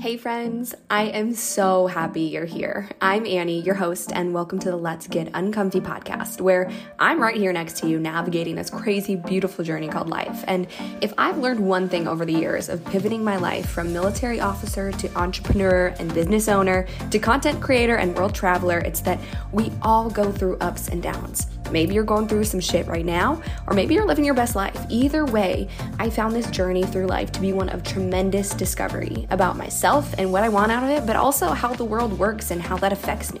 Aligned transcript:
Hey, 0.00 0.16
friends, 0.16 0.74
I 0.88 1.08
am 1.08 1.34
so 1.34 1.86
happy 1.86 2.22
you're 2.22 2.46
here. 2.46 2.88
I'm 3.02 3.26
Annie, 3.26 3.60
your 3.60 3.74
host, 3.74 4.12
and 4.14 4.32
welcome 4.32 4.58
to 4.60 4.70
the 4.70 4.76
Let's 4.78 5.06
Get 5.06 5.30
Uncomfy 5.34 5.82
podcast, 5.82 6.40
where 6.40 6.70
I'm 6.98 7.20
right 7.20 7.36
here 7.36 7.52
next 7.52 7.76
to 7.80 7.86
you 7.86 8.00
navigating 8.00 8.54
this 8.54 8.70
crazy, 8.70 9.14
beautiful 9.14 9.62
journey 9.62 9.88
called 9.88 10.08
life. 10.08 10.42
And 10.46 10.68
if 11.02 11.12
I've 11.18 11.36
learned 11.36 11.60
one 11.60 11.90
thing 11.90 12.08
over 12.08 12.24
the 12.24 12.32
years 12.32 12.70
of 12.70 12.82
pivoting 12.86 13.22
my 13.22 13.36
life 13.36 13.68
from 13.68 13.92
military 13.92 14.40
officer 14.40 14.90
to 14.90 15.18
entrepreneur 15.18 15.88
and 15.98 16.14
business 16.14 16.48
owner 16.48 16.86
to 17.10 17.18
content 17.18 17.60
creator 17.60 17.96
and 17.96 18.16
world 18.16 18.34
traveler, 18.34 18.78
it's 18.78 19.00
that 19.02 19.20
we 19.52 19.70
all 19.82 20.08
go 20.08 20.32
through 20.32 20.56
ups 20.60 20.88
and 20.88 21.02
downs. 21.02 21.46
Maybe 21.70 21.94
you're 21.94 22.04
going 22.04 22.28
through 22.28 22.44
some 22.44 22.60
shit 22.60 22.86
right 22.86 23.04
now, 23.04 23.42
or 23.66 23.74
maybe 23.74 23.94
you're 23.94 24.06
living 24.06 24.24
your 24.24 24.34
best 24.34 24.56
life. 24.56 24.78
Either 24.88 25.24
way, 25.24 25.68
I 25.98 26.10
found 26.10 26.34
this 26.34 26.50
journey 26.50 26.82
through 26.82 27.06
life 27.06 27.32
to 27.32 27.40
be 27.40 27.52
one 27.52 27.68
of 27.68 27.82
tremendous 27.82 28.50
discovery 28.50 29.26
about 29.30 29.56
myself 29.56 30.14
and 30.18 30.32
what 30.32 30.42
I 30.42 30.48
want 30.48 30.72
out 30.72 30.82
of 30.82 30.90
it, 30.90 31.06
but 31.06 31.16
also 31.16 31.48
how 31.48 31.72
the 31.74 31.84
world 31.84 32.18
works 32.18 32.50
and 32.50 32.60
how 32.60 32.76
that 32.78 32.92
affects 32.92 33.32
me. 33.32 33.40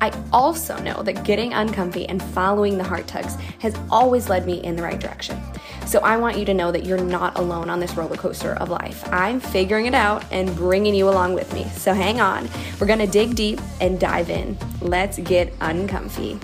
I 0.00 0.12
also 0.32 0.78
know 0.82 1.02
that 1.02 1.24
getting 1.24 1.54
uncomfy 1.54 2.06
and 2.08 2.22
following 2.22 2.76
the 2.76 2.84
heart 2.84 3.06
tugs 3.06 3.36
has 3.60 3.74
always 3.90 4.28
led 4.28 4.46
me 4.46 4.62
in 4.62 4.76
the 4.76 4.82
right 4.82 5.00
direction. 5.00 5.40
So 5.86 6.00
I 6.00 6.16
want 6.16 6.36
you 6.36 6.44
to 6.46 6.54
know 6.54 6.72
that 6.72 6.84
you're 6.84 7.02
not 7.02 7.38
alone 7.38 7.70
on 7.70 7.80
this 7.80 7.96
roller 7.96 8.16
coaster 8.16 8.54
of 8.54 8.68
life. 8.68 9.04
I'm 9.12 9.40
figuring 9.40 9.86
it 9.86 9.94
out 9.94 10.24
and 10.32 10.54
bringing 10.56 10.94
you 10.94 11.08
along 11.08 11.34
with 11.34 11.52
me. 11.54 11.64
So 11.76 11.94
hang 11.94 12.20
on. 12.20 12.48
We're 12.80 12.88
going 12.88 12.98
to 12.98 13.06
dig 13.06 13.36
deep 13.36 13.60
and 13.80 13.98
dive 13.98 14.28
in. 14.28 14.58
Let's 14.80 15.18
get 15.18 15.52
uncomfy. 15.60 16.40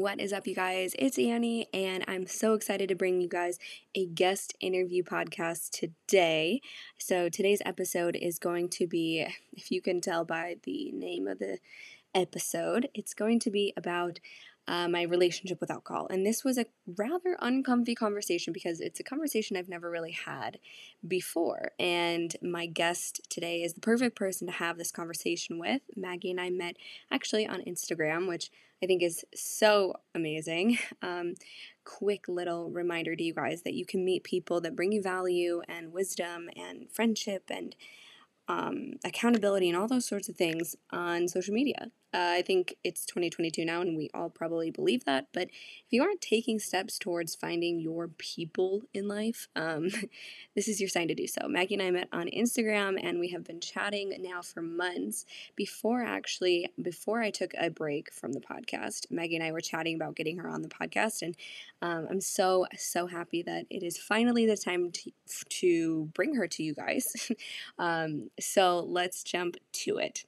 What 0.00 0.18
is 0.18 0.32
up, 0.32 0.46
you 0.46 0.54
guys? 0.54 0.94
It's 0.98 1.18
Annie, 1.18 1.68
and 1.74 2.06
I'm 2.08 2.26
so 2.26 2.54
excited 2.54 2.88
to 2.88 2.94
bring 2.94 3.20
you 3.20 3.28
guys 3.28 3.58
a 3.94 4.06
guest 4.06 4.56
interview 4.58 5.02
podcast 5.02 5.72
today. 5.72 6.62
So, 6.96 7.28
today's 7.28 7.60
episode 7.66 8.16
is 8.16 8.38
going 8.38 8.70
to 8.70 8.86
be, 8.86 9.26
if 9.52 9.70
you 9.70 9.82
can 9.82 10.00
tell 10.00 10.24
by 10.24 10.56
the 10.62 10.90
name 10.92 11.28
of 11.28 11.38
the 11.38 11.58
episode, 12.14 12.88
it's 12.94 13.12
going 13.12 13.40
to 13.40 13.50
be 13.50 13.74
about 13.76 14.20
uh, 14.68 14.88
my 14.88 15.02
relationship 15.02 15.60
with 15.60 15.70
alcohol. 15.70 16.06
And 16.10 16.24
this 16.24 16.44
was 16.44 16.58
a 16.58 16.66
rather 16.96 17.36
uncomfy 17.40 17.94
conversation 17.94 18.52
because 18.52 18.80
it's 18.80 19.00
a 19.00 19.04
conversation 19.04 19.56
I've 19.56 19.68
never 19.68 19.90
really 19.90 20.12
had 20.12 20.58
before. 21.06 21.72
And 21.78 22.34
my 22.42 22.66
guest 22.66 23.20
today 23.28 23.62
is 23.62 23.74
the 23.74 23.80
perfect 23.80 24.16
person 24.16 24.46
to 24.46 24.52
have 24.52 24.78
this 24.78 24.92
conversation 24.92 25.58
with. 25.58 25.82
Maggie 25.96 26.30
and 26.30 26.40
I 26.40 26.50
met 26.50 26.76
actually 27.10 27.46
on 27.46 27.62
Instagram, 27.62 28.28
which 28.28 28.50
I 28.82 28.86
think 28.86 29.02
is 29.02 29.24
so 29.34 29.94
amazing. 30.14 30.78
Um, 31.02 31.34
quick 31.84 32.28
little 32.28 32.70
reminder 32.70 33.16
to 33.16 33.22
you 33.22 33.32
guys 33.32 33.62
that 33.62 33.72
you 33.72 33.86
can 33.86 34.04
meet 34.04 34.22
people 34.22 34.60
that 34.60 34.76
bring 34.76 34.92
you 34.92 35.02
value 35.02 35.62
and 35.66 35.92
wisdom 35.92 36.50
and 36.54 36.90
friendship 36.90 37.44
and 37.48 37.74
um, 38.48 38.92
accountability 39.02 39.68
and 39.70 39.78
all 39.78 39.88
those 39.88 40.06
sorts 40.06 40.28
of 40.28 40.36
things 40.36 40.76
on 40.92 41.26
social 41.26 41.54
media. 41.54 41.90
Uh, 42.12 42.38
I 42.38 42.42
think 42.42 42.76
it's 42.82 43.04
2022 43.06 43.64
now, 43.64 43.80
and 43.80 43.96
we 43.96 44.10
all 44.12 44.30
probably 44.30 44.70
believe 44.70 45.04
that. 45.04 45.28
But 45.32 45.48
if 45.48 45.86
you 45.90 46.02
aren't 46.02 46.20
taking 46.20 46.58
steps 46.58 46.98
towards 46.98 47.36
finding 47.36 47.78
your 47.78 48.08
people 48.08 48.82
in 48.92 49.06
life, 49.06 49.48
um, 49.54 49.90
this 50.56 50.66
is 50.66 50.80
your 50.80 50.88
sign 50.88 51.08
to 51.08 51.14
do 51.14 51.26
so. 51.28 51.46
Maggie 51.46 51.74
and 51.74 51.82
I 51.82 51.90
met 51.90 52.08
on 52.12 52.26
Instagram, 52.26 52.98
and 53.00 53.20
we 53.20 53.28
have 53.28 53.44
been 53.44 53.60
chatting 53.60 54.14
now 54.20 54.42
for 54.42 54.60
months. 54.60 55.24
Before 55.54 56.02
actually, 56.02 56.68
before 56.82 57.22
I 57.22 57.30
took 57.30 57.52
a 57.58 57.70
break 57.70 58.12
from 58.12 58.32
the 58.32 58.40
podcast, 58.40 59.10
Maggie 59.10 59.36
and 59.36 59.44
I 59.44 59.52
were 59.52 59.60
chatting 59.60 59.94
about 59.94 60.16
getting 60.16 60.38
her 60.38 60.48
on 60.48 60.62
the 60.62 60.68
podcast, 60.68 61.22
and 61.22 61.36
um, 61.80 62.08
I'm 62.10 62.20
so 62.20 62.66
so 62.76 63.06
happy 63.06 63.42
that 63.42 63.66
it 63.70 63.82
is 63.84 63.96
finally 63.98 64.46
the 64.46 64.56
time 64.56 64.90
to 64.90 65.12
to 65.48 66.10
bring 66.14 66.34
her 66.34 66.48
to 66.48 66.62
you 66.62 66.74
guys. 66.74 67.30
um, 67.78 68.30
so 68.40 68.80
let's 68.80 69.22
jump 69.22 69.56
to 69.72 69.98
it. 69.98 70.24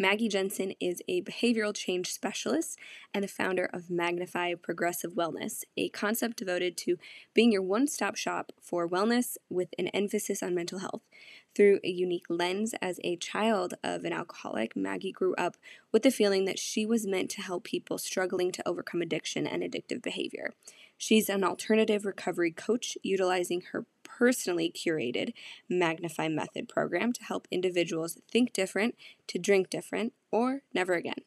Maggie 0.00 0.30
Jensen 0.30 0.72
is 0.80 1.02
a 1.08 1.20
behavioral 1.20 1.76
change 1.76 2.10
specialist 2.10 2.78
and 3.12 3.22
the 3.22 3.28
founder 3.28 3.68
of 3.70 3.90
Magnify 3.90 4.54
Progressive 4.54 5.12
Wellness, 5.12 5.62
a 5.76 5.90
concept 5.90 6.38
devoted 6.38 6.78
to 6.78 6.96
being 7.34 7.52
your 7.52 7.60
one 7.60 7.86
stop 7.86 8.16
shop 8.16 8.50
for 8.62 8.88
wellness 8.88 9.36
with 9.50 9.68
an 9.78 9.88
emphasis 9.88 10.42
on 10.42 10.54
mental 10.54 10.78
health. 10.78 11.02
Through 11.54 11.80
a 11.84 11.90
unique 11.90 12.24
lens 12.30 12.74
as 12.80 12.98
a 13.04 13.16
child 13.16 13.74
of 13.84 14.06
an 14.06 14.14
alcoholic, 14.14 14.74
Maggie 14.74 15.12
grew 15.12 15.34
up 15.34 15.58
with 15.92 16.02
the 16.02 16.10
feeling 16.10 16.46
that 16.46 16.58
she 16.58 16.86
was 16.86 17.06
meant 17.06 17.28
to 17.32 17.42
help 17.42 17.64
people 17.64 17.98
struggling 17.98 18.52
to 18.52 18.66
overcome 18.66 19.02
addiction 19.02 19.46
and 19.46 19.62
addictive 19.62 20.00
behavior. 20.00 20.54
She's 21.00 21.30
an 21.30 21.44
alternative 21.44 22.04
recovery 22.04 22.50
coach 22.50 22.98
utilizing 23.02 23.62
her 23.72 23.86
personally 24.04 24.70
curated 24.70 25.32
Magnify 25.66 26.28
Method 26.28 26.68
program 26.68 27.14
to 27.14 27.24
help 27.24 27.48
individuals 27.50 28.18
think 28.30 28.52
different, 28.52 28.96
to 29.28 29.38
drink 29.38 29.70
different, 29.70 30.12
or 30.30 30.60
never 30.74 30.92
again. 30.92 31.22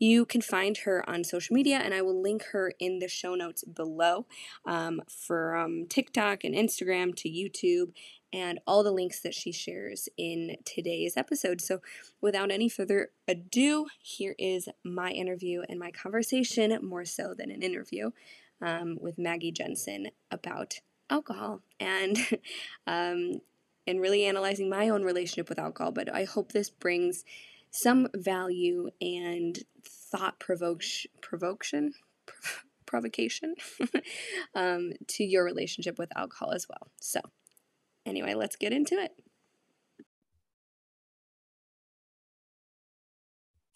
You 0.00 0.24
can 0.24 0.40
find 0.40 0.76
her 0.78 1.08
on 1.08 1.22
social 1.22 1.54
media, 1.54 1.76
and 1.76 1.94
I 1.94 2.02
will 2.02 2.20
link 2.20 2.46
her 2.50 2.72
in 2.80 2.98
the 2.98 3.06
show 3.06 3.36
notes 3.36 3.62
below 3.62 4.26
um, 4.66 5.02
from 5.08 5.86
TikTok 5.86 6.42
and 6.42 6.56
Instagram 6.56 7.14
to 7.18 7.30
YouTube 7.30 7.92
and 8.32 8.58
all 8.66 8.82
the 8.82 8.90
links 8.90 9.20
that 9.20 9.34
she 9.34 9.52
shares 9.52 10.08
in 10.16 10.56
today's 10.64 11.16
episode. 11.16 11.60
So, 11.60 11.80
without 12.20 12.50
any 12.50 12.68
further 12.68 13.10
ado, 13.28 13.86
here 14.00 14.34
is 14.36 14.68
my 14.82 15.12
interview 15.12 15.62
and 15.68 15.78
my 15.78 15.92
conversation, 15.92 16.76
more 16.82 17.04
so 17.04 17.34
than 17.38 17.52
an 17.52 17.62
interview, 17.62 18.10
um, 18.62 18.96
with 19.00 19.18
Maggie 19.18 19.52
Jensen 19.52 20.08
about 20.30 20.80
alcohol 21.10 21.60
and 21.78 22.16
um, 22.86 23.40
and 23.86 24.00
really 24.00 24.24
analyzing 24.24 24.70
my 24.70 24.88
own 24.88 25.02
relationship 25.02 25.48
with 25.48 25.58
alcohol. 25.58 25.92
But 25.92 26.12
I 26.14 26.24
hope 26.24 26.52
this 26.52 26.70
brings 26.70 27.24
some 27.70 28.08
value 28.14 28.90
and 29.00 29.58
thought 29.84 30.38
provocation 30.38 31.10
provocation 31.20 31.92
provocation 32.92 33.54
um, 34.54 34.92
to 35.08 35.24
your 35.24 35.44
relationship 35.44 35.98
with 35.98 36.14
alcohol 36.14 36.52
as 36.52 36.66
well. 36.68 36.88
So 37.00 37.20
anyway, 38.04 38.34
let's 38.34 38.56
get 38.56 38.72
into 38.72 38.96
it. 38.96 39.12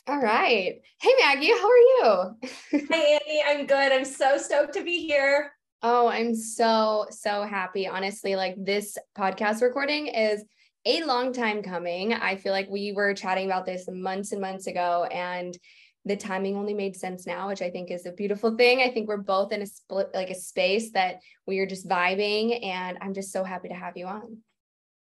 All 0.09 0.21
right. 0.21 0.81
Hey 1.01 1.11
Maggie, 1.19 1.49
how 1.49 1.69
are 1.69 1.77
you? 1.77 2.37
Hi 2.93 3.19
Annie, 3.27 3.43
I'm 3.45 3.67
good. 3.67 3.91
I'm 3.91 4.05
so 4.05 4.39
stoked 4.39 4.75
to 4.75 4.85
be 4.85 5.05
here. 5.05 5.51
Oh, 5.83 6.07
I'm 6.07 6.33
so, 6.33 7.07
so 7.11 7.43
happy. 7.43 7.89
Honestly, 7.89 8.37
like 8.37 8.55
this 8.57 8.97
podcast 9.19 9.63
recording 9.63 10.07
is 10.07 10.45
a 10.85 11.03
long 11.03 11.33
time 11.33 11.61
coming. 11.61 12.15
I 12.15 12.37
feel 12.37 12.53
like 12.53 12.69
we 12.71 12.93
were 12.93 13.15
chatting 13.15 13.47
about 13.47 13.67
this 13.67 13.89
months 13.91 14.31
and 14.31 14.41
months 14.41 14.69
ago, 14.69 15.09
and 15.11 15.59
the 16.05 16.17
timing 16.17 16.57
only 16.57 16.75
made 16.75 16.95
sense 16.95 17.27
now, 17.27 17.49
which 17.49 17.61
I 17.61 17.71
think 17.71 17.91
is 17.91 18.07
a 18.07 18.13
beautiful 18.13 18.57
thing. 18.57 18.83
I 18.83 18.93
think 18.93 19.09
we're 19.09 19.17
both 19.17 19.51
in 19.51 19.61
a 19.61 19.67
split, 19.67 20.11
like 20.15 20.31
a 20.31 20.37
space 20.37 20.93
that 20.93 21.17
we 21.49 21.59
are 21.59 21.67
just 21.67 21.89
vibing, 21.89 22.65
and 22.65 22.97
I'm 23.01 23.13
just 23.13 23.33
so 23.33 23.43
happy 23.43 23.71
to 23.71 23.75
have 23.75 23.97
you 23.97 24.07
on. 24.07 24.39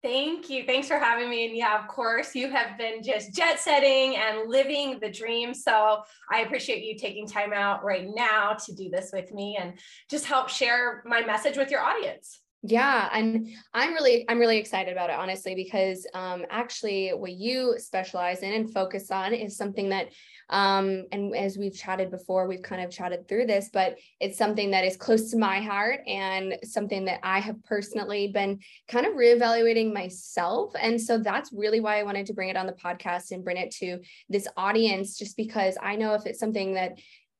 Thank 0.03 0.49
you. 0.49 0.63
Thanks 0.63 0.87
for 0.87 0.97
having 0.97 1.29
me. 1.29 1.47
And 1.47 1.57
yeah, 1.57 1.81
of 1.81 1.87
course, 1.87 2.35
you 2.35 2.49
have 2.51 2.77
been 2.77 3.01
just 3.01 3.33
jet 3.35 3.59
setting 3.59 4.15
and 4.15 4.47
living 4.47 4.99
the 5.01 5.09
dream. 5.09 5.53
So 5.53 6.03
I 6.31 6.41
appreciate 6.41 6.83
you 6.83 6.95
taking 6.97 7.27
time 7.27 7.51
out 7.51 7.83
right 7.83 8.07
now 8.07 8.53
to 8.65 8.75
do 8.75 8.89
this 8.89 9.09
with 9.11 9.33
me 9.33 9.57
and 9.59 9.73
just 10.09 10.25
help 10.25 10.49
share 10.49 11.01
my 11.05 11.21
message 11.21 11.57
with 11.57 11.71
your 11.71 11.81
audience. 11.81 12.41
Yeah, 12.63 13.07
and 13.13 13.49
I'm 13.73 13.93
really 13.93 14.25
I'm 14.27 14.39
really 14.39 14.57
excited 14.57 14.91
about 14.91 15.11
it 15.11 15.15
honestly 15.15 15.53
because 15.53 16.07
um 16.15 16.43
actually 16.49 17.09
what 17.09 17.31
you 17.31 17.75
specialize 17.77 18.39
in 18.41 18.51
and 18.51 18.73
focus 18.73 19.11
on 19.11 19.33
is 19.33 19.55
something 19.55 19.89
that 19.89 20.07
um 20.49 21.05
and 21.11 21.35
as 21.35 21.55
we've 21.57 21.75
chatted 21.75 22.09
before 22.09 22.47
we've 22.47 22.63
kind 22.63 22.81
of 22.81 22.89
chatted 22.89 23.27
through 23.27 23.45
this 23.45 23.69
but 23.71 23.97
it's 24.19 24.37
something 24.39 24.71
that 24.71 24.85
is 24.85 24.97
close 24.97 25.29
to 25.31 25.37
my 25.37 25.59
heart 25.59 25.99
and 26.07 26.57
something 26.63 27.05
that 27.05 27.19
I 27.21 27.39
have 27.39 27.63
personally 27.63 28.29
been 28.29 28.59
kind 28.87 29.05
of 29.05 29.13
reevaluating 29.13 29.93
myself 29.93 30.73
and 30.81 30.99
so 30.99 31.19
that's 31.19 31.53
really 31.53 31.79
why 31.79 31.99
I 31.99 32.03
wanted 32.03 32.25
to 32.25 32.33
bring 32.33 32.49
it 32.49 32.57
on 32.57 32.65
the 32.65 32.73
podcast 32.73 33.31
and 33.31 33.43
bring 33.43 33.57
it 33.57 33.71
to 33.75 33.99
this 34.29 34.47
audience 34.57 35.15
just 35.17 35.37
because 35.37 35.77
I 35.81 35.95
know 35.95 36.15
if 36.15 36.25
it's 36.25 36.39
something 36.39 36.73
that 36.73 36.93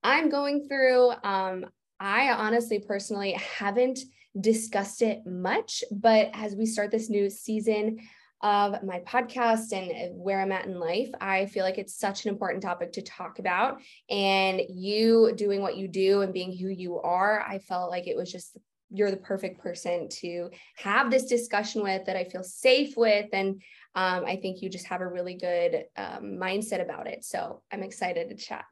I'm 0.04 0.30
going 0.30 0.68
through 0.68 1.12
um 1.24 1.66
I 2.00 2.32
honestly 2.32 2.78
personally 2.80 3.32
haven't 3.32 4.00
discussed 4.40 5.02
it 5.02 5.26
much, 5.26 5.84
but 5.92 6.30
as 6.34 6.56
we 6.56 6.66
start 6.66 6.92
this 6.92 7.10
new 7.10 7.30
season 7.30 8.00
of 8.42 8.84
my 8.84 9.00
podcast 9.00 9.74
and 9.74 10.16
where 10.20 10.40
I'm 10.40 10.52
at 10.52 10.66
in 10.66 10.80
life, 10.80 11.10
I 11.20 11.48
feel 11.48 11.64
like 11.64 11.78
it's 11.78 11.98
such 11.98 12.26
an 12.26 12.30
important 12.32 12.62
topic 12.62 12.92
to 12.94 13.02
talk 13.02 13.40
about. 13.40 13.82
And 14.10 14.62
you 14.70 15.34
doing 15.36 15.62
what 15.62 15.78
you 15.78 15.88
do 15.88 16.22
and 16.22 16.34
being 16.34 16.56
who 16.56 16.68
you 16.68 17.00
are, 17.00 17.42
I 17.42 17.60
felt 17.60 17.90
like 17.90 18.08
it 18.08 18.16
was 18.16 18.32
just 18.32 18.58
you're 18.90 19.12
the 19.12 19.18
perfect 19.18 19.60
person 19.60 20.08
to 20.08 20.50
have 20.78 21.12
this 21.12 21.26
discussion 21.26 21.84
with 21.84 22.06
that 22.06 22.16
I 22.16 22.24
feel 22.24 22.44
safe 22.44 22.96
with. 22.96 23.28
And 23.34 23.62
um, 23.96 24.24
I 24.26 24.38
think 24.38 24.62
you 24.62 24.70
just 24.70 24.88
have 24.88 25.02
a 25.02 25.08
really 25.08 25.36
good 25.36 25.86
um, 25.98 26.38
mindset 26.40 26.82
about 26.82 27.08
it. 27.08 27.26
So 27.26 27.64
I'm 27.72 27.84
excited 27.84 28.30
to 28.30 28.36
chat. 28.36 28.66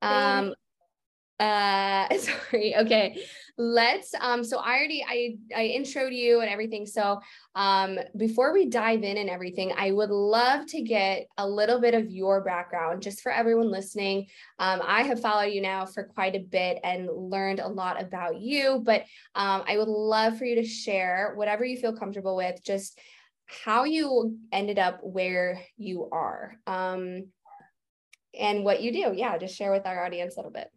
Um, 0.00 0.54
Uh, 1.38 2.16
sorry. 2.18 2.76
Okay. 2.76 3.22
Let's, 3.58 4.14
um, 4.20 4.44
so 4.44 4.58
I 4.58 4.76
already, 4.76 5.04
I, 5.06 5.36
I 5.54 5.74
introed 5.78 6.14
you 6.14 6.40
and 6.40 6.50
everything. 6.50 6.84
So, 6.84 7.20
um, 7.54 7.98
before 8.16 8.52
we 8.52 8.68
dive 8.68 9.02
in 9.02 9.16
and 9.16 9.30
everything, 9.30 9.72
I 9.76 9.92
would 9.92 10.10
love 10.10 10.66
to 10.66 10.82
get 10.82 11.26
a 11.38 11.48
little 11.48 11.80
bit 11.80 11.94
of 11.94 12.10
your 12.10 12.42
background 12.42 13.02
just 13.02 13.22
for 13.22 13.32
everyone 13.32 13.70
listening. 13.70 14.26
Um, 14.58 14.82
I 14.84 15.04
have 15.04 15.20
followed 15.20 15.52
you 15.52 15.62
now 15.62 15.86
for 15.86 16.04
quite 16.04 16.34
a 16.34 16.40
bit 16.40 16.78
and 16.84 17.08
learned 17.10 17.60
a 17.60 17.68
lot 17.68 18.00
about 18.00 18.40
you, 18.40 18.82
but, 18.84 19.02
um, 19.34 19.64
I 19.66 19.78
would 19.78 19.88
love 19.88 20.36
for 20.36 20.44
you 20.44 20.56
to 20.56 20.64
share 20.64 21.32
whatever 21.34 21.64
you 21.64 21.78
feel 21.78 21.96
comfortable 21.96 22.36
with, 22.36 22.62
just 22.62 22.98
how 23.46 23.84
you 23.84 24.36
ended 24.52 24.78
up 24.78 25.00
where 25.02 25.62
you 25.78 26.08
are. 26.12 26.56
Um, 26.66 27.28
and 28.38 28.64
what 28.64 28.82
you 28.82 28.92
do. 28.92 29.12
Yeah, 29.14 29.38
just 29.38 29.56
share 29.56 29.72
with 29.72 29.86
our 29.86 30.04
audience 30.04 30.34
a 30.36 30.40
little 30.40 30.52
bit. 30.52 30.70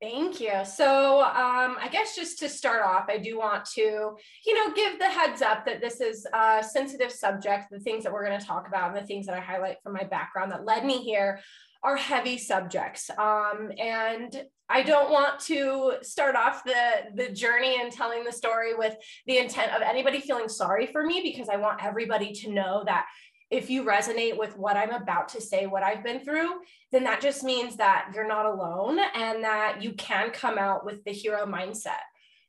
Thank 0.00 0.40
you. 0.40 0.64
So, 0.64 1.20
um, 1.20 1.76
I 1.78 1.88
guess 1.92 2.16
just 2.16 2.38
to 2.38 2.48
start 2.48 2.82
off, 2.82 3.04
I 3.10 3.18
do 3.18 3.38
want 3.38 3.66
to, 3.74 3.82
you 3.82 4.54
know, 4.54 4.72
give 4.72 4.98
the 4.98 5.04
heads 5.04 5.42
up 5.42 5.66
that 5.66 5.82
this 5.82 6.00
is 6.00 6.26
a 6.32 6.64
sensitive 6.64 7.12
subject. 7.12 7.66
The 7.70 7.80
things 7.80 8.04
that 8.04 8.12
we're 8.12 8.24
going 8.24 8.40
to 8.40 8.46
talk 8.46 8.66
about 8.66 8.88
and 8.88 8.96
the 8.96 9.06
things 9.06 9.26
that 9.26 9.36
I 9.36 9.40
highlight 9.40 9.76
from 9.82 9.92
my 9.92 10.04
background 10.04 10.52
that 10.52 10.64
led 10.64 10.86
me 10.86 11.02
here 11.02 11.40
are 11.82 11.96
heavy 11.96 12.38
subjects. 12.38 13.10
Um, 13.10 13.72
and 13.78 14.42
I 14.70 14.82
don't 14.82 15.10
want 15.10 15.40
to 15.40 15.94
start 16.00 16.34
off 16.34 16.64
the, 16.64 17.10
the 17.14 17.32
journey 17.32 17.78
and 17.80 17.92
telling 17.92 18.24
the 18.24 18.32
story 18.32 18.74
with 18.74 18.94
the 19.26 19.38
intent 19.38 19.72
of 19.72 19.82
anybody 19.82 20.20
feeling 20.20 20.48
sorry 20.48 20.86
for 20.86 21.04
me, 21.04 21.20
because 21.22 21.48
I 21.50 21.56
want 21.56 21.84
everybody 21.84 22.32
to 22.32 22.50
know 22.50 22.84
that 22.86 23.06
if 23.50 23.68
you 23.68 23.84
resonate 23.84 24.38
with 24.38 24.56
what 24.56 24.76
I'm 24.76 24.92
about 24.92 25.28
to 25.30 25.40
say, 25.40 25.66
what 25.66 25.82
I've 25.82 26.04
been 26.04 26.20
through, 26.20 26.60
then 26.92 27.04
that 27.04 27.20
just 27.20 27.42
means 27.42 27.76
that 27.76 28.10
you're 28.14 28.28
not 28.28 28.46
alone 28.46 29.00
and 29.14 29.42
that 29.42 29.82
you 29.82 29.92
can 29.94 30.30
come 30.30 30.56
out 30.56 30.84
with 30.84 31.04
the 31.04 31.12
hero 31.12 31.46
mindset. 31.46 32.02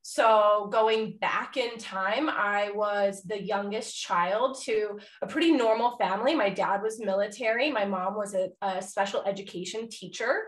So, 0.04 0.68
going 0.72 1.18
back 1.22 1.58
in 1.58 1.78
time, 1.78 2.28
I 2.28 2.72
was 2.72 3.22
the 3.22 3.40
youngest 3.40 4.00
child 4.00 4.60
to 4.64 5.00
a 5.22 5.28
pretty 5.28 5.52
normal 5.52 5.96
family. 5.98 6.34
My 6.34 6.50
dad 6.50 6.82
was 6.82 7.00
military, 7.00 7.72
my 7.72 7.86
mom 7.86 8.16
was 8.16 8.34
a, 8.34 8.50
a 8.64 8.82
special 8.82 9.22
education 9.24 9.90
teacher. 9.90 10.42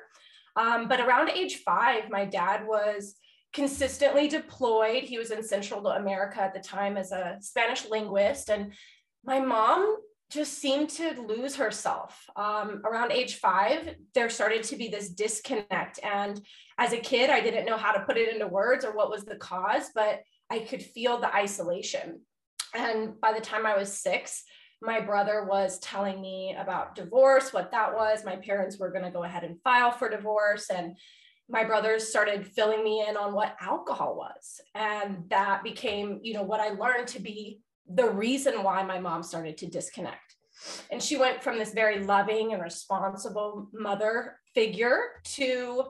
Um, 0.56 0.88
but 0.88 1.00
around 1.00 1.30
age 1.30 1.58
five, 1.58 2.10
my 2.10 2.26
dad 2.26 2.66
was 2.66 3.16
consistently 3.54 4.28
deployed. 4.28 5.04
He 5.04 5.20
was 5.20 5.30
in 5.30 5.44
Central 5.44 5.86
America 5.88 6.42
at 6.42 6.54
the 6.54 6.60
time 6.60 6.98
as 6.98 7.12
a 7.12 7.38
Spanish 7.40 7.88
linguist. 7.88 8.50
And 8.50 8.74
my 9.24 9.40
mom 9.40 9.98
just 10.34 10.60
seemed 10.60 10.90
to 10.90 11.22
lose 11.22 11.56
herself. 11.56 12.26
Um, 12.36 12.82
around 12.86 13.12
age 13.12 13.36
five, 13.36 13.96
there 14.14 14.30
started 14.30 14.64
to 14.64 14.76
be 14.76 14.88
this 14.88 15.10
disconnect. 15.10 16.00
And 16.04 16.42
as 16.78 16.94
a 16.94 16.98
kid, 16.98 17.30
I 17.30 17.42
didn't 17.42 17.66
know 17.66 17.78
how 17.78 17.92
to 17.92 18.02
put 18.02 18.18
it 18.18 18.34
into 18.34 18.48
words 18.48 18.84
or 18.84 18.96
what 18.96 19.10
was 19.10 19.24
the 19.24 19.36
cause, 19.36 19.92
but 19.94 20.22
I 20.50 20.60
could 20.60 20.82
feel 20.82 21.20
the 21.20 21.34
isolation. 21.34 22.22
And 22.74 23.20
by 23.22 23.34
the 23.34 23.42
time 23.42 23.66
I 23.66 23.78
was 23.78 23.98
six, 23.98 24.44
my 24.82 25.00
brother 25.00 25.46
was 25.46 25.80
telling 25.80 26.20
me 26.20 26.56
about 26.60 26.96
divorce, 26.96 27.54
what 27.54 27.72
that 27.72 27.96
was. 27.96 28.26
My 28.26 28.36
parents 28.36 28.78
were 28.78 28.92
going 28.92 29.06
to 29.06 29.12
go 29.12 29.24
ahead 29.24 29.44
and 29.44 29.62
file 29.62 29.92
for 29.92 30.10
divorce. 30.10 30.70
And 30.70 30.98
my 31.50 31.64
brothers 31.64 32.10
started 32.10 32.48
filling 32.48 32.84
me 32.84 33.06
in 33.08 33.16
on 33.16 33.34
what 33.34 33.56
alcohol 33.62 34.16
was. 34.16 34.60
And 34.76 35.24
that 35.30 35.64
became, 35.64 36.20
you 36.22 36.34
know, 36.34 36.44
what 36.44 36.60
I 36.60 36.70
learned 36.70 37.08
to 37.10 37.22
be 37.22 37.60
the 37.88 38.10
reason 38.10 38.64
why 38.64 38.84
my 38.84 39.00
mom 39.00 39.24
started 39.24 39.58
to 39.58 39.68
disconnect. 39.68 40.36
And 40.92 41.02
she 41.02 41.18
went 41.18 41.44
from 41.44 41.58
this 41.58 41.74
very 41.74 42.04
loving 42.04 42.54
and 42.54 42.62
responsible 42.62 43.68
mother 43.74 44.38
figure 44.54 45.22
to 45.24 45.86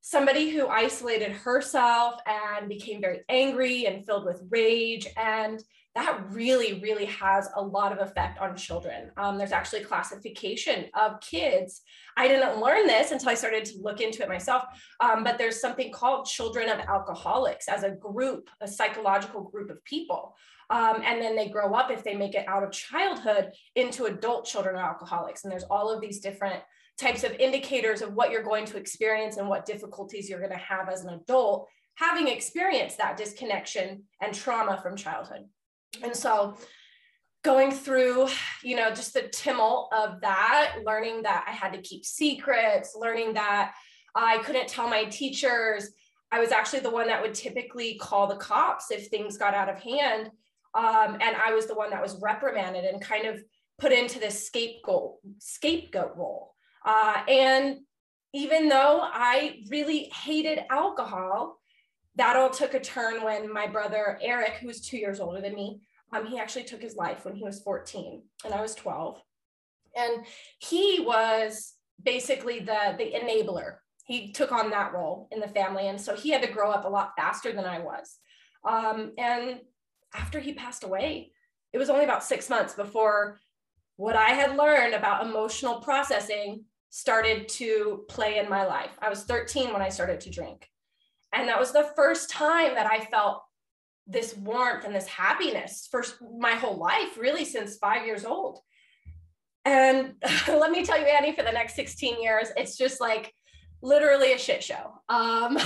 somebody 0.00 0.50
who 0.50 0.66
isolated 0.68 1.32
herself 1.32 2.20
and 2.26 2.68
became 2.68 3.00
very 3.00 3.20
angry 3.28 3.86
and 3.86 4.04
filled 4.04 4.26
with 4.26 4.42
rage. 4.50 5.06
And 5.16 5.62
that 5.94 6.20
really, 6.30 6.80
really 6.80 7.06
has 7.06 7.48
a 7.54 7.62
lot 7.62 7.92
of 7.92 8.06
effect 8.06 8.38
on 8.38 8.56
children. 8.56 9.12
Um, 9.16 9.38
there's 9.38 9.52
actually 9.52 9.84
classification 9.84 10.86
of 10.94 11.20
kids. 11.20 11.82
I 12.16 12.26
didn't 12.26 12.60
learn 12.60 12.86
this 12.86 13.12
until 13.12 13.28
I 13.28 13.34
started 13.34 13.64
to 13.66 13.78
look 13.80 14.00
into 14.00 14.22
it 14.22 14.28
myself, 14.28 14.64
um, 15.00 15.22
but 15.22 15.38
there's 15.38 15.60
something 15.60 15.92
called 15.92 16.26
children 16.26 16.68
of 16.68 16.80
alcoholics 16.80 17.68
as 17.68 17.84
a 17.84 17.92
group, 17.92 18.50
a 18.60 18.66
psychological 18.68 19.42
group 19.42 19.70
of 19.70 19.82
people. 19.84 20.36
Um, 20.74 21.02
and 21.04 21.22
then 21.22 21.36
they 21.36 21.48
grow 21.48 21.72
up, 21.74 21.92
if 21.92 22.02
they 22.02 22.16
make 22.16 22.34
it 22.34 22.48
out 22.48 22.64
of 22.64 22.72
childhood, 22.72 23.52
into 23.76 24.06
adult 24.06 24.44
children 24.44 24.74
of 24.74 24.82
alcoholics. 24.82 25.44
And 25.44 25.52
there's 25.52 25.62
all 25.62 25.88
of 25.88 26.00
these 26.00 26.18
different 26.18 26.60
types 26.98 27.22
of 27.22 27.30
indicators 27.38 28.02
of 28.02 28.14
what 28.14 28.32
you're 28.32 28.42
going 28.42 28.64
to 28.66 28.76
experience 28.76 29.36
and 29.36 29.48
what 29.48 29.66
difficulties 29.66 30.28
you're 30.28 30.40
going 30.40 30.50
to 30.50 30.56
have 30.56 30.88
as 30.88 31.04
an 31.04 31.14
adult, 31.14 31.68
having 31.94 32.26
experienced 32.26 32.98
that 32.98 33.16
disconnection 33.16 34.02
and 34.20 34.34
trauma 34.34 34.80
from 34.82 34.96
childhood. 34.96 35.44
And 36.02 36.14
so, 36.16 36.56
going 37.44 37.70
through, 37.70 38.26
you 38.64 38.74
know, 38.74 38.90
just 38.90 39.14
the 39.14 39.28
tumult 39.28 39.92
of 39.92 40.22
that, 40.22 40.78
learning 40.84 41.22
that 41.22 41.44
I 41.46 41.52
had 41.52 41.72
to 41.74 41.82
keep 41.82 42.04
secrets, 42.04 42.96
learning 42.98 43.34
that 43.34 43.74
I 44.16 44.38
couldn't 44.38 44.66
tell 44.66 44.88
my 44.88 45.04
teachers. 45.04 45.90
I 46.32 46.40
was 46.40 46.50
actually 46.50 46.80
the 46.80 46.90
one 46.90 47.06
that 47.06 47.22
would 47.22 47.34
typically 47.34 47.94
call 47.94 48.26
the 48.26 48.36
cops 48.36 48.90
if 48.90 49.06
things 49.06 49.38
got 49.38 49.54
out 49.54 49.68
of 49.68 49.78
hand. 49.78 50.32
Um, 50.74 51.18
and 51.20 51.36
I 51.36 51.52
was 51.52 51.66
the 51.66 51.74
one 51.74 51.90
that 51.90 52.02
was 52.02 52.20
reprimanded 52.20 52.84
and 52.84 53.00
kind 53.00 53.26
of 53.26 53.42
put 53.78 53.92
into 53.92 54.18
this 54.18 54.46
scapegoat 54.46 55.16
scapegoat 55.38 56.16
role. 56.16 56.54
Uh, 56.84 57.22
and 57.28 57.78
even 58.32 58.68
though 58.68 59.00
I 59.02 59.60
really 59.70 60.10
hated 60.24 60.64
alcohol, 60.70 61.58
that 62.16 62.36
all 62.36 62.50
took 62.50 62.74
a 62.74 62.80
turn 62.80 63.22
when 63.22 63.52
my 63.52 63.66
brother 63.66 64.18
Eric, 64.22 64.54
who 64.54 64.66
was 64.66 64.80
two 64.80 64.96
years 64.96 65.20
older 65.20 65.40
than 65.40 65.54
me, 65.54 65.80
um, 66.12 66.26
he 66.26 66.38
actually 66.38 66.64
took 66.64 66.82
his 66.82 66.96
life 66.96 67.24
when 67.24 67.34
he 67.34 67.42
was 67.42 67.62
14 67.62 68.22
and 68.44 68.54
I 68.54 68.60
was 68.60 68.74
12. 68.74 69.20
And 69.96 70.26
he 70.58 71.00
was 71.00 71.74
basically 72.02 72.60
the, 72.60 72.94
the 72.98 73.12
enabler. 73.12 73.76
He 74.06 74.32
took 74.32 74.52
on 74.52 74.70
that 74.70 74.92
role 74.92 75.28
in 75.30 75.40
the 75.40 75.48
family. 75.48 75.88
And 75.88 76.00
so 76.00 76.14
he 76.14 76.30
had 76.30 76.42
to 76.42 76.52
grow 76.52 76.70
up 76.70 76.84
a 76.84 76.88
lot 76.88 77.12
faster 77.16 77.52
than 77.52 77.64
I 77.64 77.80
was. 77.80 78.18
Um, 78.64 79.12
and 79.18 79.60
after 80.14 80.40
he 80.40 80.54
passed 80.54 80.84
away, 80.84 81.32
it 81.72 81.78
was 81.78 81.90
only 81.90 82.04
about 82.04 82.24
six 82.24 82.48
months 82.48 82.74
before 82.74 83.40
what 83.96 84.16
I 84.16 84.30
had 84.30 84.56
learned 84.56 84.94
about 84.94 85.26
emotional 85.26 85.80
processing 85.80 86.64
started 86.90 87.48
to 87.48 88.04
play 88.08 88.38
in 88.38 88.48
my 88.48 88.64
life. 88.64 88.90
I 89.00 89.08
was 89.08 89.24
13 89.24 89.72
when 89.72 89.82
I 89.82 89.88
started 89.88 90.20
to 90.20 90.30
drink. 90.30 90.68
And 91.32 91.48
that 91.48 91.58
was 91.58 91.72
the 91.72 91.90
first 91.96 92.30
time 92.30 92.74
that 92.76 92.86
I 92.86 93.00
felt 93.00 93.42
this 94.06 94.36
warmth 94.36 94.84
and 94.84 94.94
this 94.94 95.06
happiness 95.06 95.88
for 95.90 96.04
my 96.38 96.52
whole 96.52 96.76
life, 96.76 97.18
really 97.18 97.44
since 97.44 97.76
five 97.76 98.06
years 98.06 98.24
old. 98.24 98.60
And 99.64 100.14
let 100.48 100.70
me 100.70 100.84
tell 100.84 100.98
you, 100.98 101.06
Annie, 101.06 101.34
for 101.34 101.42
the 101.42 101.52
next 101.52 101.74
16 101.74 102.22
years, 102.22 102.48
it's 102.56 102.76
just 102.76 103.00
like 103.00 103.32
literally 103.82 104.32
a 104.32 104.38
shit 104.38 104.62
show. 104.62 104.92
Um, 105.08 105.58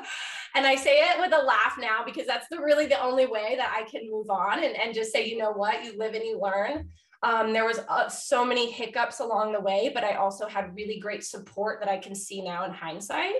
and 0.56 0.66
I 0.66 0.74
say 0.74 1.00
it 1.00 1.20
with 1.20 1.32
a 1.32 1.44
laugh 1.44 1.76
now 1.78 2.02
because 2.04 2.26
that's 2.26 2.48
the 2.48 2.58
really 2.58 2.86
the 2.86 3.00
only 3.00 3.26
way 3.26 3.54
that 3.56 3.72
I 3.76 3.88
can 3.88 4.10
move 4.10 4.30
on 4.30 4.64
and, 4.64 4.74
and 4.74 4.94
just 4.94 5.12
say, 5.12 5.28
you 5.28 5.36
know 5.36 5.52
what, 5.52 5.84
you 5.84 5.96
live 5.98 6.14
and 6.14 6.24
you 6.24 6.40
learn. 6.40 6.88
Um, 7.22 7.52
there 7.52 7.66
was 7.66 7.80
uh, 7.88 8.08
so 8.08 8.44
many 8.44 8.70
hiccups 8.70 9.20
along 9.20 9.52
the 9.52 9.60
way, 9.60 9.90
but 9.92 10.02
I 10.02 10.14
also 10.14 10.46
had 10.46 10.74
really 10.74 10.98
great 10.98 11.24
support 11.24 11.80
that 11.80 11.88
I 11.88 11.98
can 11.98 12.14
see 12.14 12.42
now 12.42 12.64
in 12.64 12.72
hindsight. 12.72 13.34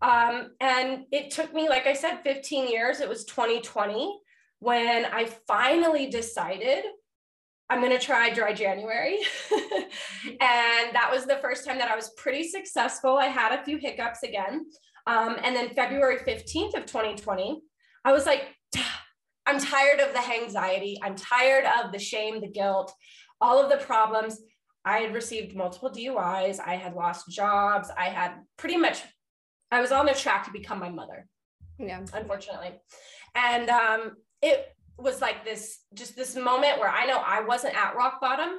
Um, 0.00 0.52
and 0.60 1.04
it 1.12 1.30
took 1.30 1.52
me, 1.52 1.68
like 1.68 1.86
I 1.86 1.92
said, 1.92 2.22
15 2.22 2.68
years. 2.68 3.00
It 3.00 3.08
was 3.08 3.24
2020 3.24 4.18
when 4.60 5.04
I 5.04 5.26
finally 5.46 6.08
decided 6.08 6.84
I'm 7.70 7.80
going 7.80 7.92
to 7.92 7.98
try 7.98 8.30
dry 8.30 8.52
January. 8.52 9.18
and 9.52 10.38
that 10.92 11.08
was 11.10 11.24
the 11.24 11.36
first 11.36 11.66
time 11.66 11.78
that 11.78 11.90
I 11.90 11.96
was 11.96 12.10
pretty 12.16 12.46
successful. 12.48 13.16
I 13.16 13.26
had 13.26 13.58
a 13.58 13.64
few 13.64 13.78
hiccups 13.78 14.22
again. 14.22 14.66
Um, 15.06 15.36
and 15.42 15.54
then 15.54 15.70
February 15.70 16.18
15th 16.18 16.74
of 16.74 16.86
2020, 16.86 17.60
I 18.04 18.12
was 18.12 18.26
like, 18.26 18.48
I'm 19.46 19.58
tired 19.58 20.00
of 20.00 20.12
the 20.12 20.42
anxiety. 20.42 20.98
I'm 21.02 21.16
tired 21.16 21.64
of 21.78 21.92
the 21.92 21.98
shame, 21.98 22.40
the 22.40 22.48
guilt, 22.48 22.92
all 23.40 23.62
of 23.62 23.70
the 23.70 23.84
problems. 23.84 24.40
I 24.84 24.98
had 24.98 25.14
received 25.14 25.56
multiple 25.56 25.90
DUIs. 25.90 26.58
I 26.64 26.76
had 26.76 26.94
lost 26.94 27.28
jobs. 27.28 27.90
I 27.96 28.04
had 28.04 28.34
pretty 28.56 28.76
much 28.76 29.02
I 29.70 29.80
was 29.80 29.92
on 29.92 30.06
the 30.06 30.14
track 30.14 30.44
to 30.44 30.52
become 30.52 30.78
my 30.78 30.90
mother. 30.90 31.26
Yeah. 31.78 32.00
Unfortunately. 32.12 32.72
And 33.34 33.68
um, 33.68 34.12
it 34.40 34.66
was 34.98 35.20
like 35.20 35.44
this, 35.44 35.80
just 35.94 36.16
this 36.16 36.36
moment 36.36 36.78
where 36.78 36.90
I 36.90 37.06
know 37.06 37.18
I 37.18 37.40
wasn't 37.40 37.76
at 37.76 37.96
rock 37.96 38.20
bottom, 38.20 38.58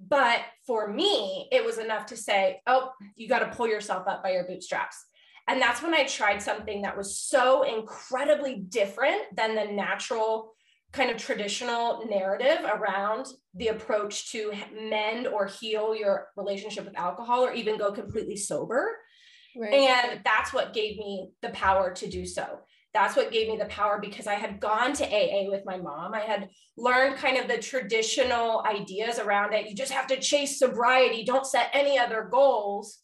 but 0.00 0.40
for 0.66 0.88
me, 0.88 1.48
it 1.50 1.64
was 1.64 1.78
enough 1.78 2.06
to 2.06 2.16
say, 2.16 2.60
oh, 2.66 2.92
you 3.16 3.28
got 3.28 3.40
to 3.40 3.56
pull 3.56 3.66
yourself 3.66 4.06
up 4.06 4.22
by 4.22 4.32
your 4.32 4.46
bootstraps. 4.46 5.04
And 5.46 5.60
that's 5.60 5.82
when 5.82 5.94
I 5.94 6.04
tried 6.04 6.40
something 6.40 6.82
that 6.82 6.96
was 6.96 7.20
so 7.20 7.62
incredibly 7.62 8.56
different 8.56 9.36
than 9.36 9.54
the 9.54 9.64
natural 9.64 10.52
kind 10.92 11.10
of 11.10 11.16
traditional 11.16 12.06
narrative 12.08 12.58
around 12.64 13.26
the 13.54 13.68
approach 13.68 14.30
to 14.32 14.52
mend 14.72 15.26
or 15.26 15.46
heal 15.46 15.94
your 15.94 16.28
relationship 16.36 16.84
with 16.84 16.96
alcohol 16.96 17.44
or 17.44 17.52
even 17.52 17.76
go 17.76 17.92
completely 17.92 18.36
sober 18.36 18.96
Right. 19.56 19.72
And 19.72 20.20
that's 20.24 20.52
what 20.52 20.74
gave 20.74 20.96
me 20.96 21.30
the 21.42 21.50
power 21.50 21.92
to 21.94 22.08
do 22.08 22.26
so. 22.26 22.60
That's 22.92 23.16
what 23.16 23.32
gave 23.32 23.48
me 23.48 23.56
the 23.56 23.64
power 23.66 23.98
because 24.00 24.26
I 24.26 24.34
had 24.34 24.60
gone 24.60 24.92
to 24.94 25.04
AA 25.04 25.50
with 25.50 25.62
my 25.64 25.78
mom. 25.78 26.14
I 26.14 26.20
had 26.20 26.48
learned 26.76 27.16
kind 27.16 27.36
of 27.36 27.48
the 27.48 27.58
traditional 27.58 28.64
ideas 28.64 29.18
around 29.18 29.52
it. 29.52 29.68
You 29.68 29.74
just 29.74 29.92
have 29.92 30.06
to 30.08 30.20
chase 30.20 30.58
sobriety, 30.58 31.24
don't 31.24 31.46
set 31.46 31.70
any 31.72 31.98
other 31.98 32.28
goals. 32.30 32.98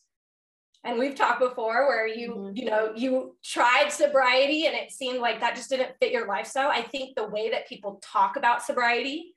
And 0.84 0.99
we've 0.99 1.14
talked 1.14 1.40
before 1.40 1.87
where 1.87 2.06
you, 2.06 2.30
mm-hmm. 2.32 2.56
you 2.56 2.64
know, 2.64 2.92
you 2.96 3.37
tried 3.44 3.90
sobriety 3.90 4.66
and 4.66 4.75
it 4.75 4.90
seemed 4.90 5.18
like 5.18 5.40
that 5.40 5.54
just 5.54 5.70
didn't 5.70 5.96
fit 6.00 6.12
your 6.12 6.26
lifestyle. 6.26 6.70
I 6.70 6.82
think 6.82 7.14
the 7.16 7.28
way 7.28 7.50
that 7.50 7.68
people 7.68 8.00
talk 8.02 8.37
about 8.37 8.62
sobriety 8.62 9.34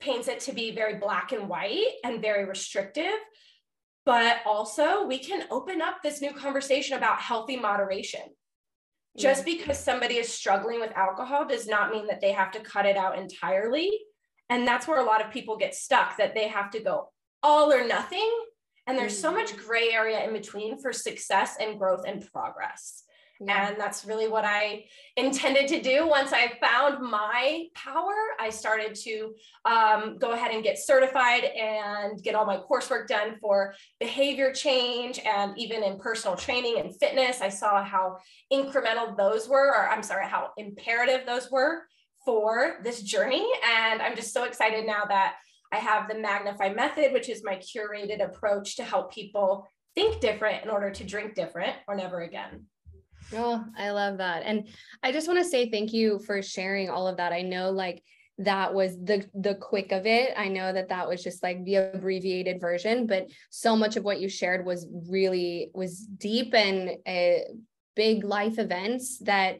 paints 0.00 0.28
it 0.28 0.40
to 0.40 0.52
be 0.52 0.74
very 0.74 0.94
black 0.98 1.32
and 1.32 1.48
white 1.48 1.92
and 2.04 2.22
very 2.22 2.44
restrictive 2.44 3.18
but 4.04 4.38
also 4.44 5.04
we 5.04 5.18
can 5.18 5.46
open 5.50 5.80
up 5.80 6.02
this 6.02 6.20
new 6.20 6.32
conversation 6.32 6.96
about 6.96 7.20
healthy 7.20 7.56
moderation. 7.56 8.22
Just 9.16 9.44
because 9.44 9.78
somebody 9.78 10.14
is 10.16 10.32
struggling 10.32 10.80
with 10.80 10.96
alcohol 10.96 11.46
does 11.46 11.66
not 11.66 11.90
mean 11.90 12.06
that 12.06 12.22
they 12.22 12.32
have 12.32 12.50
to 12.52 12.60
cut 12.60 12.86
it 12.86 12.96
out 12.96 13.18
entirely. 13.18 13.90
And 14.48 14.66
that's 14.66 14.88
where 14.88 15.00
a 15.00 15.04
lot 15.04 15.22
of 15.22 15.30
people 15.30 15.58
get 15.58 15.74
stuck 15.74 16.16
that 16.16 16.34
they 16.34 16.48
have 16.48 16.70
to 16.70 16.80
go 16.80 17.10
all 17.42 17.70
or 17.70 17.86
nothing. 17.86 18.30
And 18.86 18.98
there's 18.98 19.18
so 19.18 19.32
much 19.32 19.52
mm-hmm. 19.52 19.66
gray 19.66 19.90
area 19.92 20.24
in 20.24 20.32
between 20.32 20.80
for 20.80 20.92
success 20.92 21.56
and 21.60 21.78
growth 21.78 22.02
and 22.06 22.26
progress. 22.32 23.04
Yeah. 23.44 23.70
And 23.70 23.80
that's 23.80 24.04
really 24.04 24.28
what 24.28 24.44
I 24.44 24.84
intended 25.16 25.66
to 25.68 25.82
do. 25.82 26.06
Once 26.06 26.32
I 26.32 26.52
found 26.60 27.02
my 27.02 27.66
power, 27.74 28.14
I 28.38 28.50
started 28.50 28.94
to 29.02 29.34
um, 29.64 30.18
go 30.18 30.32
ahead 30.32 30.52
and 30.52 30.62
get 30.62 30.78
certified 30.78 31.44
and 31.44 32.22
get 32.22 32.34
all 32.34 32.44
my 32.44 32.58
coursework 32.58 33.08
done 33.08 33.36
for 33.40 33.74
behavior 33.98 34.52
change 34.52 35.18
and 35.24 35.58
even 35.58 35.82
in 35.82 35.98
personal 35.98 36.36
training 36.36 36.78
and 36.78 36.96
fitness. 36.98 37.40
I 37.40 37.48
saw 37.48 37.82
how 37.82 38.18
incremental 38.52 39.16
those 39.16 39.48
were, 39.48 39.68
or 39.68 39.88
I'm 39.88 40.02
sorry, 40.04 40.26
how 40.26 40.50
imperative 40.56 41.26
those 41.26 41.50
were 41.50 41.82
for 42.24 42.76
this 42.84 43.02
journey. 43.02 43.44
And 43.64 44.00
I'm 44.00 44.14
just 44.14 44.32
so 44.32 44.44
excited 44.44 44.86
now 44.86 45.04
that 45.08 45.34
I 45.72 45.76
have 45.76 46.08
the 46.08 46.18
Magnify 46.18 46.74
method, 46.74 47.12
which 47.12 47.28
is 47.28 47.42
my 47.42 47.56
curated 47.56 48.22
approach 48.22 48.76
to 48.76 48.84
help 48.84 49.12
people 49.12 49.66
think 49.94 50.20
different 50.20 50.64
in 50.64 50.70
order 50.70 50.90
to 50.90 51.04
drink 51.04 51.34
different 51.34 51.74
or 51.88 51.96
never 51.96 52.20
again. 52.20 52.66
Oh, 53.34 53.64
I 53.76 53.90
love 53.90 54.18
that. 54.18 54.42
And 54.44 54.68
I 55.02 55.12
just 55.12 55.26
want 55.26 55.38
to 55.38 55.48
say 55.48 55.70
thank 55.70 55.92
you 55.92 56.18
for 56.26 56.42
sharing 56.42 56.90
all 56.90 57.08
of 57.08 57.16
that. 57.16 57.32
I 57.32 57.42
know 57.42 57.70
like 57.70 58.02
that 58.38 58.74
was 58.74 58.96
the 58.96 59.26
the 59.34 59.54
quick 59.54 59.92
of 59.92 60.06
it. 60.06 60.32
I 60.36 60.48
know 60.48 60.72
that 60.72 60.88
that 60.88 61.08
was 61.08 61.22
just 61.22 61.42
like 61.42 61.64
the 61.64 61.76
abbreviated 61.76 62.60
version, 62.60 63.06
but 63.06 63.28
so 63.50 63.76
much 63.76 63.96
of 63.96 64.04
what 64.04 64.20
you 64.20 64.28
shared 64.28 64.66
was 64.66 64.86
really 65.08 65.70
was 65.74 66.00
deep 66.00 66.54
and 66.54 66.96
uh, 67.06 67.44
big 67.94 68.24
life 68.24 68.58
events 68.58 69.18
that 69.20 69.58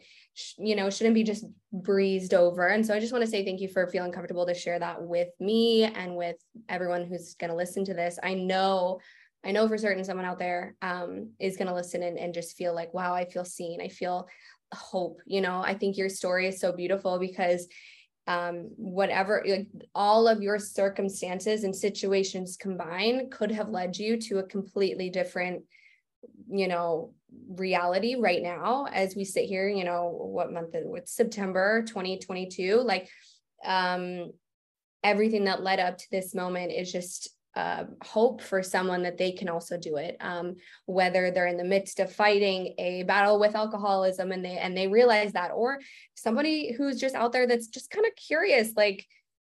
you 0.59 0.75
know 0.75 0.89
shouldn't 0.89 1.15
be 1.15 1.23
just 1.23 1.45
breezed 1.73 2.33
over 2.33 2.69
and 2.69 2.87
so 2.87 2.95
i 2.95 3.01
just 3.01 3.13
want 3.13 3.23
to 3.23 3.31
say 3.31 3.45
thank 3.45 3.61
you 3.61 3.69
for 3.69 3.87
feeling 3.89 4.11
comfortable 4.11 4.47
to 4.47 4.55
share 4.55 4.79
that 4.79 5.03
with 5.03 5.29
me 5.41 5.85
and 5.85 6.17
with 6.17 6.37
everyone 6.71 7.05
who's 7.05 7.35
going 7.35 7.51
to 7.51 7.57
listen 7.57 7.85
to 7.85 7.93
this 7.93 8.19
i 8.23 8.33
know 8.33 8.99
I 9.45 9.53
know 9.53 9.67
for 9.67 9.79
certain 9.79 10.05
someone 10.05 10.25
out 10.25 10.39
there 10.39 10.77
um, 10.83 11.31
is 11.41 11.57
going 11.57 11.69
to 11.69 11.75
listen 11.75 12.03
and, 12.03 12.19
and 12.19 12.35
just 12.35 12.57
feel 12.57 12.75
like, 12.75 12.95
wow, 12.95 13.13
I 13.13 13.25
feel 13.25 13.45
seen. 13.45 13.81
I 13.81 13.89
feel 13.89 14.29
hope. 14.73 15.21
You 15.27 15.41
know, 15.41 15.63
I 15.63 15.75
think 15.75 15.97
your 15.97 16.09
story 16.09 16.47
is 16.47 16.61
so 16.61 16.73
beautiful 16.73 17.19
because 17.19 17.67
um, 18.29 18.71
whatever, 18.77 19.43
like, 19.45 19.67
all 19.95 20.29
of 20.29 20.43
your 20.43 20.59
circumstances 20.59 21.65
and 21.65 21.75
situations 21.75 22.57
combined 22.57 23.33
could 23.33 23.51
have 23.51 23.69
led 23.69 23.97
you 23.97 24.17
to 24.23 24.39
a 24.39 24.45
completely 24.47 25.11
different, 25.11 25.65
you 26.49 26.69
know, 26.69 27.13
reality 27.57 28.17
right 28.17 28.43
now 28.43 28.87
as 28.93 29.17
we 29.17 29.25
sit 29.25 29.47
here, 29.47 29.69
you 29.69 29.85
know, 29.85 30.09
what 30.09 30.53
month 30.53 30.75
is 30.75 30.87
it? 30.87 31.09
September 31.09 31.83
2022. 31.87 32.83
Like, 32.85 33.09
um, 33.65 34.33
everything 35.03 35.45
that 35.45 35.63
led 35.63 35.81
up 35.81 35.99
to 35.99 36.11
this 36.11 36.35
moment 36.35 36.73
is 36.73 36.91
just 36.91 37.31
uh, 37.55 37.85
hope 38.03 38.41
for 38.41 38.63
someone 38.63 39.03
that 39.03 39.19
they 39.19 39.33
can 39.33 39.49
also 39.49 39.77
do 39.77 39.97
it 39.97 40.17
um, 40.21 40.57
whether 40.87 41.31
they're 41.31 41.47
in 41.47 41.59
the 41.59 41.65
midst 41.65 42.01
of 42.01 42.11
fighting 42.11 42.75
a 42.79 43.03
battle 43.03 43.39
with 43.39 43.55
alcoholism 43.55 44.33
and 44.33 44.43
they 44.43 44.57
and 44.57 44.75
they 44.75 44.89
realize 44.89 45.33
that 45.33 45.51
or 45.51 45.79
somebody 46.15 46.73
who's 46.73 46.99
just 46.99 47.15
out 47.15 47.31
there 47.31 47.47
that's 47.47 47.67
just 47.67 47.91
kind 47.91 48.07
of 48.07 48.13
curious 48.17 48.73
like 48.75 49.05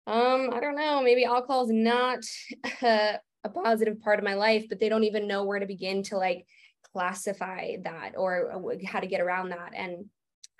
um 0.08 0.50
i 0.54 0.60
don't 0.60 0.76
know 0.76 1.04
maybe 1.04 1.24
alcohol 1.24 1.64
is 1.66 1.72
not 1.72 2.20
a 2.82 3.50
positive 3.54 4.02
part 4.02 4.18
of 4.18 4.26
my 4.26 4.34
life 4.34 4.66
but 4.70 4.80
they 4.80 4.90
don't 4.90 5.04
even 5.04 5.28
know 5.28 5.44
where 5.44 5.60
to 5.60 5.68
begin 5.68 6.02
to 6.02 6.18
like 6.18 6.48
classify 6.94 7.76
that 7.84 8.14
or 8.16 8.78
how 8.86 9.00
to 9.00 9.08
get 9.08 9.22
around 9.22 9.50
that. 9.50 9.74
And 9.76 10.06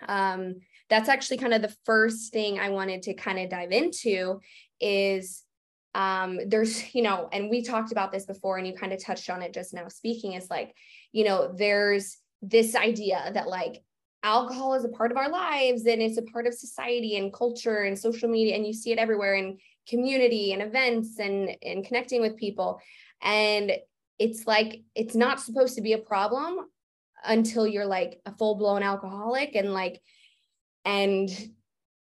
um 0.08 0.56
that's 0.90 1.08
actually 1.08 1.38
kind 1.38 1.54
of 1.54 1.62
the 1.62 1.74
first 1.86 2.32
thing 2.32 2.58
i 2.58 2.68
wanted 2.68 3.00
to 3.00 3.14
kind 3.14 3.38
of 3.38 3.48
dive 3.48 3.70
into 3.70 4.40
is 4.80 5.44
um, 5.94 6.40
there's, 6.48 6.94
you 6.94 7.02
know, 7.02 7.28
and 7.32 7.50
we 7.50 7.62
talked 7.62 7.92
about 7.92 8.12
this 8.12 8.26
before 8.26 8.58
and 8.58 8.66
you 8.66 8.74
kind 8.74 8.92
of 8.92 9.02
touched 9.02 9.30
on 9.30 9.42
it 9.42 9.54
just 9.54 9.72
now 9.72 9.88
speaking 9.88 10.32
is 10.32 10.50
like, 10.50 10.74
you 11.12 11.24
know, 11.24 11.52
there's 11.56 12.18
this 12.42 12.74
idea 12.74 13.30
that 13.32 13.48
like 13.48 13.82
alcohol 14.22 14.74
is 14.74 14.84
a 14.84 14.88
part 14.88 15.10
of 15.10 15.16
our 15.16 15.30
lives 15.30 15.86
and 15.86 16.02
it's 16.02 16.18
a 16.18 16.22
part 16.22 16.46
of 16.46 16.54
society 16.54 17.16
and 17.16 17.32
culture 17.32 17.82
and 17.82 17.98
social 17.98 18.28
media 18.28 18.56
and 18.56 18.66
you 18.66 18.72
see 18.72 18.90
it 18.90 18.98
everywhere 18.98 19.34
in 19.34 19.58
community 19.88 20.52
and 20.52 20.62
events 20.62 21.18
and 21.18 21.56
and 21.62 21.86
connecting 21.86 22.20
with 22.20 22.36
people. 22.36 22.80
And 23.22 23.72
it's 24.18 24.46
like 24.46 24.82
it's 24.94 25.14
not 25.14 25.40
supposed 25.40 25.76
to 25.76 25.82
be 25.82 25.92
a 25.92 25.98
problem 25.98 26.58
until 27.24 27.66
you're 27.66 27.86
like 27.86 28.20
a 28.26 28.32
full 28.32 28.54
blown 28.56 28.82
alcoholic 28.82 29.54
and 29.54 29.72
like 29.72 30.00
and 30.84 31.30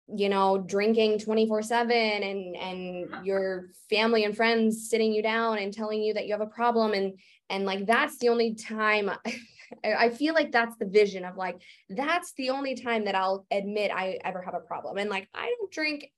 you 0.07 0.29
know 0.29 0.57
drinking 0.57 1.17
24 1.19 1.63
7 1.63 1.91
and 1.95 2.55
and 2.55 3.13
uh-huh. 3.13 3.21
your 3.23 3.69
family 3.89 4.23
and 4.23 4.35
friends 4.35 4.89
sitting 4.89 5.13
you 5.13 5.23
down 5.23 5.57
and 5.57 5.73
telling 5.73 6.01
you 6.01 6.13
that 6.13 6.27
you 6.27 6.33
have 6.33 6.41
a 6.41 6.47
problem. 6.47 6.93
And 6.93 7.13
and 7.49 7.65
like 7.65 7.85
that's 7.85 8.17
the 8.17 8.29
only 8.29 8.55
time 8.55 9.09
I 9.83 10.09
feel 10.09 10.35
like 10.35 10.51
that's 10.51 10.77
the 10.77 10.85
vision 10.85 11.25
of 11.25 11.37
like 11.37 11.59
that's 11.89 12.33
the 12.33 12.51
only 12.51 12.75
time 12.75 13.05
that 13.05 13.15
I'll 13.15 13.45
admit 13.51 13.91
I 13.91 14.19
ever 14.23 14.41
have 14.41 14.53
a 14.53 14.59
problem. 14.59 14.97
And 14.97 15.09
like 15.09 15.27
I 15.33 15.53
don't 15.57 15.71
drink 15.71 16.11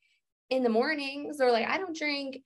in 0.50 0.63
the 0.63 0.70
mornings 0.70 1.39
or 1.39 1.51
like 1.51 1.67
I 1.67 1.77
don't 1.77 1.98
drink 1.98 2.41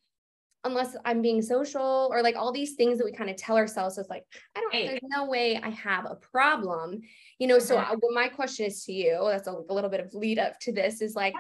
unless 0.64 0.96
I'm 1.06 1.22
being 1.22 1.42
social 1.42 2.10
or 2.12 2.22
like 2.22 2.36
all 2.36 2.52
these 2.52 2.74
things 2.74 2.98
that 2.98 3.06
we 3.06 3.12
kind 3.12 3.30
of 3.30 3.36
tell 3.36 3.58
ourselves 3.58 3.98
is 3.98 4.10
like, 4.10 4.26
I 4.56 4.62
don't, 4.62 4.72
there's 4.72 5.00
no 5.04 5.26
way 5.26 5.60
I 5.62 5.70
have 5.70 6.06
a 6.06 6.16
problem, 6.16 7.02
you 7.40 7.48
know? 7.48 7.60
So 7.60 7.78
uh, 7.78 7.96
my 8.12 8.28
question 8.28 8.68
is 8.68 8.84
to 8.86 8.94
you, 8.94 9.20
that's 9.30 9.48
a, 9.48 9.52
a, 9.52 9.74
little 9.74 9.90
bit 9.90 10.02
of 10.02 10.14
lead 10.14 10.40
up 10.40 10.60
to 10.62 10.72
this 10.72 11.02
is 11.02 11.16
like, 11.16 11.34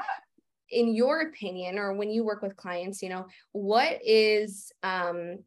in 0.69 0.95
your 0.95 1.21
opinion, 1.21 1.77
or 1.77 1.93
when 1.93 2.09
you 2.09 2.23
work 2.23 2.41
with 2.41 2.55
clients, 2.55 3.03
you 3.03 3.09
know, 3.09 3.27
what 3.51 3.99
is, 4.03 4.71
um, 4.83 5.39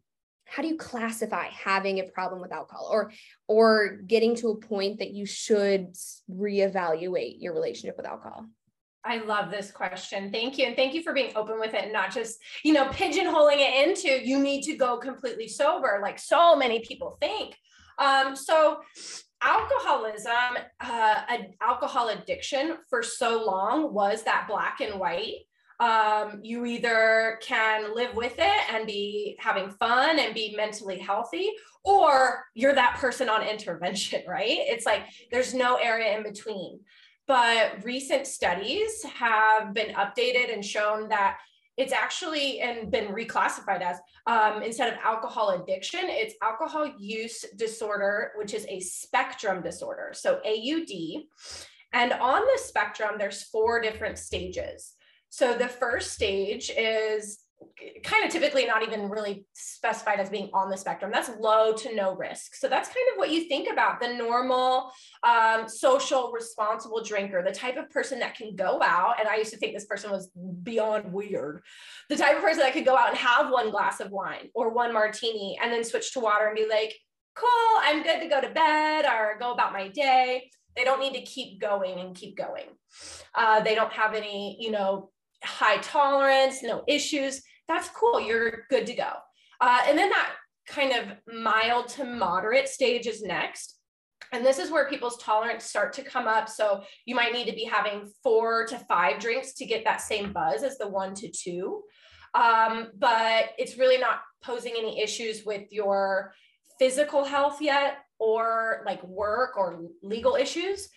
how 0.47 0.63
do 0.63 0.69
you 0.69 0.77
classify 0.77 1.47
having 1.47 1.99
a 1.99 2.05
problem 2.05 2.41
with 2.41 2.53
alcohol 2.53 2.89
or 2.93 3.11
or 3.49 3.97
getting 4.07 4.37
to 4.37 4.49
a 4.49 4.57
point 4.57 4.99
that 4.99 5.11
you 5.11 5.25
should 5.25 5.95
reevaluate 6.31 7.37
your 7.41 7.55
relationship 7.55 7.97
with 7.97 8.07
alcohol 8.07 8.45
I 9.05 9.19
love 9.19 9.51
this 9.51 9.71
question. 9.71 10.33
Thank 10.33 10.57
you. 10.57 10.67
And 10.67 10.77
thank 10.77 10.95
you 10.95 11.03
for 11.03 11.13
being 11.13 11.37
open 11.37 11.61
with 11.61 11.75
it 11.75 11.85
and 11.85 11.93
not 11.93 12.13
just, 12.13 12.39
you 12.65 12.73
know, 12.73 12.87
pigeonholing 12.87 13.59
it 13.59 13.87
into 13.87 14.27
you 14.27 14.39
need 14.39 14.63
to 14.63 14.77
go 14.77 14.97
completely 14.97 15.47
sober, 15.47 16.01
like 16.03 16.19
so 16.19 16.57
many 16.57 16.81
people 16.81 17.19
think. 17.21 17.55
Um, 17.99 18.35
so 18.35 18.79
alcoholism, 19.43 20.57
uh, 20.81 21.21
alcohol 21.61 22.09
addiction 22.09 22.79
for 22.89 23.03
so 23.03 23.45
long 23.45 23.93
was 23.93 24.23
that 24.23 24.47
black 24.49 24.81
and 24.81 24.99
white. 24.99 25.47
Um, 25.81 26.41
you 26.43 26.65
either 26.65 27.39
can 27.43 27.95
live 27.95 28.15
with 28.15 28.35
it 28.39 28.73
and 28.73 28.87
be 28.87 29.37
having 29.41 29.71
fun 29.71 30.19
and 30.19 30.33
be 30.33 30.55
mentally 30.57 30.99
healthy, 30.99 31.51
or 31.83 32.45
you're 32.55 32.75
that 32.75 32.97
person 32.99 33.29
on 33.29 33.43
intervention, 33.47 34.23
right? 34.29 34.47
It's 34.49 34.87
like 34.87 35.03
there's 35.31 35.53
no 35.53 35.77
area 35.77 36.17
in 36.17 36.23
between. 36.23 36.81
But 37.27 37.85
recent 37.85 38.27
studies 38.27 39.03
have 39.05 39.73
been 39.73 39.95
updated 39.95 40.53
and 40.53 40.65
shown 40.65 41.09
that 41.09 41.39
it's 41.77 41.93
actually 41.93 42.61
and 42.61 42.91
been 42.91 43.09
reclassified 43.09 43.81
as 43.81 43.99
um, 44.27 44.63
instead 44.63 44.93
of 44.93 44.99
alcohol 45.03 45.51
addiction, 45.51 46.03
it's 46.05 46.35
alcohol 46.43 46.93
use 46.99 47.45
disorder, 47.57 48.33
which 48.37 48.55
is 48.55 48.65
a 48.69 48.81
spectrum 48.81 49.63
disorder. 49.63 50.13
So 50.13 50.41
AUD. 50.45 51.25
And 51.93 52.13
on 52.13 52.43
the 52.43 52.61
spectrum, 52.63 53.17
there's 53.19 53.45
four 53.45 53.81
different 53.81 54.19
stages. 54.19 54.95
So 55.31 55.55
the 55.55 55.69
first 55.69 56.13
stage 56.13 56.71
is 56.71 57.44
kind 58.05 58.25
of 58.25 58.31
typically 58.31 58.67
not 58.67 58.83
even 58.83 59.09
really 59.09 59.47
specified 59.53 60.21
as 60.21 60.31
being 60.31 60.51
on 60.53 60.71
the 60.71 60.77
spectrum. 60.77 61.11
That's 61.13 61.31
low 61.39 61.73
to 61.73 61.95
no 61.95 62.15
risk. 62.17 62.55
So 62.55 62.69
that's 62.69 62.89
kind 62.89 63.07
of 63.13 63.19
what 63.19 63.31
you 63.31 63.49
think 63.49 63.71
about 63.71 64.01
the 64.01 64.15
normal, 64.15 64.91
um, 65.23 65.69
social, 65.69 66.33
responsible 66.33 67.03
drinker, 67.03 67.43
the 67.43 67.53
type 67.53 67.77
of 67.77 67.91
person 67.91 68.19
that 68.21 68.37
can 68.37 68.57
go 68.57 68.81
out. 68.83 69.21
And 69.21 69.29
I 69.29 69.37
used 69.37 69.53
to 69.53 69.57
think 69.59 69.75
this 69.75 69.87
person 69.87 70.11
was 70.11 70.31
beyond 70.63 71.13
weird. 71.13 71.63
The 72.09 72.17
type 72.17 72.37
of 72.37 72.43
person 72.43 72.61
that 72.61 72.73
could 72.73 72.85
go 72.85 72.97
out 72.97 73.09
and 73.09 73.19
have 73.19 73.51
one 73.51 73.71
glass 73.71 74.01
of 74.01 74.11
wine 74.11 74.49
or 74.55 74.73
one 74.73 74.93
martini 74.93 75.59
and 75.63 75.73
then 75.73 75.85
switch 75.85 76.13
to 76.13 76.21
water 76.21 76.47
and 76.47 76.57
be 76.57 76.67
like, 76.69 76.95
cool, 77.35 77.81
I'm 77.81 78.03
good 78.03 78.21
to 78.21 78.29
go 78.29 78.41
to 78.41 78.51
bed 78.51 79.05
or 79.05 79.39
go 79.39 79.53
about 79.53 79.73
my 79.73 79.89
day. 79.89 80.51
They 80.77 80.85
don't 80.85 81.01
need 81.01 81.15
to 81.15 81.23
keep 81.23 81.61
going 81.61 81.99
and 82.01 82.15
keep 82.15 82.37
going. 82.37 82.67
Uh, 83.35 83.61
they 83.61 83.75
don't 83.75 83.93
have 83.93 84.15
any, 84.15 84.57
you 84.61 84.71
know, 84.71 85.11
high 85.45 85.79
tolerance, 85.79 86.63
no 86.63 86.83
issues. 86.89 87.43
That's 87.69 87.89
cool. 87.89 88.21
You're 88.21 88.65
good 88.71 88.87
to 88.87 88.95
go. 88.95 89.11
Uh, 89.61 89.83
and 89.87 89.99
then 89.99 90.11
that 90.11 90.33
kind 90.67 90.93
of 90.93 91.35
mild 91.35 91.89
to 91.89 92.05
moderate 92.05 92.69
stage 92.69 93.07
is 93.07 93.23
next. 93.23 93.79
And 94.33 94.45
this 94.45 94.59
is 94.59 94.71
where 94.71 94.89
people's 94.89 95.19
tolerance 95.19 95.65
start 95.65 95.93
to 95.95 96.03
come 96.03 96.27
up. 96.27 96.49
So 96.49 96.83
you 97.05 97.15
might 97.15 97.33
need 97.33 97.47
to 97.47 97.55
be 97.55 97.65
having 97.65 98.11
four 98.23 98.67
to 98.67 98.79
five 98.79 99.21
drinks 99.21 99.55
to 99.55 99.67
get 99.67 99.85
that 99.85 100.01
same 100.01 100.33
buzz 100.33 100.63
as 100.63 100.79
the 100.79 100.89
one 100.89 101.15
to 101.15 101.31
two. 101.31 101.83
Um, 102.35 102.89
but 102.99 103.51
it's 103.59 103.79
really 103.79 103.99
not 103.99 104.21
posing 104.43 104.75
any 104.77 105.01
issues 105.01 105.45
with 105.45 105.71
your 105.71 106.35
physical 106.79 107.25
health 107.25 107.59
yet 107.61 107.99
or 108.19 108.83
like 108.87 109.03
work 109.05 109.57
or 109.57 109.85
legal 110.03 110.35
issues. 110.35 110.89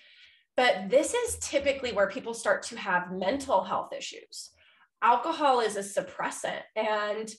But 0.56 0.90
this 0.90 1.14
is 1.14 1.38
typically 1.40 1.92
where 1.92 2.10
people 2.10 2.34
start 2.34 2.64
to 2.64 2.78
have 2.78 3.12
mental 3.12 3.64
health 3.64 3.94
issues. 3.96 4.50
Alcohol 5.02 5.60
is 5.60 5.76
a 5.76 5.82
suppressant. 5.82 6.62
And 6.76 7.30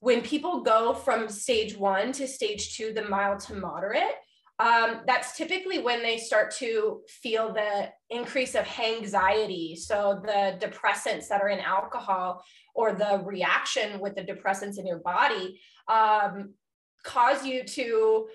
when 0.00 0.20
people 0.22 0.62
go 0.62 0.94
from 0.94 1.28
stage 1.28 1.76
one 1.76 2.12
to 2.12 2.26
stage 2.26 2.76
two, 2.76 2.92
the 2.92 3.04
mild 3.04 3.40
to 3.40 3.54
moderate, 3.54 4.16
um, 4.58 5.00
that's 5.06 5.36
typically 5.36 5.78
when 5.78 6.02
they 6.02 6.18
start 6.18 6.52
to 6.56 7.00
feel 7.08 7.52
the 7.52 7.88
increase 8.10 8.54
of 8.54 8.66
anxiety. 8.78 9.76
So 9.76 10.20
the 10.24 10.58
depressants 10.60 11.28
that 11.28 11.40
are 11.40 11.48
in 11.48 11.60
alcohol 11.60 12.44
or 12.74 12.92
the 12.92 13.22
reaction 13.24 13.98
with 14.00 14.14
the 14.14 14.22
depressants 14.22 14.78
in 14.78 14.86
your 14.86 15.00
body 15.00 15.60
um, 15.88 16.54
cause 17.02 17.44
you 17.44 17.64
to 17.64 18.28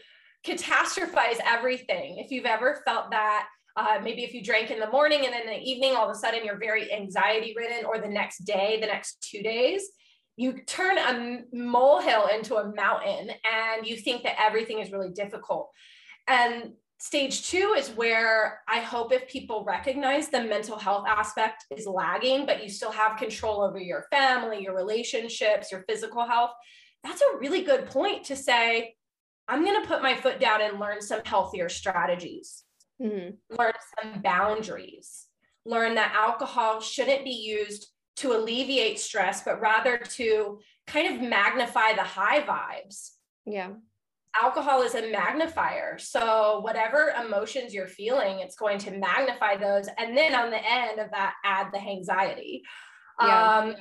catastrophize 0.46 1.40
everything. 1.46 2.18
If 2.18 2.32
you've 2.32 2.46
ever 2.46 2.82
felt 2.86 3.12
that, 3.12 3.48
uh, 3.78 4.00
maybe 4.04 4.24
if 4.24 4.34
you 4.34 4.44
drank 4.44 4.72
in 4.72 4.80
the 4.80 4.90
morning 4.90 5.24
and 5.24 5.34
then 5.34 5.44
in 5.44 5.54
the 5.54 5.70
evening, 5.70 5.96
all 5.96 6.10
of 6.10 6.16
a 6.16 6.20
sudden 6.20 6.44
you're 6.44 6.58
very 6.58 6.92
anxiety 6.92 7.54
ridden, 7.56 7.86
or 7.86 8.00
the 8.00 8.08
next 8.08 8.40
day, 8.40 8.80
the 8.82 8.88
next 8.88 9.22
two 9.22 9.42
days, 9.42 9.88
you 10.36 10.62
turn 10.66 10.98
a 10.98 11.44
molehill 11.54 12.28
into 12.28 12.56
a 12.58 12.74
mountain 12.76 13.30
and 13.30 13.88
you 13.88 13.96
think 13.96 14.24
that 14.24 14.36
everything 14.40 14.80
is 14.80 14.92
really 14.92 15.12
difficult. 15.12 15.70
And 16.28 16.74
stage 17.00 17.48
two 17.50 17.76
is 17.78 17.90
where 17.90 18.62
I 18.68 18.80
hope 18.80 19.14
if 19.14 19.28
people 19.28 19.64
recognize 19.64 20.30
the 20.30 20.42
mental 20.42 20.78
health 20.78 21.06
aspect 21.08 21.66
is 21.76 21.86
lagging, 21.86 22.46
but 22.46 22.64
you 22.64 22.70
still 22.70 22.92
have 22.92 23.18
control 23.18 23.62
over 23.62 23.80
your 23.80 24.06
family, 24.12 24.64
your 24.64 24.76
relationships, 24.76 25.72
your 25.72 25.84
physical 25.88 26.26
health, 26.26 26.52
that's 27.04 27.22
a 27.22 27.38
really 27.38 27.62
good 27.62 27.86
point 27.86 28.26
to 28.26 28.36
say, 28.36 28.96
I'm 29.48 29.64
going 29.64 29.82
to 29.82 29.88
put 29.88 30.02
my 30.02 30.16
foot 30.16 30.40
down 30.40 30.62
and 30.62 30.80
learn 30.80 31.02
some 31.02 31.22
healthier 31.24 31.70
strategies, 31.70 32.64
mm-hmm. 33.02 33.56
learn 33.56 33.74
some 34.02 34.22
boundaries, 34.22 35.28
learn 35.66 35.96
that 35.96 36.14
alcohol 36.16 36.82
shouldn't 36.82 37.24
be 37.24 37.32
used 37.32 37.88
to 38.18 38.34
alleviate 38.34 39.00
stress, 39.00 39.44
but 39.44 39.62
rather 39.62 39.98
to 39.98 40.60
kind 40.88 41.16
of 41.16 41.22
magnify 41.22 41.94
the 41.94 42.04
high 42.04 42.42
vibes. 42.42 43.12
Yeah. 43.46 43.72
Alcohol 44.42 44.82
is 44.82 44.96
a 44.96 45.12
magnifier. 45.12 45.98
So, 45.98 46.60
whatever 46.62 47.14
emotions 47.26 47.74
you're 47.74 47.88
feeling, 47.88 48.40
it's 48.40 48.56
going 48.56 48.78
to 48.80 48.92
magnify 48.92 49.58
those. 49.58 49.88
And 49.98 50.16
then 50.16 50.36
on 50.36 50.52
the 50.52 50.64
end 50.64 51.00
of 51.00 51.10
that, 51.12 51.34
add 51.44 51.68
the 51.74 51.80
anxiety. 51.80 52.62
Yeah. 53.20 53.58
Um, 53.58 53.76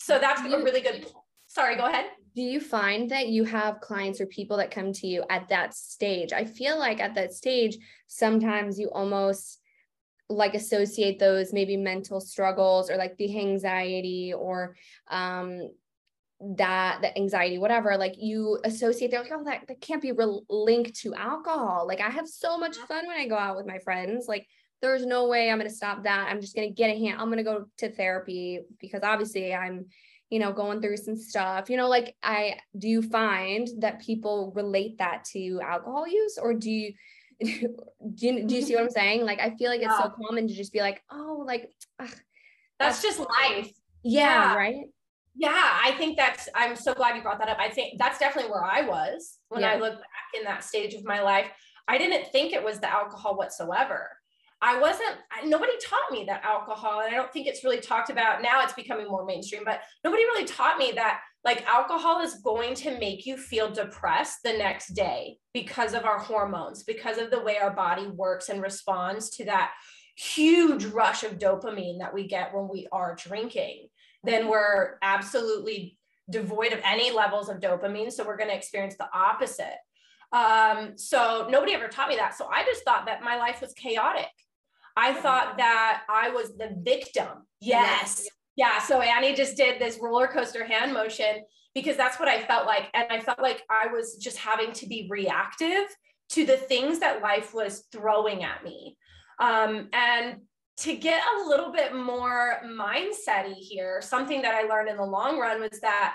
so, 0.00 0.18
that's 0.18 0.40
a 0.40 0.44
really 0.44 0.82
good. 0.82 1.06
Sorry, 1.46 1.76
go 1.76 1.86
ahead 1.86 2.06
do 2.34 2.42
you 2.42 2.60
find 2.60 3.10
that 3.10 3.28
you 3.28 3.44
have 3.44 3.80
clients 3.80 4.20
or 4.20 4.26
people 4.26 4.56
that 4.56 4.70
come 4.70 4.92
to 4.94 5.06
you 5.06 5.24
at 5.28 5.48
that 5.48 5.74
stage? 5.74 6.32
I 6.32 6.44
feel 6.44 6.78
like 6.78 7.00
at 7.00 7.14
that 7.14 7.34
stage, 7.34 7.78
sometimes 8.06 8.78
you 8.78 8.90
almost 8.90 9.58
like 10.28 10.54
associate 10.54 11.18
those 11.18 11.52
maybe 11.52 11.76
mental 11.76 12.20
struggles 12.20 12.90
or 12.90 12.96
like 12.96 13.16
the 13.18 13.38
anxiety 13.38 14.32
or 14.32 14.74
um 15.10 15.68
that 16.40 17.00
the 17.02 17.16
anxiety 17.16 17.58
whatever 17.58 17.96
like 17.96 18.14
you 18.16 18.58
associate 18.64 19.10
they're 19.10 19.22
like 19.22 19.32
oh 19.32 19.44
that, 19.44 19.62
that 19.68 19.80
can't 19.80 20.02
be 20.02 20.12
re- 20.12 20.40
linked 20.48 20.94
to 20.94 21.14
alcohol. 21.14 21.86
Like 21.86 22.00
i 22.00 22.08
have 22.08 22.28
so 22.28 22.56
much 22.58 22.76
fun 22.76 23.06
when 23.06 23.16
i 23.16 23.26
go 23.26 23.36
out 23.36 23.56
with 23.56 23.66
my 23.66 23.78
friends. 23.78 24.26
Like 24.26 24.46
there's 24.80 25.04
no 25.04 25.28
way 25.28 25.50
i'm 25.50 25.58
going 25.58 25.68
to 25.68 25.76
stop 25.76 26.04
that. 26.04 26.28
I'm 26.28 26.40
just 26.40 26.56
going 26.56 26.68
to 26.68 26.74
get 26.74 26.90
a 26.90 26.98
hand 26.98 27.20
i'm 27.20 27.26
going 27.26 27.38
to 27.38 27.44
go 27.44 27.66
to 27.78 27.90
therapy 27.90 28.60
because 28.80 29.02
obviously 29.02 29.54
i'm 29.54 29.86
you 30.32 30.38
know, 30.38 30.50
going 30.50 30.80
through 30.80 30.96
some 30.96 31.14
stuff, 31.14 31.68
you 31.68 31.76
know, 31.76 31.90
like 31.90 32.16
I 32.22 32.56
do 32.78 32.88
you 32.88 33.02
find 33.02 33.68
that 33.80 34.00
people 34.00 34.50
relate 34.56 34.96
that 34.96 35.24
to 35.32 35.60
alcohol 35.62 36.08
use 36.08 36.38
or 36.38 36.54
do 36.54 36.70
you 36.70 36.94
do 37.42 37.68
you, 38.18 38.46
do 38.46 38.54
you 38.54 38.62
see 38.62 38.74
what 38.74 38.84
I'm 38.84 38.90
saying? 38.90 39.26
Like, 39.26 39.40
I 39.40 39.50
feel 39.56 39.68
like 39.68 39.82
it's 39.82 39.90
yeah. 39.90 40.04
so 40.04 40.08
common 40.08 40.48
to 40.48 40.54
just 40.54 40.72
be 40.72 40.80
like, 40.80 41.02
oh, 41.10 41.44
like, 41.46 41.70
ugh, 42.00 42.08
that's, 42.78 43.02
that's, 43.02 43.02
just 43.02 43.18
life. 43.18 43.70
Yeah, 44.02 44.20
yeah, 44.22 44.54
right. 44.54 44.84
Yeah, 45.34 45.50
I 45.84 45.92
think 45.98 46.16
that's, 46.16 46.48
I'm 46.54 46.76
so 46.76 46.94
glad 46.94 47.14
you 47.14 47.22
brought 47.22 47.38
that 47.40 47.50
up. 47.50 47.58
I 47.60 47.68
think 47.68 47.98
that's 47.98 48.18
definitely 48.18 48.50
where 48.50 48.64
I 48.64 48.82
was 48.88 49.38
when 49.48 49.60
yeah. 49.60 49.72
I 49.72 49.76
look 49.76 49.94
back 49.94 50.38
in 50.38 50.44
that 50.44 50.64
stage 50.64 50.94
of 50.94 51.04
my 51.04 51.20
life. 51.20 51.50
I 51.88 51.98
didn't 51.98 52.32
think 52.32 52.54
it 52.54 52.64
was 52.64 52.78
the 52.78 52.90
alcohol 52.90 53.36
whatsoever. 53.36 54.08
I 54.64 54.80
wasn't, 54.80 55.16
nobody 55.44 55.72
taught 55.82 56.12
me 56.12 56.24
that 56.28 56.44
alcohol, 56.44 57.00
and 57.00 57.12
I 57.12 57.16
don't 57.16 57.32
think 57.32 57.48
it's 57.48 57.64
really 57.64 57.80
talked 57.80 58.10
about 58.10 58.42
now, 58.42 58.62
it's 58.62 58.72
becoming 58.72 59.08
more 59.08 59.24
mainstream, 59.24 59.62
but 59.64 59.80
nobody 60.04 60.22
really 60.22 60.44
taught 60.44 60.78
me 60.78 60.92
that 60.94 61.20
like 61.44 61.66
alcohol 61.66 62.20
is 62.20 62.34
going 62.34 62.74
to 62.76 62.96
make 62.98 63.26
you 63.26 63.36
feel 63.36 63.68
depressed 63.68 64.38
the 64.44 64.52
next 64.52 64.94
day 64.94 65.38
because 65.52 65.94
of 65.94 66.04
our 66.04 66.20
hormones, 66.20 66.84
because 66.84 67.18
of 67.18 67.32
the 67.32 67.40
way 67.40 67.58
our 67.58 67.74
body 67.74 68.06
works 68.06 68.48
and 68.48 68.62
responds 68.62 69.30
to 69.30 69.44
that 69.46 69.72
huge 70.16 70.84
rush 70.84 71.24
of 71.24 71.38
dopamine 71.38 71.98
that 71.98 72.14
we 72.14 72.28
get 72.28 72.54
when 72.54 72.68
we 72.70 72.86
are 72.92 73.16
drinking. 73.16 73.88
Then 74.22 74.48
we're 74.48 74.98
absolutely 75.02 75.98
devoid 76.30 76.72
of 76.72 76.80
any 76.84 77.10
levels 77.10 77.48
of 77.48 77.58
dopamine. 77.58 78.12
So 78.12 78.24
we're 78.24 78.36
going 78.36 78.50
to 78.50 78.56
experience 78.56 78.94
the 78.96 79.08
opposite. 79.12 79.78
Um, 80.30 80.96
so 80.96 81.48
nobody 81.50 81.74
ever 81.74 81.88
taught 81.88 82.08
me 82.08 82.16
that. 82.16 82.36
So 82.36 82.46
I 82.46 82.64
just 82.64 82.84
thought 82.84 83.06
that 83.06 83.22
my 83.22 83.36
life 83.36 83.60
was 83.60 83.72
chaotic. 83.72 84.30
I 84.96 85.14
thought 85.14 85.56
that 85.58 86.02
I 86.08 86.30
was 86.30 86.56
the 86.56 86.74
victim. 86.82 87.46
Yes. 87.60 88.28
Yeah. 88.56 88.80
So 88.80 89.00
Annie 89.00 89.34
just 89.34 89.56
did 89.56 89.80
this 89.80 89.98
roller 90.00 90.26
coaster 90.26 90.64
hand 90.64 90.92
motion 90.92 91.44
because 91.74 91.96
that's 91.96 92.18
what 92.18 92.28
I 92.28 92.42
felt 92.42 92.66
like. 92.66 92.88
And 92.94 93.06
I 93.10 93.20
felt 93.20 93.40
like 93.40 93.62
I 93.70 93.86
was 93.92 94.16
just 94.16 94.36
having 94.36 94.72
to 94.72 94.86
be 94.86 95.06
reactive 95.10 95.86
to 96.30 96.46
the 96.46 96.56
things 96.56 96.98
that 96.98 97.22
life 97.22 97.54
was 97.54 97.84
throwing 97.92 98.44
at 98.44 98.64
me. 98.64 98.96
Um, 99.38 99.88
and 99.92 100.42
to 100.78 100.96
get 100.96 101.22
a 101.22 101.48
little 101.48 101.72
bit 101.72 101.94
more 101.94 102.58
mindsetty 102.64 103.54
here, 103.54 104.00
something 104.00 104.42
that 104.42 104.54
I 104.54 104.62
learned 104.62 104.88
in 104.88 104.96
the 104.96 105.04
long 105.04 105.38
run 105.38 105.60
was 105.60 105.80
that 105.80 106.14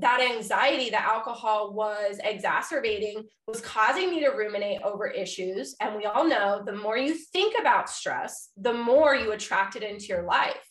that 0.00 0.20
anxiety 0.20 0.90
that 0.90 1.06
alcohol 1.06 1.72
was 1.72 2.18
exacerbating 2.24 3.24
was 3.46 3.60
causing 3.60 4.10
me 4.10 4.20
to 4.20 4.30
ruminate 4.30 4.80
over 4.82 5.06
issues. 5.06 5.76
And 5.80 5.96
we 5.96 6.06
all 6.06 6.26
know 6.26 6.62
the 6.64 6.72
more 6.72 6.96
you 6.96 7.14
think 7.14 7.54
about 7.58 7.90
stress, 7.90 8.50
the 8.56 8.72
more 8.72 9.14
you 9.14 9.32
attract 9.32 9.76
it 9.76 9.82
into 9.82 10.06
your 10.06 10.22
life. 10.22 10.66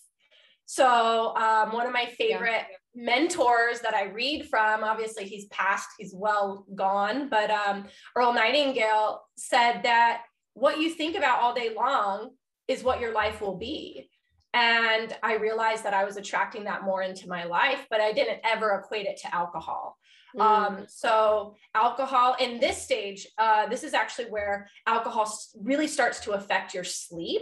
So, 0.66 1.36
um, 1.36 1.74
one 1.74 1.88
of 1.88 1.94
my 1.94 2.06
favorite 2.18 2.66
yeah. 2.70 2.76
mentors 2.94 3.80
that 3.80 3.96
I 3.96 4.06
read 4.06 4.48
from, 4.50 4.84
obviously, 4.84 5.26
he's 5.26 5.46
passed, 5.46 5.90
he's 5.98 6.14
well 6.16 6.66
gone, 6.76 7.28
but 7.28 7.50
um, 7.50 7.86
Earl 8.16 8.34
Nightingale 8.34 9.22
said 9.36 9.82
that 9.84 10.22
what 10.54 10.80
you 10.80 10.92
think 10.92 11.16
about 11.16 11.42
all 11.42 11.56
day 11.56 11.74
long 11.76 12.32
is 12.68 12.84
what 12.84 13.00
your 13.00 13.14
life 13.14 13.42
will 13.42 13.58
be. 13.58 14.09
And 14.54 15.16
I 15.22 15.36
realized 15.36 15.84
that 15.84 15.94
I 15.94 16.06
was 16.06 16.18
attracting 16.18 16.64
that 16.64 16.84
more 16.84 17.04
into 17.04 17.28
my 17.28 17.44
life, 17.44 17.86
but 17.90 18.02
I 18.02 18.14
didn't 18.14 18.40
ever 18.44 18.80
equate 18.84 19.06
it 19.06 19.18
to 19.22 19.36
alcohol. 19.36 19.98
Mm. 20.36 20.42
Um, 20.42 20.86
so, 20.88 21.56
alcohol 21.76 22.36
in 22.40 22.60
this 22.60 22.82
stage, 22.82 23.28
uh, 23.38 23.68
this 23.68 23.84
is 23.84 23.94
actually 23.94 24.26
where 24.26 24.68
alcohol 24.86 25.32
really 25.62 25.88
starts 25.88 26.20
to 26.22 26.32
affect 26.32 26.74
your 26.74 26.84
sleep 26.84 27.42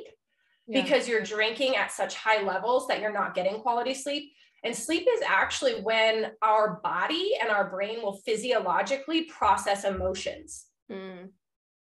yeah. 0.68 0.82
because 0.82 1.08
you're 1.08 1.22
drinking 1.22 1.76
at 1.76 1.92
such 1.92 2.16
high 2.16 2.42
levels 2.44 2.88
that 2.88 3.02
you're 3.02 3.12
not 3.12 3.36
getting 3.36 3.60
quality 3.60 3.94
sleep. 3.94 4.32
And 4.64 4.76
sleep 4.76 5.08
is 5.10 5.22
actually 5.26 5.82
when 5.82 6.32
our 6.42 6.80
body 6.84 7.34
and 7.40 7.50
our 7.50 7.70
brain 7.70 8.02
will 8.02 8.18
physiologically 8.26 9.24
process 9.24 9.84
emotions. 9.84 10.66
Mm. 10.92 11.30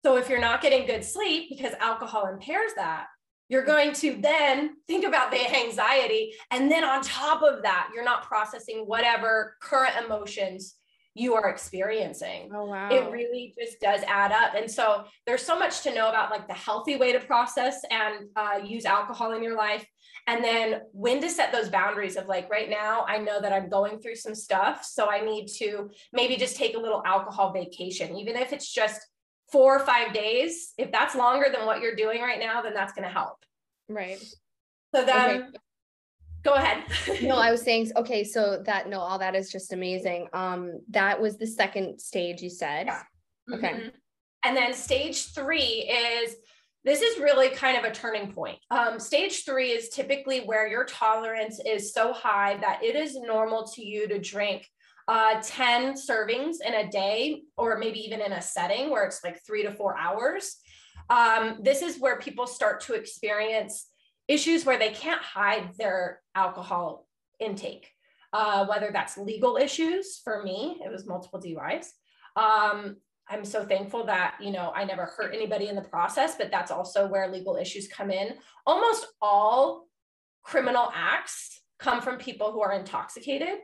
So, 0.04 0.16
if 0.16 0.28
you're 0.28 0.40
not 0.40 0.62
getting 0.62 0.86
good 0.86 1.04
sleep 1.04 1.48
because 1.50 1.72
alcohol 1.80 2.26
impairs 2.26 2.72
that, 2.76 3.06
you're 3.50 3.64
going 3.64 3.92
to 3.92 4.16
then 4.20 4.76
think 4.86 5.04
about 5.04 5.32
the 5.32 5.54
anxiety. 5.56 6.32
And 6.52 6.70
then 6.70 6.84
on 6.84 7.02
top 7.02 7.42
of 7.42 7.62
that, 7.64 7.88
you're 7.92 8.04
not 8.04 8.22
processing 8.22 8.84
whatever 8.86 9.56
current 9.60 9.94
emotions 10.02 10.76
you 11.14 11.34
are 11.34 11.48
experiencing. 11.48 12.48
Oh, 12.54 12.66
wow. 12.66 12.88
It 12.90 13.10
really 13.10 13.52
just 13.60 13.80
does 13.80 14.02
add 14.06 14.30
up. 14.30 14.54
And 14.54 14.70
so 14.70 15.02
there's 15.26 15.42
so 15.42 15.58
much 15.58 15.82
to 15.82 15.92
know 15.92 16.08
about 16.08 16.30
like 16.30 16.46
the 16.46 16.54
healthy 16.54 16.94
way 16.94 17.10
to 17.12 17.18
process 17.18 17.80
and 17.90 18.28
uh, 18.36 18.60
use 18.64 18.84
alcohol 18.84 19.32
in 19.32 19.42
your 19.42 19.56
life. 19.56 19.84
And 20.28 20.44
then 20.44 20.82
when 20.92 21.20
to 21.20 21.28
set 21.28 21.50
those 21.50 21.68
boundaries 21.68 22.16
of 22.16 22.28
like, 22.28 22.48
right 22.48 22.70
now, 22.70 23.04
I 23.08 23.18
know 23.18 23.40
that 23.40 23.52
I'm 23.52 23.68
going 23.68 23.98
through 23.98 24.14
some 24.14 24.36
stuff. 24.36 24.84
So 24.84 25.10
I 25.10 25.22
need 25.22 25.48
to 25.58 25.90
maybe 26.12 26.36
just 26.36 26.54
take 26.54 26.76
a 26.76 26.80
little 26.80 27.02
alcohol 27.04 27.52
vacation, 27.52 28.14
even 28.16 28.36
if 28.36 28.52
it's 28.52 28.72
just 28.72 29.00
four 29.52 29.76
or 29.76 29.84
five 29.84 30.12
days. 30.12 30.72
If 30.78 30.92
that's 30.92 31.14
longer 31.14 31.46
than 31.52 31.66
what 31.66 31.80
you're 31.80 31.96
doing 31.96 32.20
right 32.20 32.38
now, 32.38 32.62
then 32.62 32.74
that's 32.74 32.92
going 32.92 33.06
to 33.06 33.12
help. 33.12 33.44
Right. 33.88 34.22
So 34.94 35.04
then, 35.04 35.42
okay 35.42 35.58
go 36.42 36.54
ahead 36.54 36.84
no 37.22 37.34
i 37.36 37.50
was 37.50 37.62
saying 37.62 37.90
okay 37.96 38.24
so 38.24 38.62
that 38.64 38.88
no 38.88 39.00
all 39.00 39.18
that 39.18 39.34
is 39.34 39.50
just 39.50 39.72
amazing 39.72 40.28
um 40.32 40.80
that 40.88 41.20
was 41.20 41.36
the 41.36 41.46
second 41.46 41.98
stage 41.98 42.42
you 42.42 42.50
said 42.50 42.86
yeah. 42.86 43.02
okay 43.52 43.72
mm-hmm. 43.72 43.88
and 44.44 44.56
then 44.56 44.72
stage 44.72 45.32
three 45.32 45.88
is 45.88 46.36
this 46.82 47.02
is 47.02 47.18
really 47.18 47.50
kind 47.50 47.76
of 47.76 47.84
a 47.84 47.94
turning 47.94 48.32
point 48.32 48.58
um, 48.70 48.98
stage 48.98 49.44
three 49.44 49.70
is 49.70 49.90
typically 49.90 50.40
where 50.40 50.66
your 50.66 50.84
tolerance 50.84 51.60
is 51.66 51.92
so 51.92 52.12
high 52.12 52.56
that 52.58 52.82
it 52.82 52.96
is 52.96 53.16
normal 53.16 53.66
to 53.66 53.84
you 53.84 54.08
to 54.08 54.18
drink 54.18 54.66
uh, 55.08 55.40
10 55.42 55.94
servings 55.94 56.56
in 56.64 56.74
a 56.74 56.90
day 56.90 57.42
or 57.56 57.78
maybe 57.78 57.98
even 58.00 58.20
in 58.20 58.32
a 58.32 58.42
setting 58.42 58.90
where 58.90 59.04
it's 59.04 59.24
like 59.24 59.40
three 59.44 59.62
to 59.62 59.72
four 59.72 59.96
hours 59.98 60.56
um, 61.10 61.58
this 61.60 61.82
is 61.82 61.98
where 61.98 62.18
people 62.18 62.46
start 62.46 62.80
to 62.82 62.94
experience 62.94 63.88
issues 64.28 64.64
where 64.64 64.78
they 64.78 64.90
can't 64.90 65.20
hide 65.20 65.70
their 65.76 66.20
alcohol 66.36 67.08
intake, 67.40 67.90
uh, 68.32 68.64
whether 68.66 68.90
that's 68.92 69.18
legal 69.18 69.56
issues. 69.56 70.20
For 70.22 70.42
me, 70.44 70.80
it 70.84 70.90
was 70.90 71.06
multiple 71.06 71.40
DUIs. 71.40 71.88
Um, 72.36 72.96
I'm 73.28 73.44
so 73.44 73.64
thankful 73.64 74.06
that, 74.06 74.36
you 74.40 74.52
know, 74.52 74.72
I 74.74 74.84
never 74.84 75.04
hurt 75.04 75.34
anybody 75.34 75.68
in 75.68 75.74
the 75.74 75.82
process, 75.82 76.36
but 76.36 76.50
that's 76.52 76.70
also 76.70 77.08
where 77.08 77.30
legal 77.30 77.56
issues 77.56 77.88
come 77.88 78.10
in. 78.12 78.34
Almost 78.64 79.06
all 79.20 79.88
criminal 80.44 80.92
acts 80.94 81.60
come 81.80 82.00
from 82.00 82.18
people 82.18 82.52
who 82.52 82.60
are 82.60 82.72
intoxicated. 82.72 83.58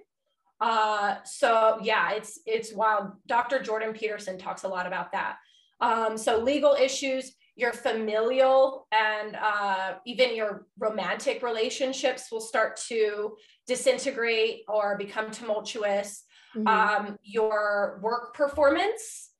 Uh, 0.60 1.16
so 1.24 1.78
yeah, 1.82 2.12
it's 2.12 2.40
it's 2.46 2.74
wild. 2.74 3.12
Dr. 3.26 3.62
Jordan 3.62 3.92
Peterson 3.92 4.38
talks 4.38 4.64
a 4.64 4.68
lot 4.68 4.86
about 4.86 5.12
that. 5.12 5.36
Um, 5.80 6.16
so 6.16 6.38
legal 6.38 6.74
issues, 6.74 7.34
your 7.56 7.72
familial 7.72 8.86
and 8.92 9.36
uh, 9.36 9.94
even 10.06 10.34
your 10.34 10.66
romantic 10.78 11.42
relationships 11.42 12.32
will 12.32 12.40
start 12.40 12.78
to 12.88 13.36
disintegrate 13.66 14.62
or 14.68 14.96
become 14.96 15.30
tumultuous. 15.30 16.24
Mm-hmm. 16.56 16.66
Um, 16.68 17.18
your 17.22 18.00
work 18.02 18.34
performance 18.34 19.30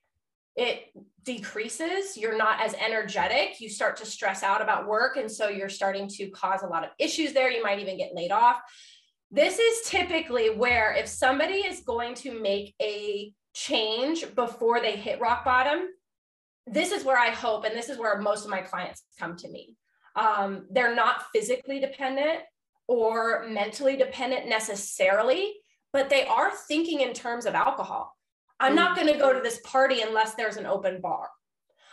it 0.56 0.86
decreases. 1.22 2.16
You're 2.16 2.36
not 2.36 2.60
as 2.62 2.74
energetic. 2.74 3.60
You 3.60 3.68
start 3.68 3.98
to 3.98 4.06
stress 4.06 4.42
out 4.42 4.62
about 4.62 4.88
work, 4.88 5.18
and 5.18 5.30
so 5.30 5.48
you're 5.48 5.68
starting 5.68 6.08
to 6.08 6.30
cause 6.30 6.62
a 6.62 6.66
lot 6.66 6.82
of 6.82 6.90
issues 6.98 7.34
there. 7.34 7.50
You 7.50 7.62
might 7.62 7.78
even 7.78 7.98
get 7.98 8.14
laid 8.14 8.32
off. 8.32 8.60
This 9.30 9.58
is 9.58 9.88
typically 9.88 10.50
where 10.50 10.94
if 10.94 11.08
somebody 11.08 11.54
is 11.54 11.80
going 11.80 12.14
to 12.16 12.40
make 12.40 12.74
a 12.80 13.32
change 13.54 14.34
before 14.34 14.80
they 14.80 14.96
hit 14.96 15.20
rock 15.20 15.44
bottom, 15.44 15.88
this 16.66 16.92
is 16.92 17.04
where 17.04 17.18
I 17.18 17.30
hope, 17.30 17.64
and 17.64 17.76
this 17.76 17.88
is 17.88 17.98
where 17.98 18.20
most 18.20 18.44
of 18.44 18.50
my 18.50 18.60
clients 18.60 19.04
come 19.18 19.36
to 19.36 19.48
me. 19.48 19.74
Um, 20.14 20.66
they're 20.70 20.94
not 20.94 21.24
physically 21.32 21.80
dependent 21.80 22.40
or 22.88 23.46
mentally 23.48 23.96
dependent 23.96 24.48
necessarily, 24.48 25.54
but 25.92 26.08
they 26.08 26.24
are 26.26 26.50
thinking 26.68 27.00
in 27.00 27.12
terms 27.12 27.46
of 27.46 27.54
alcohol. 27.54 28.12
I'm 28.58 28.74
not 28.74 28.96
going 28.96 29.12
to 29.12 29.18
go 29.18 29.32
to 29.32 29.40
this 29.40 29.60
party 29.64 30.00
unless 30.00 30.34
there's 30.34 30.56
an 30.56 30.66
open 30.66 31.00
bar. 31.00 31.28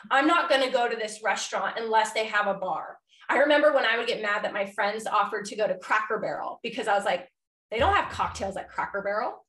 I'm 0.09 0.27
not 0.27 0.49
going 0.49 0.61
to 0.61 0.71
go 0.71 0.87
to 0.87 0.95
this 0.95 1.21
restaurant 1.23 1.77
unless 1.77 2.13
they 2.13 2.25
have 2.25 2.47
a 2.47 2.53
bar. 2.53 2.97
I 3.29 3.39
remember 3.39 3.73
when 3.73 3.85
I 3.85 3.97
would 3.97 4.07
get 4.07 4.21
mad 4.21 4.43
that 4.43 4.53
my 4.53 4.65
friends 4.65 5.07
offered 5.07 5.45
to 5.45 5.55
go 5.55 5.67
to 5.67 5.77
Cracker 5.77 6.19
Barrel 6.19 6.59
because 6.63 6.87
I 6.87 6.95
was 6.95 7.05
like, 7.05 7.29
they 7.71 7.79
don't 7.79 7.95
have 7.95 8.11
cocktails 8.11 8.57
at 8.57 8.69
Cracker 8.69 9.01
Barrel. 9.01 9.45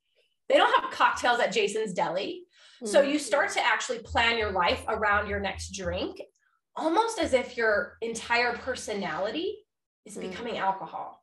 They 0.48 0.56
don't 0.56 0.80
have 0.80 0.90
cocktails 0.90 1.40
at 1.40 1.52
Jason's 1.52 1.92
Deli. 1.92 2.44
So 2.84 3.00
you 3.00 3.18
start 3.18 3.50
to 3.52 3.64
actually 3.64 4.00
plan 4.00 4.36
your 4.36 4.50
life 4.50 4.84
around 4.88 5.28
your 5.28 5.40
next 5.40 5.70
drink, 5.70 6.20
almost 6.76 7.18
as 7.18 7.32
if 7.32 7.56
your 7.56 7.96
entire 8.02 8.52
personality 8.52 9.56
is 10.04 10.16
mm. 10.16 10.28
becoming 10.28 10.58
alcohol. 10.58 11.22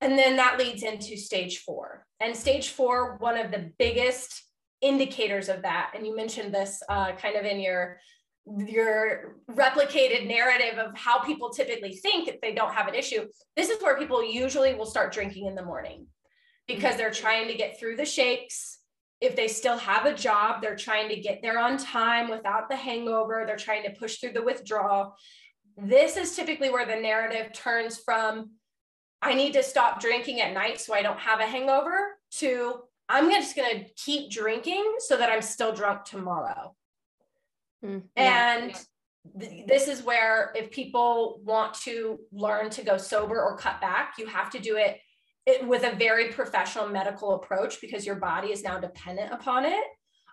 And 0.00 0.16
then 0.16 0.36
that 0.36 0.58
leads 0.58 0.82
into 0.82 1.16
stage 1.16 1.58
four. 1.60 2.06
And 2.20 2.36
stage 2.36 2.68
four, 2.68 3.16
one 3.16 3.36
of 3.36 3.50
the 3.50 3.72
biggest 3.78 4.44
indicators 4.80 5.48
of 5.48 5.62
that, 5.62 5.92
and 5.96 6.06
you 6.06 6.14
mentioned 6.14 6.54
this 6.54 6.80
uh, 6.88 7.12
kind 7.12 7.36
of 7.36 7.44
in 7.44 7.58
your 7.58 7.98
your 8.46 9.36
replicated 9.50 10.26
narrative 10.26 10.78
of 10.78 10.96
how 10.96 11.18
people 11.20 11.50
typically 11.50 11.94
think 11.94 12.28
if 12.28 12.40
they 12.40 12.54
don't 12.54 12.74
have 12.74 12.88
an 12.88 12.94
issue. 12.94 13.26
This 13.56 13.70
is 13.70 13.82
where 13.82 13.96
people 13.96 14.22
usually 14.22 14.74
will 14.74 14.86
start 14.86 15.12
drinking 15.12 15.46
in 15.46 15.54
the 15.54 15.64
morning 15.64 16.06
because 16.66 16.96
they're 16.96 17.10
trying 17.10 17.48
to 17.48 17.54
get 17.54 17.78
through 17.78 17.96
the 17.96 18.04
shakes 18.04 18.78
if 19.24 19.36
they 19.36 19.48
still 19.48 19.78
have 19.78 20.06
a 20.06 20.14
job, 20.14 20.60
they're 20.60 20.76
trying 20.76 21.08
to 21.08 21.16
get 21.16 21.40
there 21.40 21.58
on 21.58 21.78
time 21.78 22.28
without 22.28 22.68
the 22.68 22.76
hangover, 22.76 23.44
they're 23.46 23.56
trying 23.56 23.82
to 23.84 23.98
push 23.98 24.18
through 24.18 24.32
the 24.32 24.42
withdrawal. 24.42 25.16
This 25.76 26.16
is 26.16 26.36
typically 26.36 26.70
where 26.70 26.86
the 26.86 27.00
narrative 27.00 27.52
turns 27.52 27.98
from, 27.98 28.50
I 29.22 29.34
need 29.34 29.54
to 29.54 29.62
stop 29.62 30.00
drinking 30.00 30.40
at 30.40 30.52
night 30.52 30.80
so 30.80 30.94
I 30.94 31.02
don't 31.02 31.18
have 31.18 31.40
a 31.40 31.46
hangover, 31.46 32.18
to 32.32 32.80
I'm 33.08 33.30
just 33.30 33.56
going 33.56 33.78
to 33.78 33.90
keep 33.96 34.30
drinking 34.30 34.96
so 34.98 35.16
that 35.16 35.30
I'm 35.30 35.42
still 35.42 35.72
drunk 35.72 36.04
tomorrow. 36.04 36.74
Mm, 37.84 38.02
yeah, 38.16 38.58
and. 38.58 38.70
Th- 38.70 38.84
this 39.66 39.88
is 39.88 40.02
where, 40.02 40.52
if 40.54 40.70
people 40.70 41.40
want 41.42 41.72
to 41.72 42.18
learn 42.30 42.68
to 42.68 42.82
go 42.82 42.98
sober 42.98 43.42
or 43.42 43.56
cut 43.56 43.80
back, 43.80 44.16
you 44.18 44.26
have 44.26 44.50
to 44.50 44.58
do 44.58 44.76
it 44.76 45.00
it, 45.46 45.66
with 45.66 45.84
a 45.84 45.94
very 45.96 46.28
professional 46.28 46.88
medical 46.88 47.34
approach 47.34 47.80
because 47.80 48.06
your 48.06 48.16
body 48.16 48.48
is 48.48 48.62
now 48.62 48.78
dependent 48.78 49.32
upon 49.32 49.64
it. 49.64 49.84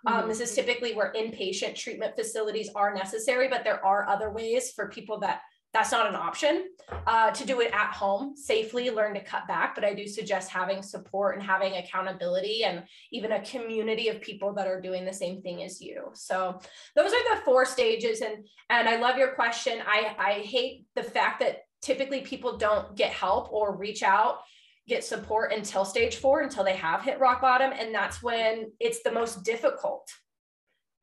Um, 0.06 0.14
mm-hmm. 0.14 0.28
this 0.28 0.40
is 0.40 0.54
typically 0.54 0.94
where 0.94 1.12
inpatient 1.16 1.74
treatment 1.76 2.16
facilities 2.16 2.70
are 2.74 2.92
necessary, 2.92 3.48
but 3.48 3.62
there 3.62 3.84
are 3.84 4.08
other 4.08 4.30
ways 4.30 4.72
for 4.72 4.88
people 4.88 5.20
that 5.20 5.40
that's 5.72 5.90
not 5.90 6.06
an 6.06 6.14
option 6.14 6.68
uh, 7.06 7.30
to 7.30 7.46
do 7.46 7.60
it 7.60 7.72
at 7.72 7.92
home 7.92 8.36
safely, 8.36 8.90
learn 8.90 9.14
to 9.14 9.24
cut 9.24 9.48
back. 9.48 9.74
But 9.74 9.84
I 9.84 9.94
do 9.94 10.06
suggest 10.06 10.50
having 10.50 10.82
support 10.82 11.36
and 11.36 11.42
having 11.42 11.76
accountability 11.76 12.64
and 12.64 12.84
even 13.10 13.32
a 13.32 13.44
community 13.44 14.08
of 14.08 14.20
people 14.20 14.52
that 14.54 14.66
are 14.66 14.80
doing 14.80 15.04
the 15.04 15.12
same 15.12 15.40
thing 15.40 15.62
as 15.62 15.80
you. 15.80 16.10
So 16.14 16.60
those 16.94 17.12
are 17.12 17.36
the 17.36 17.42
four 17.44 17.64
stages. 17.64 18.20
And, 18.20 18.44
and 18.68 18.88
I 18.88 18.96
love 18.96 19.16
your 19.16 19.34
question. 19.34 19.78
I, 19.86 20.14
I 20.18 20.32
hate 20.40 20.84
the 20.94 21.02
fact 21.02 21.40
that 21.40 21.60
typically 21.80 22.20
people 22.20 22.58
don't 22.58 22.94
get 22.94 23.10
help 23.10 23.50
or 23.52 23.76
reach 23.76 24.02
out 24.02 24.40
get 24.88 25.04
support 25.04 25.52
until 25.52 25.84
stage 25.84 26.16
four, 26.16 26.40
until 26.40 26.64
they 26.64 26.74
have 26.74 27.02
hit 27.02 27.20
rock 27.20 27.40
bottom. 27.40 27.72
And 27.72 27.94
that's 27.94 28.22
when 28.22 28.72
it's 28.80 29.02
the 29.02 29.12
most 29.12 29.44
difficult. 29.44 30.08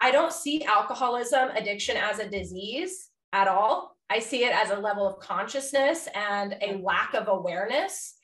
I 0.02 0.12
don't 0.12 0.34
see 0.34 0.64
alcoholism 0.64 1.50
addiction 1.50 1.98
as 1.98 2.20
a 2.20 2.30
disease 2.30 3.10
at 3.34 3.48
all. 3.48 3.98
I 4.10 4.20
see 4.20 4.44
it 4.44 4.54
as 4.54 4.72
a 4.72 4.80
level 4.80 5.08
of 5.08 5.20
consciousness 5.20 6.08
and 6.16 6.56
a 6.62 6.78
lack 6.84 7.14
of 7.14 7.28
awareness. 7.28 8.16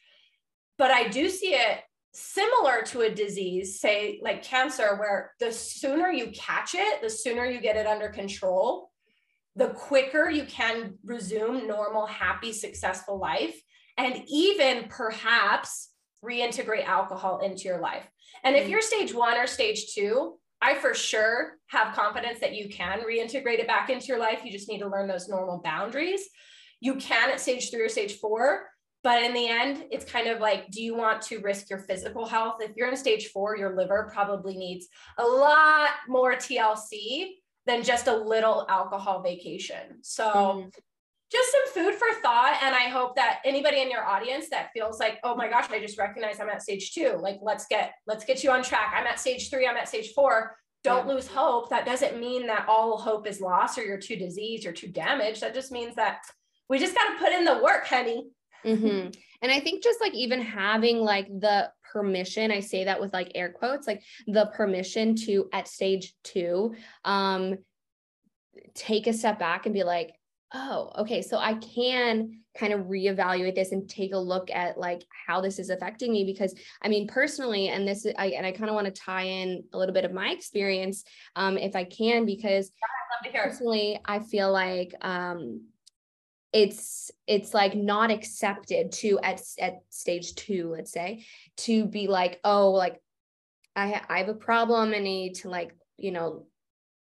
But 0.78 0.92
I 0.92 1.08
do 1.08 1.30
see 1.30 1.54
it 1.54 1.80
similar 2.14 2.82
to 2.82 3.02
a 3.02 3.14
disease, 3.14 3.80
say 3.80 4.20
like 4.24 4.44
cancer, 4.44 4.96
where 4.98 5.32
the 5.40 5.52
sooner 5.52 6.10
you 6.10 6.32
catch 6.32 6.74
it, 6.74 7.02
the 7.02 7.10
sooner 7.10 7.46
you 7.46 7.62
get 7.62 7.76
it 7.78 7.86
under 7.86 8.10
control, 8.10 8.92
the 9.56 9.70
quicker 9.70 10.30
you 10.30 10.46
can 10.46 10.98
resume 11.04 11.68
normal, 11.68 12.06
happy, 12.06 12.52
successful 12.52 13.20
life 13.20 13.62
and 13.98 14.24
even 14.28 14.86
perhaps 14.90 15.90
reintegrate 16.24 16.86
alcohol 16.86 17.40
into 17.40 17.64
your 17.64 17.80
life. 17.80 18.06
And 18.44 18.56
if 18.56 18.68
mm. 18.68 18.72
you're 18.72 18.82
stage 18.82 19.14
one 19.14 19.38
or 19.38 19.48
stage 19.48 19.94
two, 19.94 20.38
I 20.62 20.76
for 20.76 20.94
sure 20.94 21.58
have 21.68 21.96
confidence 21.96 22.40
that 22.40 22.56
you 22.56 22.70
can 22.70 23.02
reintegrate 23.02 23.60
it 23.60 23.68
back 23.68 23.90
into 23.90 24.08
your 24.08 24.20
life. 24.20 24.42
You 24.44 24.52
just 24.52 24.70
need 24.70 24.80
to 24.80 24.88
learn 24.88 25.08
those 25.08 25.28
normal 25.28 25.62
boundaries. 25.64 26.22
You 26.80 26.96
can 26.96 27.30
at 27.30 27.40
stage 27.40 27.72
three 27.72 27.82
or 27.82 27.90
stage 27.90 28.18
four, 28.18 28.68
but 29.04 29.24
in 29.24 29.34
the 29.34 29.48
end, 29.48 29.86
it's 29.92 30.10
kind 30.10 30.28
of 30.28 30.40
like, 30.40 30.72
do 30.72 30.82
you 30.82 30.96
want 30.96 31.22
to 31.24 31.40
risk 31.40 31.70
your 31.70 31.80
physical 31.80 32.26
health? 32.26 32.56
If 32.62 32.72
you're 32.76 32.90
in 32.90 32.98
stage 32.98 33.28
four, 33.28 33.56
your 33.56 33.76
liver 33.76 34.10
probably 34.14 34.58
needs 34.58 34.88
a 35.18 35.24
lot 35.24 35.90
more 36.08 36.34
TLC 36.34 37.28
than 37.66 37.84
just 37.84 38.08
a 38.08 38.16
little 38.16 38.66
alcohol 38.70 39.22
vacation. 39.22 40.00
So 40.02 40.26
mm 40.26 40.72
just 41.32 41.52
some 41.52 41.74
food 41.74 41.96
for 41.96 42.08
thought. 42.22 42.60
And 42.62 42.76
I 42.76 42.90
hope 42.90 43.16
that 43.16 43.40
anybody 43.46 43.82
in 43.82 43.90
your 43.90 44.06
audience 44.06 44.50
that 44.50 44.70
feels 44.74 45.00
like, 45.00 45.20
oh 45.24 45.36
my 45.36 45.50
gosh, 45.50 45.70
I 45.72 45.80
just 45.80 45.98
recognize 45.98 46.40
I'm 46.40 46.50
at 46.50 46.62
stage 46.62 46.94
two. 46.94 47.18
Like, 47.20 47.40
let's 47.42 47.66
get, 47.68 47.94
let's 48.08 48.26
get 48.26 48.44
you 48.44 48.52
on 48.52 48.64
track. 48.64 48.94
I'm 48.96 49.08
at 49.08 49.20
stage 49.20 49.50
three, 49.50 49.68
I'm 49.68 49.78
at 49.78 49.88
stage 49.88 50.12
four. 50.14 50.56
Don't 50.84 51.08
yeah. 51.08 51.14
lose 51.14 51.28
hope. 51.28 51.70
That 51.70 51.86
doesn't 51.86 52.20
mean 52.20 52.46
that 52.48 52.68
all 52.70 52.98
hope 52.98 53.28
is 53.28 53.42
lost 53.42 53.78
or 53.78 53.84
you're 53.84 53.98
too 53.98 54.16
diseased 54.16 54.68
or 54.68 54.72
too 54.72 54.88
damaged. 54.88 55.42
That 55.42 55.56
just 55.56 55.72
means 55.72 55.96
that 55.96 56.20
we 56.70 56.78
just 56.78 56.96
got 56.96 57.12
to 57.12 57.20
put 57.20 57.34
in 57.34 57.44
the 57.44 57.58
work, 57.64 57.88
honey. 57.88 58.28
Mm-hmm. 58.64 59.10
And 59.42 59.52
I 59.52 59.60
think 59.60 59.84
just 59.84 60.02
like 60.02 60.14
even 60.14 60.42
having 60.42 61.00
like 61.00 61.28
the 61.28 61.72
permission 61.96 62.52
i 62.52 62.60
say 62.60 62.84
that 62.84 63.00
with 63.00 63.14
like 63.14 63.32
air 63.36 63.50
quotes 63.50 63.88
like 63.88 64.04
the 64.28 64.48
permission 64.48 65.16
to 65.16 65.48
at 65.54 65.66
stage 65.66 66.14
two 66.26 66.76
um 67.06 67.56
take 68.74 69.08
a 69.08 69.14
step 69.14 69.40
back 69.40 69.66
and 69.66 69.74
be 69.74 69.84
like 69.84 70.12
oh 70.56 70.90
okay 70.98 71.22
so 71.22 71.38
i 71.38 71.54
can 71.56 72.40
kind 72.58 72.72
of 72.72 72.82
reevaluate 72.86 73.56
this 73.56 73.74
and 73.74 73.90
take 73.90 74.14
a 74.14 74.18
look 74.18 74.50
at 74.50 74.78
like 74.78 75.04
how 75.28 75.42
this 75.42 75.60
is 75.60 75.70
affecting 75.70 76.14
me 76.14 76.24
because 76.24 76.56
i 76.82 76.88
mean 76.88 77.08
personally 77.08 77.68
and 77.68 77.86
this 77.86 78.08
I, 78.18 78.28
and 78.28 78.46
i 78.46 78.52
kind 78.54 78.70
of 78.70 78.76
want 78.76 78.86
to 78.86 79.02
tie 79.02 79.24
in 79.24 79.66
a 79.74 79.78
little 79.78 79.94
bit 79.94 80.06
of 80.06 80.14
my 80.14 80.30
experience 80.30 81.04
um 81.36 81.58
if 81.58 81.76
i 81.76 81.84
can 81.84 82.26
because 82.26 82.72
yeah, 83.26 83.44
personally 83.44 84.00
i 84.06 84.20
feel 84.20 84.52
like 84.52 84.94
um 85.02 85.66
it's 86.54 87.12
it's 87.28 87.54
like 87.54 87.76
not 87.76 88.10
accepted 88.10 88.94
to 88.94 89.20
at 89.22 89.42
at 89.60 89.80
stage 89.90 90.36
2 90.36 90.70
let's 90.70 90.92
say 90.92 91.26
to 91.58 91.86
be 91.86 92.08
like 92.08 92.40
oh 92.46 92.72
like 92.72 93.02
i 93.76 94.02
i 94.08 94.20
have 94.20 94.30
a 94.30 94.34
problem 94.34 94.94
and 94.94 95.04
need 95.04 95.36
to 95.36 95.50
like 95.50 95.76
you 95.98 96.12
know 96.12 96.46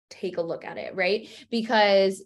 take 0.09 0.37
a 0.37 0.41
look 0.41 0.65
at 0.65 0.77
it 0.77 0.95
right? 0.95 1.27
Because 1.49 2.21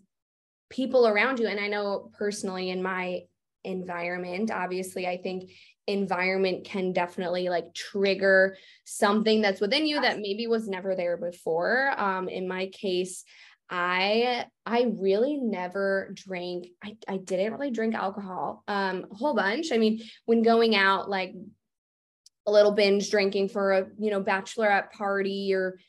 people 0.69 1.08
around 1.08 1.39
you. 1.39 1.47
And 1.47 1.60
i 1.60 1.67
know 1.67 2.12
personally 2.17 2.69
in 2.69 2.82
my 2.82 3.21
environment 3.65 4.51
obviously 4.51 5.05
i 5.05 5.17
think 5.17 5.51
environment 5.89 6.65
can 6.65 6.93
definitely 6.93 7.49
like 7.49 7.73
trigger 7.73 8.55
something 8.86 9.41
that's 9.41 9.60
within 9.60 9.88
you 9.88 9.99
that 9.99 10.19
maybe 10.19 10.45
was 10.45 10.67
never 10.67 10.95
there 10.95 11.17
before. 11.17 11.91
Um 11.97 12.29
in 12.29 12.47
my 12.47 12.67
case 12.67 13.23
i 13.71 14.45
i 14.65 14.91
really 14.97 15.38
never 15.38 16.12
drank 16.13 16.67
i, 16.84 16.97
I 17.08 17.17
didn't 17.17 17.53
really 17.53 17.71
drink 17.71 17.95
alcohol 17.95 18.63
um 18.67 19.08
a 19.12 19.15
whole 19.15 19.36
bunch. 19.36 19.71
I 19.71 19.77
mean 19.77 20.01
when 20.25 20.43
going 20.43 20.75
out 20.75 21.10
like 21.10 21.34
a 22.45 22.51
little 22.51 22.71
binge 22.71 23.10
drinking 23.10 23.49
for 23.49 23.71
a 23.71 23.88
you 23.97 24.12
know 24.12 24.23
bachelorette 24.23 24.91
party 24.91 25.53
or 25.53 25.79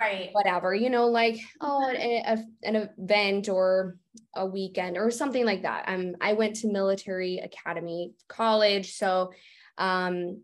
right. 0.00 0.30
whatever 0.32 0.74
you 0.74 0.90
know 0.90 1.08
like 1.08 1.38
oh 1.60 1.90
a, 1.90 2.38
an 2.62 2.88
event 2.98 3.48
or 3.48 3.96
a 4.34 4.46
weekend 4.46 4.96
or 4.96 5.10
something 5.10 5.44
like 5.44 5.62
that 5.62 5.88
um 5.88 6.14
i 6.20 6.32
went 6.32 6.56
to 6.56 6.68
military 6.68 7.38
academy 7.38 8.12
college 8.28 8.94
so 8.94 9.32
um 9.78 10.42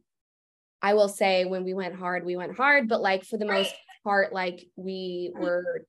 i 0.80 0.94
will 0.94 1.08
say 1.08 1.44
when 1.44 1.64
we 1.64 1.74
went 1.74 1.94
hard 1.94 2.24
we 2.24 2.36
went 2.36 2.56
hard 2.56 2.88
but 2.88 3.00
like 3.00 3.24
for 3.24 3.36
the 3.36 3.46
most 3.46 3.74
part 4.04 4.32
like 4.32 4.66
we 4.76 5.32
were 5.34 5.84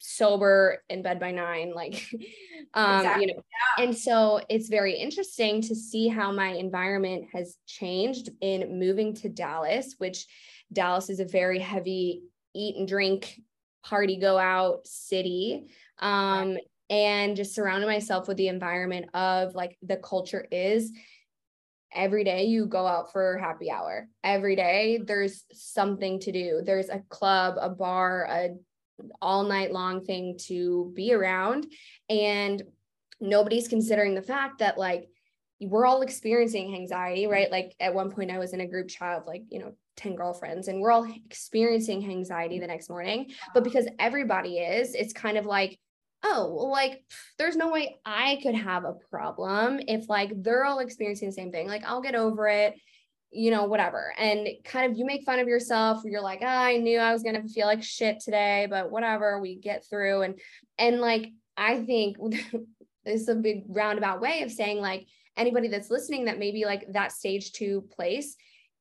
sober 0.00 0.82
in 0.88 1.02
bed 1.02 1.18
by 1.18 1.32
nine 1.32 1.72
like 1.74 2.06
um 2.74 2.98
exactly. 2.98 3.26
you 3.26 3.34
know 3.34 3.42
yeah. 3.78 3.84
and 3.84 3.96
so 3.96 4.40
it's 4.48 4.68
very 4.68 4.94
interesting 4.94 5.60
to 5.60 5.74
see 5.74 6.08
how 6.08 6.30
my 6.30 6.50
environment 6.50 7.26
has 7.32 7.56
changed 7.66 8.30
in 8.40 8.78
moving 8.78 9.12
to 9.12 9.28
dallas 9.28 9.96
which 9.98 10.26
dallas 10.72 11.10
is 11.10 11.18
a 11.18 11.24
very 11.24 11.58
heavy 11.58 12.22
eat 12.54 12.76
and 12.76 12.88
drink, 12.88 13.40
party, 13.84 14.18
go 14.18 14.38
out 14.38 14.86
city. 14.86 15.68
Um. 15.98 16.58
And 16.90 17.36
just 17.36 17.54
surrounding 17.54 17.88
myself 17.88 18.28
with 18.28 18.36
the 18.36 18.48
environment 18.48 19.06
of 19.14 19.54
like 19.54 19.76
the 19.82 19.96
culture 19.96 20.46
is 20.50 20.92
every 21.92 22.24
day 22.24 22.44
you 22.44 22.66
go 22.66 22.86
out 22.86 23.12
for 23.12 23.38
happy 23.38 23.70
hour. 23.70 24.08
Every 24.22 24.56
day 24.56 25.00
there's 25.04 25.44
something 25.52 26.20
to 26.20 26.32
do. 26.32 26.62
There's 26.64 26.88
a 26.88 27.02
club, 27.08 27.56
a 27.60 27.68
bar, 27.68 28.26
a 28.28 28.48
all 29.22 29.44
night 29.44 29.72
long 29.72 30.04
thing 30.04 30.36
to 30.46 30.92
be 30.94 31.12
around. 31.12 31.66
And 32.10 32.62
nobody's 33.20 33.68
considering 33.68 34.14
the 34.14 34.22
fact 34.22 34.58
that 34.58 34.78
like 34.78 35.08
we're 35.60 35.86
all 35.86 36.02
experiencing 36.02 36.74
anxiety, 36.74 37.26
right? 37.26 37.50
Like 37.50 37.74
at 37.80 37.94
one 37.94 38.10
point 38.10 38.30
I 38.30 38.38
was 38.38 38.52
in 38.52 38.60
a 38.60 38.66
group 38.66 38.88
chat 38.88 39.18
of 39.18 39.26
like, 39.26 39.42
you 39.50 39.58
know, 39.58 39.72
10 39.96 40.14
girlfriends 40.14 40.68
and 40.68 40.80
we're 40.80 40.92
all 40.92 41.10
experiencing 41.26 42.08
anxiety 42.08 42.60
the 42.60 42.66
next 42.66 42.88
morning. 42.88 43.30
But 43.54 43.64
because 43.64 43.88
everybody 43.98 44.58
is, 44.58 44.94
it's 44.94 45.12
kind 45.12 45.36
of 45.36 45.46
like, 45.46 45.78
oh, 46.22 46.52
well, 46.54 46.70
like 46.70 47.02
there's 47.38 47.56
no 47.56 47.70
way 47.70 47.98
I 48.04 48.38
could 48.42 48.54
have 48.54 48.84
a 48.84 48.96
problem 49.10 49.80
if 49.86 50.08
like 50.08 50.30
they're 50.42 50.64
all 50.64 50.80
experiencing 50.80 51.28
the 51.28 51.32
same 51.32 51.52
thing. 51.52 51.68
Like 51.68 51.84
I'll 51.84 52.02
get 52.02 52.14
over 52.14 52.48
it, 52.48 52.74
you 53.30 53.50
know, 53.50 53.64
whatever. 53.64 54.12
And 54.18 54.48
kind 54.64 54.90
of 54.90 54.98
you 54.98 55.04
make 55.04 55.24
fun 55.24 55.38
of 55.38 55.48
yourself. 55.48 56.02
You're 56.04 56.22
like, 56.22 56.40
oh, 56.42 56.46
I 56.46 56.78
knew 56.78 56.98
I 56.98 57.12
was 57.12 57.22
gonna 57.22 57.46
feel 57.46 57.66
like 57.66 57.82
shit 57.82 58.20
today, 58.20 58.66
but 58.68 58.90
whatever, 58.90 59.40
we 59.40 59.56
get 59.56 59.84
through. 59.88 60.22
And 60.22 60.40
and 60.78 61.00
like 61.00 61.30
I 61.56 61.82
think 61.82 62.16
this 63.04 63.22
is 63.22 63.28
a 63.28 63.34
big 63.34 63.64
roundabout 63.68 64.20
way 64.20 64.42
of 64.42 64.50
saying 64.50 64.80
like 64.80 65.06
anybody 65.36 65.68
that's 65.68 65.90
listening 65.90 66.24
that 66.24 66.38
maybe 66.38 66.64
like 66.64 66.84
that 66.92 67.12
stage 67.12 67.52
two 67.52 67.84
place 67.92 68.36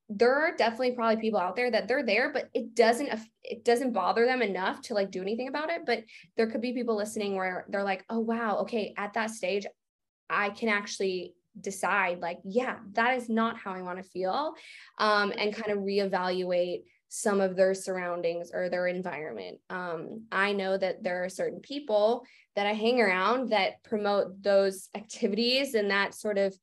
there 0.09 0.33
are 0.33 0.55
definitely 0.55 0.91
probably 0.91 1.17
people 1.17 1.39
out 1.39 1.55
there 1.55 1.69
that 1.69 1.87
they're 1.87 2.05
there 2.05 2.31
but 2.31 2.49
it 2.53 2.75
doesn't 2.75 3.09
it 3.43 3.65
doesn't 3.65 3.91
bother 3.91 4.25
them 4.25 4.41
enough 4.41 4.81
to 4.81 4.93
like 4.93 5.11
do 5.11 5.21
anything 5.21 5.47
about 5.47 5.69
it. 5.69 5.81
But 5.85 6.03
there 6.35 6.49
could 6.49 6.61
be 6.61 6.73
people 6.73 6.95
listening 6.95 7.35
where 7.35 7.65
they're 7.69 7.83
like 7.83 8.05
oh 8.09 8.19
wow 8.19 8.57
okay 8.59 8.93
at 8.97 9.13
that 9.13 9.31
stage 9.31 9.65
i 10.29 10.49
can 10.49 10.69
actually 10.69 11.33
decide 11.59 12.19
like 12.19 12.39
yeah 12.43 12.77
that 12.93 13.17
is 13.17 13.29
not 13.29 13.57
how 13.57 13.73
i 13.73 13.81
want 13.81 13.97
to 13.97 14.03
feel 14.03 14.53
um, 14.99 15.33
and 15.37 15.55
kind 15.55 15.71
of 15.71 15.83
reevaluate 15.83 16.81
some 17.09 17.39
of 17.39 17.55
their 17.55 17.73
surroundings 17.73 18.51
or 18.53 18.67
their 18.67 18.87
environment. 18.87 19.59
Um, 19.69 20.25
i 20.31 20.51
know 20.53 20.77
that 20.77 21.03
there 21.03 21.23
are 21.23 21.29
certain 21.29 21.59
people 21.59 22.25
that 22.55 22.67
i 22.67 22.73
hang 22.73 23.01
around 23.01 23.49
that 23.49 23.83
promote 23.83 24.41
those 24.43 24.89
activities 24.95 25.73
and 25.73 25.91
that 25.91 26.13
sort 26.13 26.37
of 26.37 26.55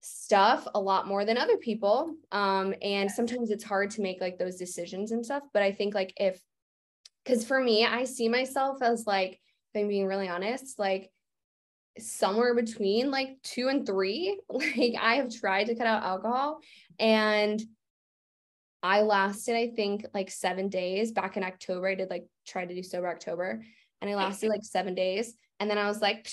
stuff 0.00 0.66
a 0.74 0.80
lot 0.80 1.06
more 1.06 1.24
than 1.24 1.36
other 1.36 1.58
people 1.58 2.14
um 2.32 2.74
and 2.80 3.10
sometimes 3.10 3.50
it's 3.50 3.64
hard 3.64 3.90
to 3.90 4.00
make 4.00 4.20
like 4.20 4.38
those 4.38 4.56
decisions 4.56 5.12
and 5.12 5.24
stuff 5.24 5.42
but 5.52 5.62
i 5.62 5.72
think 5.72 5.94
like 5.94 6.12
if 6.16 6.40
because 7.24 7.44
for 7.44 7.60
me 7.60 7.84
i 7.84 8.04
see 8.04 8.28
myself 8.28 8.80
as 8.82 9.06
like 9.06 9.32
if 9.32 9.80
i'm 9.80 9.88
being 9.88 10.06
really 10.06 10.28
honest 10.28 10.78
like 10.78 11.10
somewhere 11.98 12.54
between 12.54 13.10
like 13.10 13.36
two 13.42 13.68
and 13.68 13.86
three 13.86 14.38
like 14.48 14.94
i 15.00 15.16
have 15.16 15.34
tried 15.34 15.64
to 15.64 15.74
cut 15.74 15.86
out 15.86 16.02
alcohol 16.02 16.60
and 16.98 17.62
i 18.82 19.02
lasted 19.02 19.54
i 19.54 19.68
think 19.68 20.06
like 20.14 20.30
seven 20.30 20.68
days. 20.70 21.12
Back 21.12 21.36
in 21.36 21.44
october 21.44 21.88
i 21.88 21.94
did 21.94 22.08
like 22.08 22.26
try 22.46 22.64
to 22.64 22.74
do 22.74 22.82
sober 22.82 23.08
october 23.08 23.62
and 24.00 24.10
i 24.10 24.14
lasted 24.14 24.48
like 24.48 24.64
seven 24.64 24.94
days 24.94 25.34
and 25.58 25.68
then 25.68 25.76
i 25.76 25.86
was 25.86 26.00
like 26.00 26.26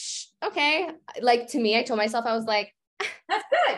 okay. 0.46 0.90
Like 1.20 1.50
to 1.50 1.60
me 1.60 1.78
i 1.78 1.84
told 1.84 1.98
myself 1.98 2.26
i 2.26 2.34
was 2.34 2.46
like 2.46 2.74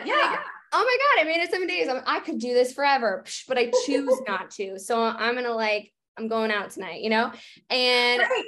Yeah. 0.06 0.36
oh 0.72 0.84
my 0.84 1.22
God, 1.22 1.22
I 1.22 1.24
made 1.24 1.42
it 1.42 1.50
seven 1.50 1.66
days. 1.66 1.88
I'm, 1.88 2.02
I 2.06 2.20
could 2.20 2.38
do 2.38 2.54
this 2.54 2.72
forever, 2.72 3.24
but 3.48 3.58
I 3.58 3.72
choose 3.86 4.20
not 4.28 4.50
to. 4.52 4.78
So 4.78 5.02
I'm 5.02 5.34
going 5.34 5.44
to 5.44 5.54
like, 5.54 5.92
I'm 6.16 6.28
going 6.28 6.50
out 6.50 6.70
tonight, 6.70 7.02
you 7.02 7.10
know? 7.10 7.32
And, 7.70 8.22
right. 8.22 8.44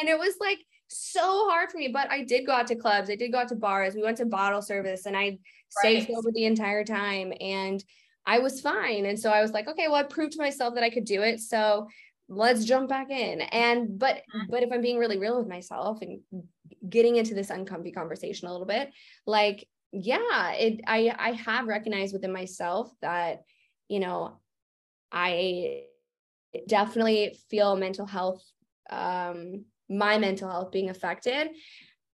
and 0.00 0.08
it 0.08 0.18
was 0.18 0.34
like 0.40 0.58
so 0.88 1.48
hard 1.48 1.70
for 1.70 1.78
me, 1.78 1.88
but 1.88 2.10
I 2.10 2.24
did 2.24 2.46
go 2.46 2.52
out 2.52 2.66
to 2.68 2.76
clubs. 2.76 3.10
I 3.10 3.16
did 3.16 3.32
go 3.32 3.38
out 3.38 3.48
to 3.48 3.56
bars. 3.56 3.94
We 3.94 4.02
went 4.02 4.18
to 4.18 4.26
bottle 4.26 4.62
service 4.62 5.06
and 5.06 5.16
I 5.16 5.38
stayed 5.68 6.00
right. 6.00 6.08
sober 6.08 6.30
the 6.32 6.44
entire 6.44 6.84
time 6.84 7.32
and 7.40 7.82
I 8.26 8.38
was 8.38 8.60
fine. 8.60 9.06
And 9.06 9.18
so 9.18 9.30
I 9.30 9.42
was 9.42 9.52
like, 9.52 9.68
okay, 9.68 9.88
well, 9.88 9.96
I 9.96 10.04
proved 10.04 10.32
to 10.32 10.38
myself 10.38 10.74
that 10.74 10.84
I 10.84 10.90
could 10.90 11.04
do 11.04 11.22
it. 11.22 11.40
So 11.40 11.88
let's 12.28 12.64
jump 12.64 12.88
back 12.88 13.10
in. 13.10 13.40
And, 13.40 13.98
but, 13.98 14.22
mm. 14.34 14.46
but 14.48 14.62
if 14.62 14.70
I'm 14.72 14.80
being 14.80 14.98
really 14.98 15.18
real 15.18 15.38
with 15.38 15.48
myself 15.48 15.98
and 16.02 16.20
getting 16.88 17.16
into 17.16 17.34
this 17.34 17.50
uncomfy 17.50 17.92
conversation 17.92 18.48
a 18.48 18.52
little 18.52 18.66
bit, 18.66 18.90
like 19.26 19.66
yeah 19.92 20.52
it 20.52 20.80
i 20.86 21.14
i 21.18 21.32
have 21.32 21.66
recognized 21.66 22.14
within 22.14 22.32
myself 22.32 22.90
that 23.02 23.42
you 23.88 24.00
know 24.00 24.38
i 25.12 25.82
definitely 26.66 27.36
feel 27.50 27.76
mental 27.76 28.06
health 28.06 28.42
um 28.90 29.64
my 29.88 30.18
mental 30.18 30.48
health 30.48 30.72
being 30.72 30.88
affected 30.88 31.48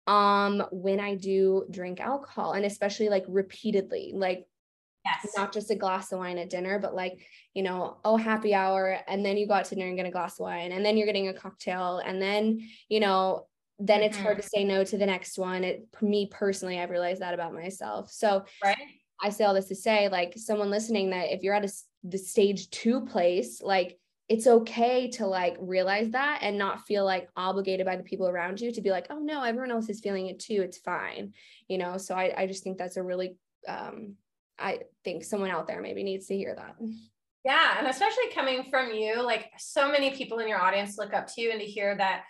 um 0.08 0.64
when 0.72 1.00
i 1.00 1.16
do 1.16 1.66
drink 1.70 2.00
alcohol 2.00 2.54
and 2.54 2.66
especially 2.66 3.10
like 3.10 3.26
repeatedly 3.28 4.12
like 4.14 4.46
yes. 5.04 5.34
not 5.36 5.52
just 5.52 5.72
a 5.72 5.76
glass 5.76 6.12
of 6.14 6.20
wine 6.20 6.38
at 6.38 6.50
dinner 6.50 6.80
but 6.80 6.96
like 6.96 7.20
you 7.54 7.64
know 7.64 7.98
oh 8.06 8.16
happy 8.16 8.54
hour 8.54 8.98
and 9.08 9.26
then 9.26 9.36
you 9.36 9.48
go 9.48 9.54
out 9.54 9.66
to 9.66 9.76
dinner 9.76 9.88
and 9.88 9.98
get 9.98 10.06
a 10.06 10.12
glass 10.12 10.40
of 10.40 10.46
wine 10.46 10.72
and 10.72 10.86
then 10.86 10.96
you're 10.96 11.08
getting 11.08 11.28
a 11.28 11.34
cocktail 11.34 12.02
and 12.06 12.22
then 12.22 12.62
you 12.88 13.02
know 13.02 13.46
then 13.80 14.02
it's 14.02 14.16
mm-hmm. 14.16 14.26
hard 14.26 14.42
to 14.42 14.48
say 14.48 14.64
no 14.64 14.84
to 14.84 14.98
the 14.98 15.06
next 15.06 15.38
one. 15.38 15.64
It 15.64 15.88
me 16.02 16.30
personally, 16.32 16.80
I've 16.80 16.90
realized 16.90 17.22
that 17.22 17.34
about 17.34 17.54
myself. 17.54 18.12
So 18.12 18.46
right. 18.64 18.78
I 19.22 19.30
say 19.30 19.44
all 19.44 19.54
this 19.54 19.68
to 19.68 19.76
say, 19.76 20.08
like 20.10 20.34
someone 20.38 20.70
listening, 20.70 21.10
that 21.10 21.34
if 21.34 21.44
you're 21.44 21.54
at 21.54 21.66
a, 21.66 21.72
the 22.04 22.18
stage 22.18 22.70
two 22.70 23.02
place, 23.06 23.62
like 23.62 23.98
it's 24.28 24.48
okay 24.48 25.10
to 25.12 25.28
like 25.28 25.56
realize 25.60 26.10
that 26.12 26.40
and 26.42 26.58
not 26.58 26.86
feel 26.88 27.06
like 27.06 27.30
obligated 27.36 27.86
by 27.86 27.96
the 27.96 28.04
people 28.04 28.28
around 28.28 28.60
you 28.60 28.72
to 28.72 28.82
be 28.82 28.90
like, 28.90 29.08
oh 29.10 29.20
no, 29.20 29.44
everyone 29.44 29.72
else 29.72 29.90
is 29.90 30.00
feeling 30.00 30.28
it 30.28 30.40
too. 30.40 30.62
It's 30.64 30.78
fine, 30.78 31.34
you 31.68 31.78
know. 31.78 31.98
So 31.98 32.16
I 32.16 32.34
I 32.36 32.48
just 32.48 32.64
think 32.64 32.78
that's 32.78 32.98
a 32.98 33.04
really 33.04 33.38
um 33.68 34.16
I 34.58 34.80
think 35.04 35.24
someone 35.24 35.52
out 35.52 35.68
there 35.68 35.82
maybe 35.82 36.04
needs 36.04 36.28
to 36.28 36.36
hear 36.36 36.56
that. 36.56 36.76
Yeah, 37.44 37.78
and 37.78 37.88
especially 37.88 38.30
coming 38.34 38.64
from 38.64 38.92
you, 38.92 39.22
like 39.22 39.52
so 39.58 39.92
many 39.92 40.12
people 40.12 40.40
in 40.40 40.48
your 40.48 40.62
audience 40.62 40.98
look 40.98 41.14
up 41.14 41.28
to 41.34 41.42
you 41.42 41.52
and 41.52 41.60
to 41.60 41.66
hear 41.66 41.96
that 41.96 42.24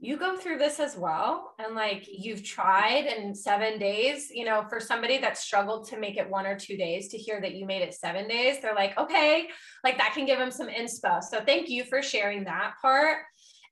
you 0.00 0.16
go 0.16 0.36
through 0.36 0.58
this 0.58 0.78
as 0.78 0.96
well 0.96 1.54
and 1.58 1.74
like 1.74 2.06
you've 2.08 2.44
tried 2.44 3.04
in 3.04 3.34
seven 3.34 3.78
days 3.78 4.30
you 4.32 4.44
know 4.44 4.64
for 4.68 4.78
somebody 4.78 5.18
that 5.18 5.36
struggled 5.36 5.88
to 5.88 5.98
make 5.98 6.16
it 6.16 6.28
one 6.28 6.46
or 6.46 6.56
two 6.56 6.76
days 6.76 7.08
to 7.08 7.18
hear 7.18 7.40
that 7.40 7.54
you 7.54 7.66
made 7.66 7.82
it 7.82 7.92
seven 7.92 8.28
days 8.28 8.60
they're 8.62 8.74
like 8.74 8.96
okay 8.96 9.48
like 9.82 9.98
that 9.98 10.12
can 10.14 10.26
give 10.26 10.38
them 10.38 10.50
some 10.50 10.68
inspo. 10.68 11.22
So 11.22 11.40
thank 11.44 11.68
you 11.68 11.84
for 11.84 12.02
sharing 12.02 12.44
that 12.44 12.74
part. 12.80 13.18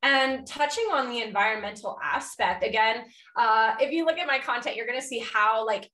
And 0.03 0.47
touching 0.47 0.87
on 0.93 1.09
the 1.09 1.21
environmental 1.23 1.99
aspect 2.03 2.65
again 2.65 3.05
uh, 3.37 3.75
if 3.81 3.93
you 3.93 4.05
look 4.05 4.19
at 4.19 4.27
my 4.27 4.39
content 4.39 4.77
you're 4.77 4.87
going 4.87 5.01
to 5.01 5.07
see 5.07 5.21
how 5.21 5.67
like 5.67 5.91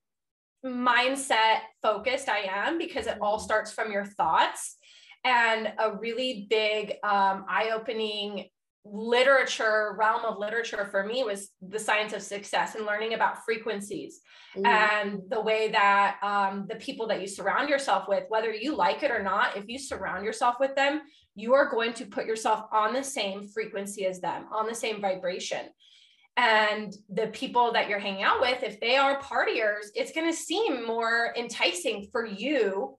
mindset 0.64 1.60
focused 1.82 2.28
i 2.28 2.40
am 2.48 2.78
because 2.78 3.06
it 3.06 3.18
all 3.20 3.38
starts 3.38 3.72
from 3.72 3.90
your 3.90 4.04
thoughts 4.04 4.76
and 5.24 5.72
a 5.78 5.96
really 5.96 6.46
big 6.50 6.94
um, 7.04 7.44
eye-opening 7.48 8.48
literature 8.84 9.94
realm 9.96 10.24
of 10.24 10.38
literature 10.38 10.88
for 10.90 11.04
me 11.06 11.22
was 11.22 11.50
the 11.68 11.78
science 11.78 12.12
of 12.12 12.20
success 12.20 12.74
and 12.74 12.84
learning 12.84 13.14
about 13.14 13.44
frequencies 13.44 14.20
mm. 14.56 14.66
and 14.66 15.20
the 15.28 15.40
way 15.40 15.70
that 15.70 16.18
um, 16.22 16.66
the 16.68 16.74
people 16.76 17.06
that 17.06 17.20
you 17.20 17.26
surround 17.28 17.68
yourself 17.68 18.08
with 18.08 18.24
whether 18.28 18.52
you 18.52 18.74
like 18.74 19.04
it 19.04 19.10
or 19.12 19.22
not 19.22 19.56
if 19.56 19.68
you 19.68 19.78
surround 19.78 20.24
yourself 20.24 20.56
with 20.58 20.74
them 20.74 21.00
you 21.36 21.54
are 21.54 21.70
going 21.70 21.92
to 21.92 22.06
put 22.06 22.26
yourself 22.26 22.66
on 22.72 22.92
the 22.92 23.04
same 23.04 23.46
frequency 23.48 24.04
as 24.04 24.20
them 24.20 24.46
on 24.52 24.66
the 24.66 24.74
same 24.74 25.00
vibration 25.00 25.66
and 26.36 26.92
the 27.08 27.28
people 27.28 27.72
that 27.72 27.88
you're 27.88 28.00
hanging 28.00 28.24
out 28.24 28.40
with 28.40 28.64
if 28.64 28.80
they 28.80 28.96
are 28.96 29.20
partiers 29.20 29.86
it's 29.94 30.12
going 30.12 30.28
to 30.28 30.36
seem 30.36 30.84
more 30.84 31.32
enticing 31.36 32.08
for 32.10 32.26
you 32.26 32.96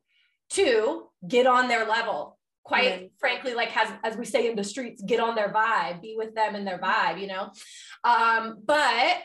to 0.49 1.07
get 1.27 1.45
on 1.45 1.67
their 1.67 1.85
level 1.85 2.37
quite 2.63 3.01
yeah. 3.01 3.07
frankly 3.19 3.53
like 3.53 3.69
has 3.69 3.89
as 4.03 4.17
we 4.17 4.25
say 4.25 4.49
in 4.49 4.55
the 4.55 4.63
streets 4.63 5.01
get 5.03 5.19
on 5.19 5.35
their 5.35 5.51
vibe 5.51 6.01
be 6.01 6.15
with 6.17 6.33
them 6.33 6.55
in 6.55 6.65
their 6.65 6.79
vibe 6.79 7.19
you 7.19 7.27
know? 7.27 7.51
Um, 8.03 8.59
but 8.65 9.17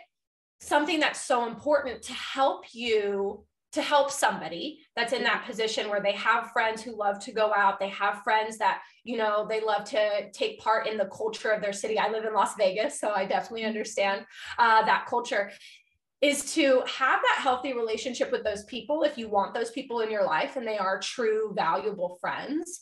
something 0.60 0.98
that's 1.00 1.20
so 1.20 1.46
important 1.46 2.02
to 2.02 2.12
help 2.12 2.64
you 2.72 3.44
to 3.70 3.82
help 3.82 4.10
somebody 4.10 4.80
that's 4.96 5.12
in 5.12 5.22
that 5.22 5.44
position 5.46 5.90
where 5.90 6.00
they 6.00 6.12
have 6.12 6.50
friends 6.52 6.82
who 6.82 6.96
love 6.96 7.18
to 7.20 7.32
go 7.32 7.52
out 7.54 7.78
they 7.78 7.90
have 7.90 8.22
friends 8.22 8.58
that 8.58 8.80
you 9.04 9.16
know 9.16 9.46
they 9.48 9.60
love 9.60 9.84
to 9.84 10.30
take 10.32 10.58
part 10.58 10.86
in 10.86 10.96
the 10.96 11.06
culture 11.06 11.50
of 11.50 11.60
their 11.60 11.72
city. 11.72 11.98
I 11.98 12.08
live 12.08 12.24
in 12.24 12.32
las 12.32 12.54
vegas 12.56 12.98
so 12.98 13.10
i 13.10 13.24
definitely 13.24 13.64
understand 13.64 14.24
uh, 14.58 14.84
that 14.84 15.06
culture. 15.06 15.50
Is 16.20 16.52
to 16.54 16.82
have 16.88 17.20
that 17.22 17.38
healthy 17.38 17.74
relationship 17.74 18.32
with 18.32 18.42
those 18.42 18.64
people 18.64 19.04
if 19.04 19.16
you 19.16 19.28
want 19.28 19.54
those 19.54 19.70
people 19.70 20.00
in 20.00 20.10
your 20.10 20.24
life 20.24 20.56
and 20.56 20.66
they 20.66 20.76
are 20.76 20.98
true 20.98 21.52
valuable 21.54 22.18
friends 22.20 22.80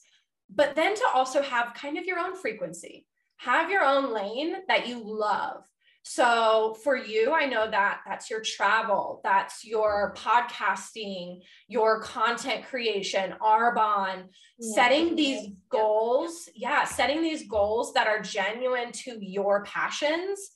but 0.49 0.75
then 0.75 0.95
to 0.95 1.05
also 1.15 1.43
have 1.43 1.75
kind 1.75 1.99
of 1.99 2.05
your 2.05 2.19
own 2.19 2.37
frequency, 2.37 3.07
have 3.39 3.71
your 3.71 3.83
own 3.83 4.13
lane 4.13 4.57
that 4.69 4.87
you 4.87 5.03
love. 5.03 5.65
So 6.09 6.77
for 6.85 6.95
you, 6.97 7.33
I 7.33 7.47
know 7.47 7.69
that 7.69 8.03
that's 8.07 8.31
your 8.31 8.41
travel, 8.41 9.21
that's 9.25 9.65
your 9.65 10.15
podcasting, 10.17 11.41
your 11.67 12.01
content 12.01 12.65
creation, 12.65 13.35
Arbonne, 13.43 14.27
yeah. 14.57 14.75
setting 14.75 15.17
these 15.17 15.49
goals. 15.69 16.49
Yeah, 16.55 16.85
setting 16.85 17.23
these 17.23 17.49
goals 17.49 17.93
that 17.95 18.07
are 18.07 18.21
genuine 18.21 18.93
to 18.93 19.19
your 19.21 19.65
passions 19.65 20.53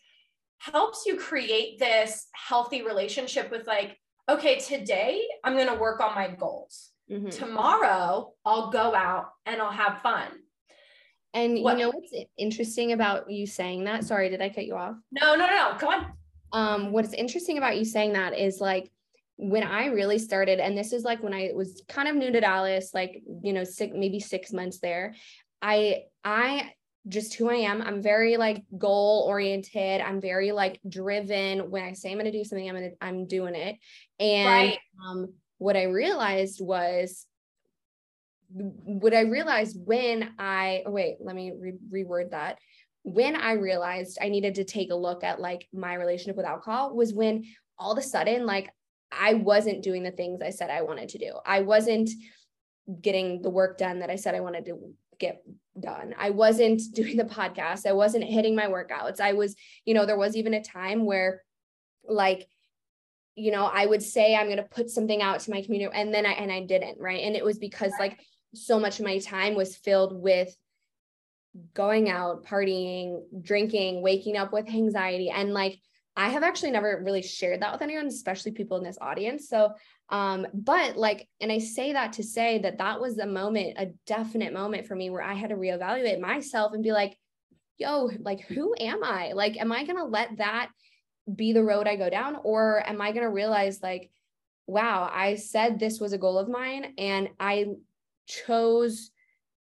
helps 0.59 1.05
you 1.05 1.17
create 1.17 1.81
this 1.81 2.29
healthy 2.33 2.83
relationship 2.83 3.51
with 3.51 3.67
like, 3.67 3.97
okay, 4.29 4.61
today 4.61 5.21
I'm 5.43 5.55
going 5.55 5.67
to 5.67 5.75
work 5.75 6.01
on 6.01 6.15
my 6.15 6.29
goals 6.29 6.90
Mm-hmm. 7.11 7.29
Tomorrow, 7.31 8.33
I'll 8.45 8.71
go 8.71 8.95
out 8.95 9.33
and 9.47 9.61
I'll 9.61 9.73
have 9.73 10.01
fun. 10.03 10.29
And 11.33 11.63
what? 11.63 11.79
you 11.79 11.85
know 11.85 11.91
what's 11.91 12.13
interesting 12.39 12.93
about 12.93 13.31
you 13.31 13.47
saying 13.47 13.85
that? 13.85 14.05
Sorry, 14.05 14.29
did 14.29 14.41
I 14.41 14.49
cut 14.49 14.67
you 14.67 14.75
off? 14.75 14.97
No, 15.13 15.35
no, 15.35 15.47
no, 15.47 15.73
no. 15.73 15.77
Go 15.79 15.91
on. 15.91 16.13
Um, 16.53 16.93
what's 16.93 17.13
interesting 17.13 17.59
about 17.59 17.77
you 17.77 17.85
saying 17.85 18.15
that 18.15 18.37
is 18.37 18.61
like 18.61 18.91
when 19.37 19.63
I 19.63 19.87
really 19.87 20.19
started, 20.19 20.59
and 20.59 20.77
this 20.77 20.93
is 20.93 21.05
like 21.05 21.23
when 21.23 21.33
I 21.33 21.51
was 21.55 21.83
kind 21.89 22.09
of 22.09 22.17
new 22.17 22.33
to 22.33 22.41
Dallas, 22.41 22.91
like 22.93 23.23
you 23.43 23.53
know, 23.53 23.65
six 23.65 23.93
maybe 23.97 24.21
six 24.21 24.53
months 24.53 24.81
there. 24.81 25.15
I 25.63 26.05
I 26.25 26.73
just 27.09 27.35
who 27.35 27.49
I 27.49 27.55
am. 27.55 27.81
I'm 27.81 28.03
very 28.03 28.37
like 28.37 28.65
goal 28.77 29.25
oriented. 29.29 30.01
I'm 30.01 30.21
very 30.21 30.53
like 30.53 30.81
driven. 30.89 31.71
When 31.71 31.83
I 31.83 31.93
say 31.93 32.11
I'm 32.11 32.19
going 32.19 32.31
to 32.31 32.33
do 32.33 32.45
something, 32.45 32.69
I'm 32.69 32.77
to 32.77 32.91
I'm 33.01 33.27
doing 33.27 33.55
it. 33.55 33.79
And 34.19 34.49
right. 34.49 34.79
um 35.07 35.33
what 35.61 35.77
I 35.77 35.85
realized 35.85 36.59
was 36.63 37.27
what 38.49 39.15
I 39.15 39.21
realized 39.21 39.77
when 39.79 40.31
I 40.39 40.83
oh 40.87 40.91
wait, 40.91 41.19
let 41.21 41.37
me 41.37 41.53
re- 41.53 42.05
reword 42.05 42.31
that. 42.31 42.59
When 43.03 43.37
I 43.37 43.53
realized 43.53 44.19
I 44.21 44.31
needed 44.31 44.55
to 44.55 44.65
take 44.65 44.91
a 44.91 44.95
look 44.97 45.23
at 45.23 45.39
like 45.39 45.69
my 45.73 45.95
relationship 45.95 46.37
with 46.37 46.47
alcohol 46.47 46.97
was 46.97 47.13
when 47.13 47.45
all 47.79 47.93
of 47.93 47.99
a 47.99 48.03
sudden 48.03 48.47
like 48.47 48.71
I 49.13 49.35
wasn't 49.35 49.83
doing 49.83 50.03
the 50.03 50.11
things 50.11 50.41
I 50.41 50.49
said 50.49 50.71
I 50.71 50.81
wanted 50.81 51.11
to 51.11 51.19
do. 51.19 51.35
I 51.45 51.61
wasn't 51.61 52.09
getting 53.03 53.43
the 53.43 53.51
work 53.51 53.77
done 53.77 53.99
that 53.99 54.11
I 54.11 54.17
said 54.17 54.35
I 54.35 54.41
wanted 54.41 54.65
to 54.65 54.95
get 55.19 55.43
done. 55.79 56.15
I 56.19 56.31
wasn't 56.31 56.81
doing 56.95 57.19
the 57.19 57.25
podcast. 57.25 57.85
I 57.87 57.93
wasn't 57.93 58.25
hitting 58.25 58.57
my 58.57 58.67
workouts. 58.67 59.21
I 59.21 59.35
was, 59.35 59.57
you 59.85 59.93
know, 59.93 60.07
there 60.07 60.17
was 60.17 60.37
even 60.37 60.55
a 60.55 60.63
time 60.63 61.05
where 61.05 61.43
like 62.09 62.49
you 63.41 63.51
know, 63.51 63.65
I 63.67 63.87
would 63.87 64.03
say 64.03 64.35
I'm 64.35 64.47
going 64.47 64.59
to 64.59 64.63
put 64.63 64.91
something 64.91 65.23
out 65.23 65.41
to 65.41 65.51
my 65.51 65.63
community 65.63 65.91
and 65.95 66.13
then 66.13 66.27
I 66.27 66.33
and 66.33 66.53
I 66.53 66.61
didn't, 66.63 66.99
right? 67.01 67.23
And 67.23 67.35
it 67.35 67.45
was 67.45 67.59
because 67.59 67.93
like 67.99 68.21
so 68.55 68.79
much 68.79 68.99
of 68.99 69.05
my 69.05 69.19
time 69.19 69.55
was 69.55 69.77
filled 69.77 70.21
with 70.21 70.55
going 71.75 72.09
out, 72.09 72.45
partying, 72.45 73.23
drinking, 73.43 74.03
waking 74.03 74.37
up 74.37 74.53
with 74.53 74.69
anxiety 74.69 75.31
and 75.31 75.53
like 75.53 75.79
I 76.17 76.29
have 76.29 76.43
actually 76.43 76.73
never 76.73 77.01
really 77.05 77.23
shared 77.23 77.63
that 77.63 77.73
with 77.73 77.83
anyone, 77.83 78.07
especially 78.07 78.53
people 78.53 78.77
in 78.77 78.85
this 78.85 78.99
audience. 79.01 79.49
So, 79.49 79.73
um, 80.11 80.47
but 80.53 80.97
like, 80.97 81.29
and 81.41 81.53
I 81.53 81.59
say 81.59 81.93
that 81.93 82.15
to 82.15 82.23
say 82.23 82.59
that 82.59 82.79
that 82.79 83.01
was 83.01 83.19
a 83.19 83.27
moment, 83.27 83.75
a 83.79 83.93
definite 84.07 84.53
moment 84.53 84.87
for 84.87 84.97
me 84.97 85.09
where 85.09 85.23
I 85.23 85.35
had 85.35 85.51
to 85.51 85.57
reevaluate 85.57 86.21
myself 86.21 86.73
and 86.75 86.83
be 86.83 86.93
like, 86.93 87.17
yo, 87.79 88.11
like, 88.21 88.41
who 88.43 88.75
am 88.79 89.03
I? 89.05 89.33
Like, 89.33 89.57
am 89.57 89.73
I 89.73 89.85
going 89.85 89.97
to 89.97 90.05
let 90.05 90.37
that 90.39 90.71
be 91.35 91.53
the 91.53 91.65
road 91.65 91.87
I 91.87 91.97
go 91.97 92.11
down? 92.11 92.37
Or 92.43 92.87
am 92.89 93.01
I 93.01 93.13
going 93.13 93.25
to 93.25 93.31
realize, 93.31 93.83
like, 93.83 94.11
wow, 94.67 95.11
I 95.13 95.35
said 95.35 95.79
this 95.79 96.01
was 96.01 96.13
a 96.13 96.19
goal 96.19 96.39
of 96.39 96.49
mine 96.49 96.95
and 96.97 97.29
I 97.41 97.67
chose 98.27 99.11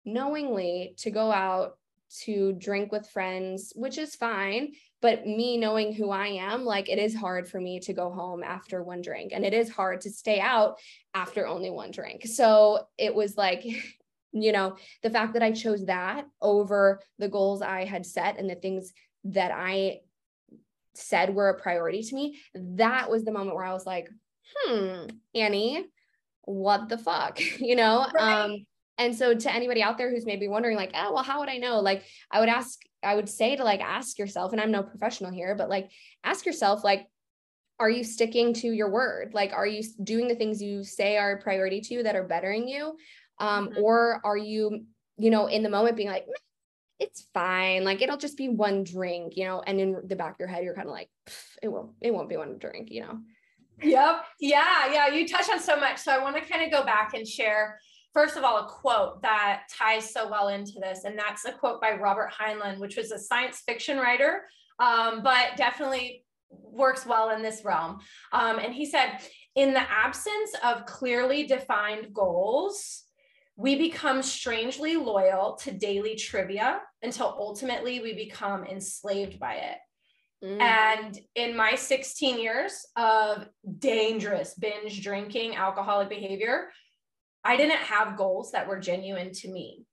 knowingly 0.05 0.95
to 0.97 1.11
go 1.11 1.31
out 1.31 1.77
to 2.09 2.53
drink 2.53 2.91
with 2.91 3.09
friends, 3.09 3.73
which 3.75 3.97
is 3.97 4.15
fine. 4.15 4.73
But 5.01 5.27
me 5.27 5.57
knowing 5.57 5.93
who 5.93 6.09
I 6.09 6.27
am, 6.27 6.65
like 6.65 6.89
it 6.89 6.97
is 6.97 7.15
hard 7.15 7.47
for 7.47 7.61
me 7.61 7.79
to 7.81 7.93
go 7.93 8.09
home 8.09 8.43
after 8.43 8.83
one 8.83 9.01
drink 9.01 9.31
and 9.33 9.45
it 9.45 9.53
is 9.53 9.69
hard 9.69 10.01
to 10.01 10.09
stay 10.09 10.39
out 10.39 10.79
after 11.13 11.47
only 11.47 11.69
one 11.69 11.91
drink. 11.91 12.25
So 12.25 12.87
it 12.97 13.13
was 13.13 13.37
like, 13.37 13.63
you 14.33 14.51
know, 14.51 14.77
the 15.03 15.09
fact 15.09 15.33
that 15.33 15.43
I 15.43 15.51
chose 15.51 15.85
that 15.85 16.25
over 16.41 16.99
the 17.19 17.29
goals 17.29 17.61
I 17.61 17.85
had 17.85 18.05
set 18.05 18.37
and 18.37 18.49
the 18.49 18.55
things 18.55 18.91
that 19.25 19.51
I 19.51 20.01
said 20.97 21.33
were 21.33 21.49
a 21.49 21.59
priority 21.59 22.01
to 22.03 22.15
me, 22.15 22.39
that 22.55 23.09
was 23.09 23.23
the 23.23 23.31
moment 23.31 23.55
where 23.55 23.65
I 23.65 23.73
was 23.73 23.85
like, 23.85 24.09
hmm, 24.55 25.05
Annie, 25.35 25.85
what 26.43 26.89
the 26.89 26.97
fuck? 26.97 27.39
you 27.59 27.75
know? 27.75 28.07
Right. 28.13 28.43
Um, 28.43 28.65
and 28.97 29.15
so 29.15 29.35
to 29.35 29.53
anybody 29.53 29.83
out 29.83 29.97
there 29.97 30.09
who's 30.09 30.25
maybe 30.25 30.47
wondering, 30.47 30.75
like, 30.75 30.91
oh, 30.95 31.13
well, 31.13 31.23
how 31.23 31.39
would 31.39 31.49
I 31.49 31.57
know? 31.57 31.79
Like, 31.79 32.03
I 32.31 32.39
would 32.39 32.49
ask, 32.49 32.79
I 33.03 33.15
would 33.15 33.29
say 33.29 33.55
to 33.55 33.63
like 33.63 33.79
ask 33.79 34.17
yourself, 34.17 34.53
and 34.53 34.61
I'm 34.61 34.71
no 34.71 34.81
professional 34.81 35.31
here, 35.31 35.53
but 35.55 35.69
like 35.69 35.91
ask 36.23 36.45
yourself, 36.45 36.83
like, 36.83 37.05
are 37.79 37.89
you 37.89 38.03
sticking 38.03 38.53
to 38.55 38.71
your 38.71 38.89
word? 38.89 39.33
Like, 39.33 39.53
are 39.53 39.67
you 39.67 39.83
doing 40.03 40.27
the 40.27 40.35
things 40.35 40.61
you 40.61 40.83
say 40.83 41.17
are 41.17 41.33
a 41.33 41.41
priority 41.41 41.79
to 41.81 41.93
you 41.93 42.03
that 42.03 42.15
are 42.15 42.23
bettering 42.23 42.67
you? 42.67 42.97
Um, 43.39 43.69
mm-hmm. 43.69 43.83
or 43.83 44.19
are 44.23 44.37
you, 44.37 44.85
you 45.17 45.29
know, 45.29 45.45
in 45.45 45.61
the 45.61 45.69
moment 45.69 45.95
being 45.95 46.09
like, 46.09 46.25
it's 46.99 47.27
fine. 47.33 47.83
Like 47.83 48.01
it'll 48.01 48.17
just 48.17 48.37
be 48.37 48.49
one 48.49 48.83
drink, 48.83 49.37
you 49.37 49.45
know, 49.45 49.61
and 49.65 49.79
in 49.79 50.01
the 50.05 50.15
back 50.15 50.33
of 50.33 50.39
your 50.39 50.47
head, 50.47 50.63
you're 50.63 50.75
kind 50.75 50.87
of 50.87 50.93
like, 50.93 51.09
it 51.61 51.67
won't, 51.67 51.91
it 52.01 52.13
won't 52.13 52.29
be 52.29 52.37
one 52.37 52.57
drink, 52.57 52.89
you 52.91 53.01
know? 53.01 53.19
Yep. 53.81 54.23
Yeah. 54.39 54.91
Yeah. 54.91 55.07
You 55.09 55.27
touch 55.27 55.49
on 55.49 55.59
so 55.59 55.79
much. 55.79 55.99
So 55.99 56.11
I 56.11 56.21
want 56.21 56.35
to 56.35 56.41
kind 56.41 56.63
of 56.63 56.71
go 56.71 56.83
back 56.83 57.13
and 57.13 57.27
share, 57.27 57.79
first 58.13 58.35
of 58.35 58.43
all, 58.43 58.57
a 58.57 58.67
quote 58.67 59.21
that 59.21 59.63
ties 59.71 60.11
so 60.11 60.27
well 60.27 60.47
into 60.47 60.79
this. 60.81 61.03
And 61.03 61.17
that's 61.17 61.45
a 61.45 61.51
quote 61.51 61.79
by 61.79 61.91
Robert 61.91 62.31
Heinlein, 62.33 62.79
which 62.79 62.97
was 62.97 63.11
a 63.11 63.19
science 63.19 63.61
fiction 63.67 63.97
writer, 63.97 64.45
um, 64.79 65.21
but 65.21 65.55
definitely 65.57 66.23
works 66.49 67.05
well 67.05 67.29
in 67.29 67.43
this 67.43 67.63
realm. 67.63 67.99
Um, 68.31 68.57
and 68.57 68.73
he 68.73 68.85
said, 68.85 69.19
in 69.55 69.73
the 69.73 69.91
absence 69.91 70.51
of 70.63 70.85
clearly 70.85 71.45
defined 71.45 72.13
goals, 72.13 73.03
we 73.57 73.75
become 73.75 74.21
strangely 74.21 74.95
loyal 74.95 75.55
to 75.63 75.71
daily 75.71 76.15
trivia 76.15 76.79
until 77.01 77.35
ultimately 77.39 77.99
we 77.99 78.13
become 78.13 78.63
enslaved 78.63 79.39
by 79.39 79.55
it. 79.55 79.77
Mm. 80.45 80.61
And 80.61 81.19
in 81.33 81.57
my 81.57 81.73
16 81.73 82.39
years 82.39 82.85
of 82.95 83.49
dangerous 83.79 84.53
binge 84.53 85.01
drinking, 85.01 85.55
alcoholic 85.55 86.07
behavior, 86.07 86.69
I 87.43 87.57
didn't 87.57 87.77
have 87.77 88.15
goals 88.15 88.51
that 88.51 88.67
were 88.67 88.79
genuine 88.79 89.31
to 89.33 89.51
me. 89.51 89.85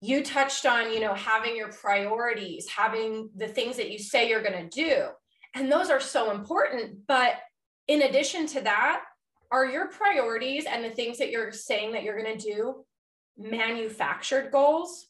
you 0.00 0.22
touched 0.22 0.66
on, 0.66 0.92
you 0.92 1.00
know, 1.00 1.14
having 1.14 1.56
your 1.56 1.72
priorities, 1.72 2.68
having 2.68 3.30
the 3.34 3.48
things 3.48 3.76
that 3.76 3.90
you 3.90 3.98
say 3.98 4.28
you're 4.28 4.42
going 4.42 4.68
to 4.68 4.84
do. 4.84 5.06
And 5.54 5.72
those 5.72 5.88
are 5.90 6.00
so 6.00 6.30
important. 6.30 7.06
But 7.08 7.34
in 7.88 8.02
addition 8.02 8.46
to 8.48 8.60
that, 8.62 9.02
are 9.50 9.66
your 9.66 9.88
priorities 9.88 10.64
and 10.66 10.84
the 10.84 10.90
things 10.90 11.18
that 11.18 11.30
you're 11.30 11.52
saying 11.52 11.92
that 11.92 12.02
you're 12.02 12.20
going 12.20 12.38
to 12.38 12.54
do 12.54 12.84
manufactured 13.36 14.50
goals? 14.50 15.06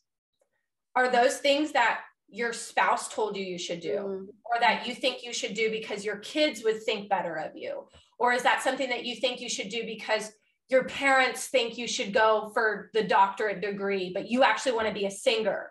Are 0.94 1.10
those 1.10 1.38
things 1.38 1.72
that 1.72 2.00
your 2.28 2.52
spouse 2.52 3.08
told 3.08 3.36
you 3.36 3.44
you 3.44 3.58
should 3.58 3.80
do 3.80 3.96
mm. 3.96 4.26
or 4.44 4.60
that 4.60 4.86
you 4.86 4.94
think 4.94 5.22
you 5.22 5.32
should 5.32 5.54
do 5.54 5.70
because 5.70 6.04
your 6.04 6.16
kids 6.16 6.62
would 6.64 6.82
think 6.82 7.08
better 7.08 7.36
of 7.36 7.56
you? 7.56 7.86
Or 8.18 8.32
is 8.32 8.42
that 8.42 8.62
something 8.62 8.88
that 8.88 9.04
you 9.04 9.16
think 9.16 9.40
you 9.40 9.48
should 9.48 9.68
do 9.68 9.84
because 9.84 10.32
your 10.68 10.84
parents 10.84 11.46
think 11.46 11.78
you 11.78 11.86
should 11.86 12.12
go 12.12 12.50
for 12.52 12.90
the 12.92 13.04
doctorate 13.04 13.60
degree, 13.60 14.10
but 14.12 14.28
you 14.28 14.42
actually 14.42 14.72
want 14.72 14.88
to 14.88 14.94
be 14.94 15.06
a 15.06 15.10
singer? 15.10 15.70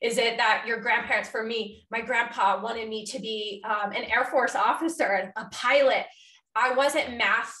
Is 0.00 0.16
it 0.16 0.38
that 0.38 0.64
your 0.66 0.80
grandparents, 0.80 1.28
for 1.28 1.42
me, 1.42 1.86
my 1.90 2.00
grandpa 2.00 2.62
wanted 2.62 2.88
me 2.88 3.04
to 3.06 3.18
be 3.18 3.62
um, 3.68 3.92
an 3.92 4.04
Air 4.04 4.24
Force 4.24 4.54
officer, 4.54 5.30
a 5.36 5.44
pilot. 5.50 6.06
I 6.56 6.72
wasn't 6.72 7.18
math, 7.18 7.54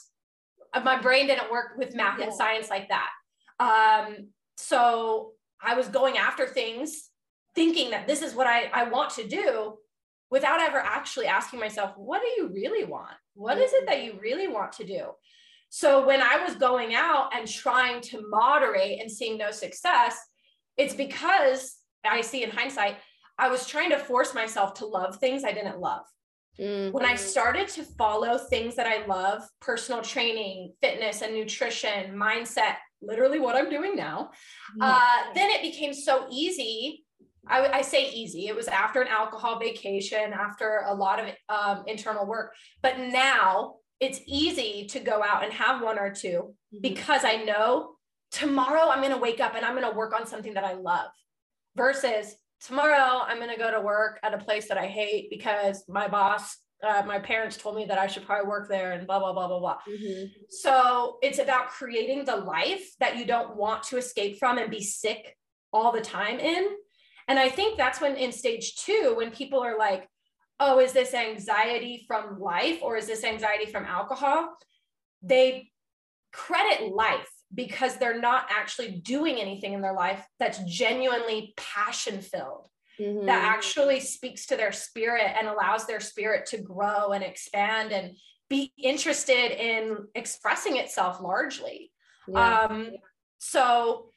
my 0.84 1.00
brain 1.00 1.26
didn't 1.26 1.50
work 1.50 1.72
with 1.76 1.94
math 1.94 2.18
yeah. 2.18 2.26
and 2.26 2.34
science 2.34 2.70
like 2.70 2.88
that. 2.88 3.10
Um, 3.58 4.28
so 4.56 5.32
I 5.62 5.74
was 5.74 5.88
going 5.88 6.16
after 6.16 6.46
things 6.46 7.10
thinking 7.54 7.90
that 7.90 8.06
this 8.06 8.22
is 8.22 8.34
what 8.34 8.46
I, 8.46 8.70
I 8.72 8.84
want 8.84 9.10
to 9.14 9.26
do 9.26 9.76
without 10.30 10.60
ever 10.60 10.78
actually 10.78 11.26
asking 11.26 11.60
myself, 11.60 11.92
what 11.96 12.22
do 12.22 12.28
you 12.28 12.48
really 12.48 12.84
want? 12.84 13.16
What 13.34 13.58
is 13.58 13.72
it 13.72 13.86
that 13.86 14.04
you 14.04 14.18
really 14.20 14.48
want 14.48 14.72
to 14.74 14.86
do? 14.86 15.06
So 15.70 16.06
when 16.06 16.20
I 16.20 16.44
was 16.44 16.56
going 16.56 16.94
out 16.94 17.30
and 17.36 17.46
trying 17.48 18.00
to 18.02 18.28
moderate 18.28 19.00
and 19.00 19.10
seeing 19.10 19.38
no 19.38 19.50
success, 19.50 20.16
it's 20.76 20.94
because 20.94 21.76
I 22.04 22.20
see 22.20 22.42
in 22.42 22.50
hindsight, 22.50 22.96
I 23.38 23.48
was 23.48 23.66
trying 23.66 23.90
to 23.90 23.98
force 23.98 24.34
myself 24.34 24.74
to 24.74 24.86
love 24.86 25.16
things 25.16 25.44
I 25.44 25.52
didn't 25.52 25.80
love. 25.80 26.04
Mm-hmm. 26.60 26.92
When 26.92 27.06
I 27.06 27.14
started 27.14 27.68
to 27.68 27.84
follow 27.84 28.36
things 28.36 28.76
that 28.76 28.86
I 28.86 29.06
love, 29.06 29.42
personal 29.60 30.02
training, 30.02 30.74
fitness 30.82 31.22
and 31.22 31.34
nutrition, 31.34 32.14
mindset, 32.14 32.76
literally 33.00 33.40
what 33.40 33.56
I'm 33.56 33.70
doing 33.70 33.96
now, 33.96 34.30
uh, 34.80 35.16
then 35.34 35.50
it 35.50 35.62
became 35.62 35.94
so 35.94 36.26
easy. 36.30 37.04
I, 37.46 37.66
I, 37.68 37.82
say 37.82 38.10
easy. 38.10 38.48
It 38.48 38.54
was 38.54 38.68
after 38.68 39.00
an 39.00 39.08
alcohol 39.08 39.58
vacation, 39.58 40.34
after 40.34 40.84
a 40.86 40.94
lot 40.94 41.18
of 41.18 41.28
um, 41.48 41.84
internal 41.86 42.26
work. 42.26 42.52
But 42.82 42.98
now 42.98 43.76
it's 43.98 44.20
easy 44.26 44.86
to 44.90 45.00
go 45.00 45.22
out 45.22 45.42
and 45.42 45.52
have 45.54 45.82
one 45.82 45.98
or 45.98 46.12
2 46.12 46.28
mm-hmm. 46.28 46.78
because 46.82 47.24
I 47.24 47.36
know 47.44 47.94
tomorrow 48.30 48.90
I'm 48.90 49.00
going 49.00 49.14
to 49.14 49.18
wake 49.18 49.40
up 49.40 49.54
and 49.54 49.64
I'm 49.64 49.74
going 49.74 49.90
to 49.90 49.96
work 49.96 50.14
on 50.14 50.26
something 50.26 50.54
that 50.54 50.64
I 50.64 50.74
love 50.74 51.08
versus 51.76 52.34
tomorrow 52.60 53.22
I'm 53.26 53.38
going 53.38 53.50
to 53.50 53.58
go 53.58 53.70
to 53.70 53.80
work 53.80 54.20
at 54.22 54.34
a 54.34 54.38
place 54.38 54.68
that 54.68 54.78
I 54.78 54.86
hate 54.86 55.30
because 55.30 55.84
my 55.88 56.08
boss, 56.08 56.56
uh, 56.82 57.02
my 57.06 57.18
parents 57.18 57.56
told 57.56 57.76
me 57.76 57.84
that 57.86 57.98
I 57.98 58.06
should 58.06 58.24
probably 58.24 58.48
work 58.48 58.68
there 58.68 58.92
and 58.92 59.06
blah, 59.06 59.18
blah, 59.18 59.32
blah, 59.32 59.48
blah, 59.48 59.58
blah. 59.58 59.78
Mm-hmm. 59.88 60.26
So 60.48 61.18
it's 61.22 61.38
about 61.38 61.68
creating 61.68 62.24
the 62.24 62.36
life 62.36 62.86
that 63.00 63.16
you 63.16 63.24
don't 63.24 63.56
want 63.56 63.82
to 63.84 63.96
escape 63.96 64.38
from 64.38 64.58
and 64.58 64.70
be 64.70 64.82
sick 64.82 65.36
all 65.72 65.92
the 65.92 66.00
time 66.00 66.38
in. 66.38 66.68
And 67.28 67.38
I 67.38 67.48
think 67.48 67.76
that's 67.76 68.00
when 68.00 68.16
in 68.16 68.32
stage 68.32 68.76
two, 68.76 69.14
when 69.16 69.30
people 69.30 69.60
are 69.60 69.78
like, 69.78 70.08
oh, 70.58 70.80
is 70.80 70.92
this 70.92 71.14
anxiety 71.14 72.04
from 72.06 72.38
life 72.38 72.80
or 72.82 72.96
is 72.96 73.06
this 73.06 73.24
anxiety 73.24 73.70
from 73.70 73.84
alcohol? 73.84 74.54
They 75.22 75.70
credit 76.32 76.92
life 76.92 77.30
because 77.54 77.96
they're 77.96 78.20
not 78.20 78.46
actually 78.50 78.92
doing 78.92 79.40
anything 79.40 79.72
in 79.72 79.80
their 79.80 79.94
life 79.94 80.24
that's 80.38 80.58
genuinely 80.64 81.54
passion 81.56 82.20
filled. 82.20 82.68
Mm-hmm. 83.00 83.26
That 83.26 83.44
actually 83.44 84.00
speaks 84.00 84.46
to 84.46 84.56
their 84.56 84.72
spirit 84.72 85.32
and 85.36 85.48
allows 85.48 85.86
their 85.86 86.00
spirit 86.00 86.46
to 86.46 86.58
grow 86.58 87.12
and 87.12 87.24
expand 87.24 87.92
and 87.92 88.16
be 88.48 88.72
interested 88.76 89.52
in 89.52 90.06
expressing 90.14 90.76
itself 90.76 91.20
largely. 91.20 91.90
Yeah. 92.28 92.66
Um, 92.66 92.90
so, 93.38 94.10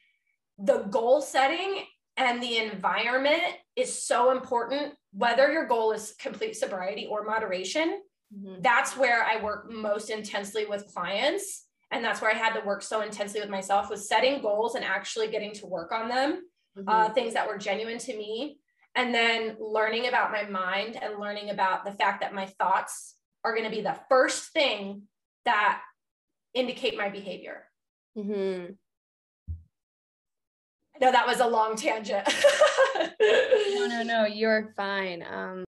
the 0.58 0.82
goal 0.82 1.20
setting 1.22 1.84
and 2.16 2.42
the 2.42 2.58
environment 2.58 3.42
is 3.76 4.06
so 4.06 4.30
important 4.30 4.94
whether 5.12 5.50
your 5.50 5.66
goal 5.66 5.92
is 5.92 6.14
complete 6.18 6.56
sobriety 6.56 7.08
or 7.10 7.24
moderation 7.24 8.00
mm-hmm. 8.32 8.60
that's 8.60 8.96
where 8.96 9.24
i 9.24 9.42
work 9.42 9.70
most 9.70 10.10
intensely 10.10 10.64
with 10.66 10.86
clients 10.94 11.64
and 11.94 12.04
that's 12.04 12.20
where 12.20 12.30
i 12.30 12.34
had 12.34 12.52
to 12.52 12.66
work 12.66 12.82
so 12.82 13.00
intensely 13.00 13.40
with 13.40 13.48
myself 13.48 13.88
was 13.88 14.08
setting 14.08 14.42
goals 14.42 14.74
and 14.74 14.84
actually 14.84 15.28
getting 15.28 15.52
to 15.52 15.66
work 15.66 15.92
on 15.92 16.08
them 16.08 16.42
mm-hmm. 16.76 16.88
uh, 16.88 17.08
things 17.10 17.32
that 17.34 17.48
were 17.48 17.56
genuine 17.56 17.98
to 17.98 18.16
me 18.16 18.58
and 18.96 19.14
then 19.14 19.56
learning 19.58 20.06
about 20.06 20.30
my 20.30 20.44
mind 20.44 20.96
and 21.00 21.18
learning 21.18 21.50
about 21.50 21.84
the 21.84 21.92
fact 21.92 22.20
that 22.20 22.34
my 22.34 22.46
thoughts 22.46 23.16
are 23.44 23.52
going 23.52 23.68
to 23.68 23.74
be 23.74 23.82
the 23.82 23.96
first 24.08 24.52
thing 24.52 25.02
that 25.44 25.80
indicate 26.52 26.96
my 26.96 27.08
behavior 27.08 27.64
mm-hmm. 28.16 28.72
No, 31.00 31.10
that 31.10 31.26
was 31.26 31.40
a 31.40 31.46
long 31.48 31.74
tangent. 31.74 32.24
no, 33.20 33.86
no, 33.88 34.02
no, 34.04 34.26
you're 34.26 34.72
fine. 34.76 35.24
Um, 35.28 35.64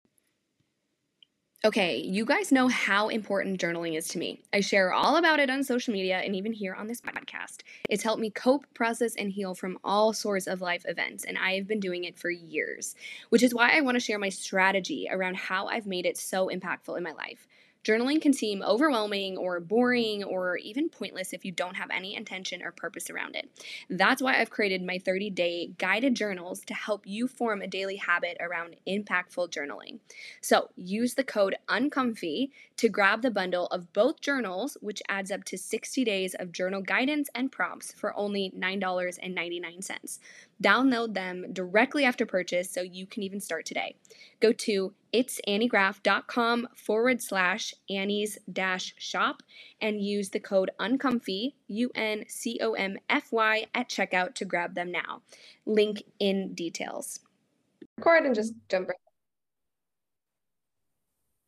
okay, 1.66 1.96
you 1.96 2.24
guys 2.24 2.52
know 2.52 2.68
how 2.68 3.08
important 3.08 3.60
journaling 3.60 3.96
is 3.98 4.06
to 4.06 4.18
me. 4.18 4.40
I 4.52 4.60
share 4.60 4.92
all 4.92 5.16
about 5.16 5.40
it 5.40 5.50
on 5.50 5.64
social 5.64 5.92
media 5.92 6.18
and 6.18 6.36
even 6.36 6.52
here 6.52 6.72
on 6.72 6.86
this 6.86 7.00
podcast. 7.00 7.62
It's 7.90 8.04
helped 8.04 8.20
me 8.20 8.30
cope, 8.30 8.72
process, 8.72 9.16
and 9.16 9.32
heal 9.32 9.52
from 9.52 9.76
all 9.82 10.12
sorts 10.12 10.46
of 10.46 10.60
life 10.60 10.84
events, 10.86 11.24
and 11.24 11.36
I 11.36 11.56
have 11.56 11.66
been 11.66 11.80
doing 11.80 12.04
it 12.04 12.16
for 12.16 12.30
years, 12.30 12.94
which 13.30 13.42
is 13.42 13.52
why 13.52 13.76
I 13.76 13.80
want 13.80 13.96
to 13.96 14.00
share 14.00 14.16
my 14.16 14.28
strategy 14.28 15.08
around 15.10 15.38
how 15.38 15.66
I've 15.66 15.86
made 15.86 16.06
it 16.06 16.16
so 16.16 16.46
impactful 16.46 16.96
in 16.96 17.02
my 17.02 17.12
life. 17.12 17.48
Journaling 17.86 18.20
can 18.20 18.32
seem 18.32 18.64
overwhelming 18.64 19.36
or 19.36 19.60
boring 19.60 20.24
or 20.24 20.56
even 20.56 20.88
pointless 20.88 21.32
if 21.32 21.44
you 21.44 21.52
don't 21.52 21.76
have 21.76 21.88
any 21.90 22.16
intention 22.16 22.60
or 22.60 22.72
purpose 22.72 23.10
around 23.10 23.36
it. 23.36 23.48
That's 23.88 24.20
why 24.20 24.40
I've 24.40 24.50
created 24.50 24.82
my 24.82 24.98
30 24.98 25.30
day 25.30 25.70
guided 25.78 26.16
journals 26.16 26.64
to 26.64 26.74
help 26.74 27.06
you 27.06 27.28
form 27.28 27.62
a 27.62 27.68
daily 27.68 27.94
habit 27.94 28.38
around 28.40 28.74
impactful 28.88 29.52
journaling. 29.52 30.00
So 30.40 30.70
use 30.74 31.14
the 31.14 31.22
code 31.22 31.54
UNCOMFY 31.68 32.50
to 32.78 32.88
grab 32.88 33.22
the 33.22 33.30
bundle 33.30 33.68
of 33.68 33.92
both 33.92 34.20
journals, 34.20 34.76
which 34.80 35.00
adds 35.08 35.30
up 35.30 35.44
to 35.44 35.56
60 35.56 36.04
days 36.04 36.34
of 36.34 36.50
journal 36.50 36.82
guidance 36.82 37.30
and 37.36 37.52
prompts 37.52 37.92
for 37.92 38.16
only 38.16 38.52
$9.99. 38.58 40.18
Download 40.62 41.12
them 41.12 41.52
directly 41.52 42.04
after 42.04 42.24
purchase 42.24 42.70
so 42.70 42.80
you 42.80 43.06
can 43.06 43.22
even 43.22 43.40
start 43.40 43.66
today. 43.66 43.96
Go 44.40 44.52
to 44.52 44.94
itsanniegraf.com 45.12 46.68
forward 46.74 47.22
slash 47.22 47.74
Annie's 47.90 48.38
dash 48.52 48.94
shop 48.98 49.42
and 49.80 50.00
use 50.00 50.30
the 50.30 50.40
code 50.40 50.70
uncomfy, 50.78 51.56
U 51.68 51.90
N 51.94 52.24
C 52.28 52.58
O 52.62 52.72
M 52.72 52.96
F 53.10 53.32
Y, 53.32 53.66
at 53.74 53.88
checkout 53.88 54.34
to 54.36 54.44
grab 54.44 54.74
them 54.74 54.90
now. 54.90 55.22
Link 55.66 56.02
in 56.18 56.54
details. 56.54 57.20
Record 57.98 58.24
and 58.24 58.34
just 58.34 58.54
jump 58.68 58.88
right. 58.88 58.96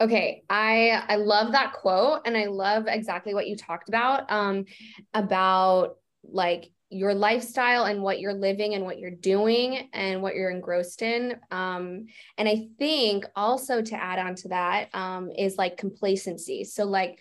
Okay, 0.01 0.45
I 0.49 1.03
I 1.09 1.17
love 1.17 1.53
that 1.53 1.73
quote 1.73 2.23
and 2.25 2.37
I 2.37 2.47
love 2.47 2.85
exactly 2.87 3.35
what 3.35 3.49
you 3.49 3.57
talked 3.57 3.89
about 3.89 4.31
um 4.31 4.65
about 5.13 5.97
like 6.23 6.71
your 6.91 7.15
lifestyle 7.15 7.85
and 7.85 8.03
what 8.03 8.19
you're 8.19 8.33
living 8.33 8.75
and 8.75 8.85
what 8.85 8.99
you're 8.99 9.11
doing 9.11 9.91
and 9.93 10.23
what 10.23 10.35
you're 10.35 10.51
engrossed 10.51 11.03
in. 11.03 11.37
Um, 11.51 12.07
and 12.39 12.49
I 12.49 12.69
think 12.79 13.27
also 13.37 13.83
to 13.83 13.95
add 13.95 14.19
on 14.19 14.35
to 14.37 14.49
that 14.49 14.89
um, 14.95 15.31
is 15.31 15.59
like 15.59 15.77
complacency. 15.77 16.65
So, 16.65 16.85
like, 16.85 17.19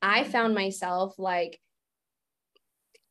I 0.00 0.24
found 0.24 0.54
myself 0.54 1.18
like, 1.18 1.60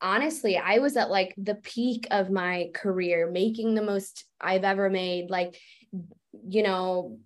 honestly, 0.01 0.57
I 0.57 0.79
was 0.79 0.95
at 0.95 1.09
like 1.09 1.35
the 1.37 1.55
peak 1.55 2.07
of 2.11 2.31
my 2.31 2.69
career, 2.73 3.29
making 3.29 3.75
the 3.75 3.83
most 3.83 4.23
I've 4.39 4.63
ever 4.63 4.89
made, 4.89 5.29
like, 5.29 5.59
you 6.47 6.63
know, 6.63 7.19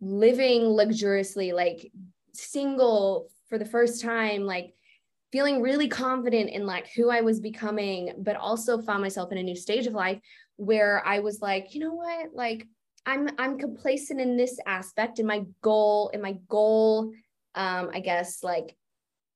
living 0.00 0.64
luxuriously, 0.64 1.52
like, 1.52 1.90
single 2.34 3.30
for 3.48 3.56
the 3.56 3.64
first 3.64 4.02
time, 4.02 4.42
like, 4.42 4.74
feeling 5.34 5.60
really 5.60 5.88
confident 5.88 6.48
in 6.48 6.64
like 6.64 6.86
who 6.94 7.10
I 7.10 7.20
was 7.20 7.40
becoming, 7.40 8.12
but 8.18 8.36
also 8.36 8.80
found 8.80 9.02
myself 9.02 9.32
in 9.32 9.38
a 9.38 9.42
new 9.42 9.56
stage 9.56 9.88
of 9.88 9.92
life 9.92 10.20
where 10.54 11.04
I 11.04 11.18
was 11.18 11.42
like, 11.42 11.74
you 11.74 11.80
know 11.80 11.92
what, 11.92 12.28
like 12.32 12.68
I'm 13.04 13.28
I'm 13.36 13.58
complacent 13.58 14.20
in 14.20 14.36
this 14.36 14.60
aspect, 14.64 15.18
and 15.18 15.26
my 15.26 15.42
goal, 15.60 16.12
and 16.12 16.22
my 16.22 16.36
goal, 16.48 17.10
um, 17.56 17.90
I 17.92 17.98
guess 17.98 18.44
like 18.44 18.76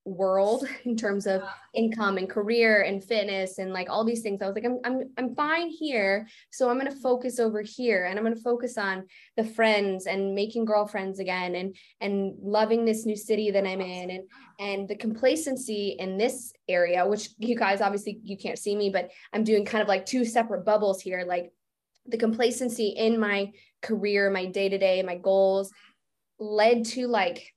world 0.09 0.67
in 0.85 0.97
terms 0.97 1.27
of 1.27 1.43
income 1.75 2.19
and 2.19 2.29
career 2.29 2.83
and 2.83 3.05
fitness 3.05 3.59
and 3.59 3.73
like 3.73 3.89
all 3.91 4.05
these 4.05 4.23
things. 4.23 4.43
I 4.43 4.47
was 4.47 4.55
like, 4.55 4.65
I'm 4.65 4.79
I'm 4.85 5.11
I'm 5.17 5.35
fine 5.35 5.69
here. 5.69 6.27
So 6.51 6.69
I'm 6.69 6.79
gonna 6.79 6.91
mm-hmm. 6.91 7.01
focus 7.01 7.39
over 7.39 7.63
here 7.63 8.07
and 8.07 8.19
I'm 8.19 8.25
gonna 8.25 8.37
focus 8.37 8.79
on 8.79 9.07
the 9.37 9.45
friends 9.45 10.07
and 10.07 10.35
making 10.35 10.65
girlfriends 10.65 11.19
again 11.19 11.55
and 11.55 11.77
and 12.01 12.35
loving 12.41 12.85
this 12.85 13.07
new 13.07 13.17
city 13.17 13.51
that 13.51 13.67
I'm 13.67 13.81
in 13.81 14.11
and 14.11 14.25
and 14.59 14.89
the 14.89 14.97
complacency 14.97 15.97
in 15.99 16.19
this 16.19 16.53
area, 16.69 17.07
which 17.07 17.31
you 17.39 17.57
guys 17.57 17.81
obviously 17.81 18.21
you 18.25 18.37
can't 18.37 18.59
see 18.59 18.75
me, 18.75 18.91
but 18.91 19.11
I'm 19.33 19.45
doing 19.45 19.65
kind 19.65 19.83
of 19.83 19.89
like 19.89 20.07
two 20.07 20.25
separate 20.25 20.65
bubbles 20.65 21.01
here. 21.01 21.25
Like 21.27 21.53
the 22.07 22.19
complacency 22.19 22.89
in 22.89 23.21
my 23.21 23.53
career, 23.83 24.31
my 24.31 24.47
day-to-day, 24.47 25.03
my 25.03 25.17
goals 25.17 25.73
led 26.41 26.85
to 26.85 27.07
like 27.07 27.53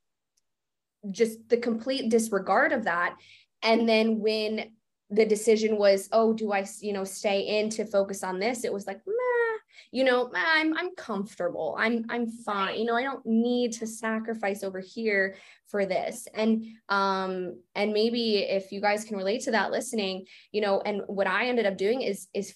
just 1.10 1.49
the 1.49 1.58
complete 1.58 2.10
disregard 2.10 2.72
of 2.72 2.84
that. 2.84 3.16
And 3.64 3.88
then 3.88 4.20
when 4.20 4.72
the 5.14 5.26
decision 5.26 5.76
was 5.76 6.08
oh 6.14 6.32
do 6.32 6.54
i 6.54 6.66
you 6.80 6.93
know 6.93 7.04
stay 7.04 7.60
in 7.60 7.70
to 7.72 7.86
focus 7.86 8.24
on 8.24 8.39
this? 8.39 8.64
It 8.64 8.72
was 8.72 8.88
like 8.88 9.02
nah, 9.06 9.58
you 9.91 10.04
know 10.04 10.32
i'm 10.36 10.78
i'm 10.78 10.95
comfortable. 10.95 11.76
I'm 11.78 12.06
i'm 12.10 12.28
fine. 12.28 12.80
You 12.80 12.86
know 12.86 12.95
i 12.95 13.04
don't 13.04 13.26
need 13.26 13.74
to 13.74 13.88
sacrifice 13.88 14.64
over 14.64 14.80
here 14.80 15.36
for 15.68 15.86
this. 15.86 16.28
And 16.34 16.66
um 16.89 17.60
and 17.76 17.93
maybe 17.93 18.38
if 18.38 18.72
you 18.72 18.80
guys 18.80 19.04
can 19.04 19.18
relate 19.18 19.41
to 19.43 19.52
that 19.52 19.72
listening 19.72 20.26
you 20.52 20.62
know 20.62 20.82
and 20.82 21.02
what 21.08 21.28
i 21.28 21.47
ended 21.47 21.66
up 21.66 21.78
doing 21.78 22.02
is 22.02 22.28
is 22.34 22.56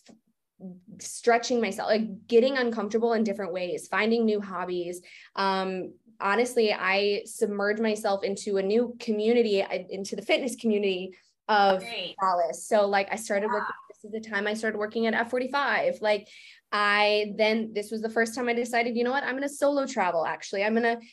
stretching 1.00 1.60
myself 1.60 1.90
like 1.90 2.28
getting 2.28 2.58
uncomfortable 2.58 3.14
in 3.14 3.24
different 3.24 3.52
ways 3.52 3.88
finding 3.90 4.26
new 4.26 4.40
hobbies 4.40 5.02
um 5.36 5.92
honestly, 6.20 6.74
I 6.74 7.24
submerged 7.26 7.82
myself 7.82 8.24
into 8.24 8.58
a 8.58 8.64
new 8.64 8.96
community, 9.00 9.62
uh, 9.62 9.80
into 9.90 10.16
the 10.16 10.22
fitness 10.22 10.56
community 10.56 11.16
of 11.48 11.80
Great. 11.80 12.16
Dallas. 12.20 12.68
So 12.68 12.88
like 12.88 13.08
I 13.12 13.16
started 13.16 13.48
working, 13.48 13.76
this 13.90 14.04
is 14.04 14.12
the 14.12 14.30
time 14.30 14.48
I 14.48 14.54
started 14.54 14.78
working 14.78 15.08
at 15.08 15.30
F45. 15.30 16.02
Like 16.02 16.28
I 16.72 17.34
then, 17.38 17.72
this 17.74 17.92
was 17.92 18.02
the 18.02 18.10
first 18.10 18.36
time 18.36 18.50
I 18.50 18.54
decided, 18.54 18.98
you 18.98 19.04
know 19.04 19.12
what, 19.12 19.24
I'm 19.24 19.32
going 19.32 19.44
to 19.44 19.50
solo 19.50 19.86
travel 19.86 20.26
actually. 20.26 20.64
I'm 20.64 20.74
going 20.74 21.00
to 21.00 21.06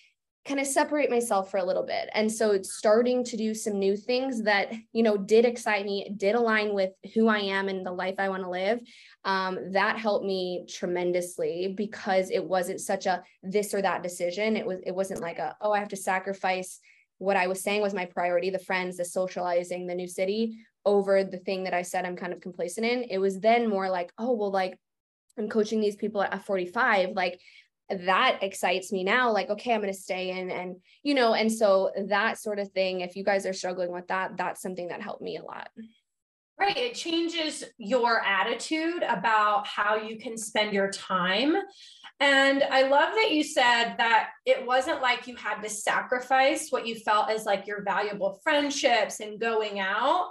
kind 0.45 0.59
of 0.59 0.67
separate 0.67 1.09
myself 1.09 1.51
for 1.51 1.59
a 1.59 1.65
little 1.65 1.85
bit. 1.85 2.11
And 2.15 2.31
so 2.31 2.51
it's 2.51 2.73
starting 2.73 3.23
to 3.25 3.37
do 3.37 3.55
some 3.55 3.79
new 3.79 3.97
things 3.97 4.43
that, 4.43 4.73
you 4.93 5.05
know, 5.05 5.17
did 5.17 5.45
excite 5.45 5.85
me, 5.85 6.13
did 6.17 6.35
align 6.35 6.75
with 6.75 6.91
who 7.15 7.29
I 7.29 7.39
am 7.39 7.69
and 7.69 7.87
the 7.87 7.93
life 7.93 8.17
I 8.19 8.29
want 8.29 8.43
to 8.43 8.51
live. 8.51 8.81
Um, 9.25 9.73
that 9.73 9.99
helped 9.99 10.27
me 10.27 10.67
tremendously 10.69 11.75
because 11.77 12.31
it 12.31 12.45
wasn't 12.45 12.81
such 12.81 13.07
a 13.07 13.23
this 13.45 13.73
or 13.73 13.83
that 13.83 14.03
decision. 14.03 14.57
It 14.57 14.67
was, 14.67 14.81
it 14.85 14.95
wasn't 14.95 15.21
like 15.21 15.39
a, 15.39 15.57
oh, 15.61 15.73
I 15.73 15.79
have 15.79 15.91
to 15.91 15.97
sacrifice 15.97 16.81
what 17.19 17.37
I 17.37 17.47
was 17.47 17.63
saying 17.63 17.83
was 17.83 17.95
my 17.95 18.07
priority, 18.07 18.51
the 18.51 18.59
friends, 18.59 18.97
the 18.97 19.05
socializing, 19.05 19.87
the 19.87 19.95
new 19.95 20.09
city 20.09 20.59
over 20.85 21.23
the 21.23 21.39
thing 21.39 21.63
that 21.65 21.75
I 21.75 21.83
said 21.83 22.05
I'm 22.05 22.17
kind 22.17 22.33
of 22.33 22.41
complacent 22.41 22.85
in. 22.85 23.05
It 23.05 23.19
was 23.19 23.39
then 23.39 23.71
more 23.71 23.89
like, 23.89 24.13
oh, 24.19 24.33
well, 24.33 24.51
like 24.51 24.77
I'm 25.39 25.49
coaching 25.49 25.81
these 25.81 25.95
people 25.95 26.21
at 26.21 26.33
F45. 26.33 27.15
Like 27.15 27.41
that 28.01 28.39
excites 28.43 28.93
me 28.93 29.05
now 29.05 29.31
like 29.33 29.51
okay 29.51 29.75
i'm 29.75 29.81
going 29.81 29.93
to 29.93 29.99
stay 29.99 30.31
in 30.31 30.51
and 30.51 30.77
you 31.03 31.15
know 31.15 31.35
and 31.35 31.53
so 31.53 31.91
that 32.09 32.39
sort 32.39 32.59
of 32.59 32.71
thing 32.73 33.01
if 33.01 33.17
you 33.17 33.25
guys 33.25 33.47
are 33.47 33.53
struggling 33.53 33.93
with 33.93 34.07
that 34.09 34.37
that's 34.37 34.63
something 34.63 34.89
that 34.89 35.03
helped 35.03 35.23
me 35.23 35.37
a 35.37 35.43
lot 35.43 35.69
right 36.59 36.77
it 36.77 36.95
changes 36.95 37.65
your 37.79 38.21
attitude 38.25 39.03
about 39.03 39.67
how 39.67 39.97
you 39.97 40.19
can 40.19 40.37
spend 40.37 40.73
your 40.73 40.91
time 40.91 41.57
and 42.21 42.63
i 42.71 42.83
love 42.83 43.15
that 43.15 43.31
you 43.31 43.43
said 43.43 43.95
that 43.97 44.31
it 44.47 44.67
wasn't 44.67 45.01
like 45.03 45.27
you 45.27 45.37
had 45.37 45.61
to 45.61 45.69
sacrifice 45.69 46.69
what 46.71 46.87
you 46.87 46.95
felt 46.95 47.31
as 47.31 47.45
like 47.45 47.67
your 47.67 47.83
valuable 47.83 48.41
friendships 48.43 49.21
and 49.21 49.41
going 49.41 49.81
out 49.81 50.31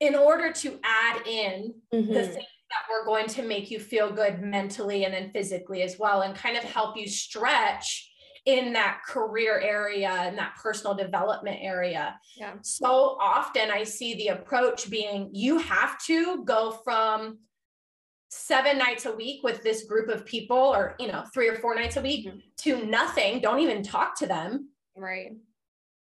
in 0.00 0.14
order 0.14 0.52
to 0.52 0.78
add 0.82 1.26
in 1.26 1.74
mm-hmm. 1.92 2.12
the 2.12 2.26
things 2.26 2.46
that 2.74 2.92
were 2.92 3.04
going 3.04 3.26
to 3.28 3.42
make 3.42 3.70
you 3.70 3.78
feel 3.78 4.10
good 4.10 4.42
mentally 4.42 5.04
and 5.04 5.14
then 5.14 5.30
physically 5.30 5.82
as 5.82 5.98
well 5.98 6.22
and 6.22 6.34
kind 6.34 6.56
of 6.56 6.64
help 6.64 6.96
you 6.96 7.08
stretch 7.08 8.10
in 8.46 8.74
that 8.74 9.00
career 9.08 9.58
area 9.60 10.10
and 10.10 10.36
that 10.36 10.54
personal 10.62 10.94
development 10.94 11.58
area. 11.60 12.18
Yeah. 12.36 12.54
So 12.62 13.16
often 13.20 13.70
I 13.70 13.84
see 13.84 14.14
the 14.14 14.28
approach 14.28 14.90
being 14.90 15.30
you 15.32 15.58
have 15.58 15.98
to 16.06 16.44
go 16.44 16.72
from 16.84 17.38
seven 18.28 18.76
nights 18.76 19.06
a 19.06 19.14
week 19.14 19.42
with 19.42 19.62
this 19.62 19.84
group 19.84 20.08
of 20.08 20.26
people 20.26 20.56
or 20.56 20.96
you 20.98 21.06
know 21.06 21.24
three 21.32 21.48
or 21.48 21.54
four 21.56 21.74
nights 21.74 21.96
a 21.96 22.02
week 22.02 22.26
mm-hmm. 22.26 22.38
to 22.56 22.84
nothing 22.84 23.40
don't 23.40 23.60
even 23.60 23.80
talk 23.80 24.18
to 24.18 24.26
them 24.26 24.68
right 24.96 25.30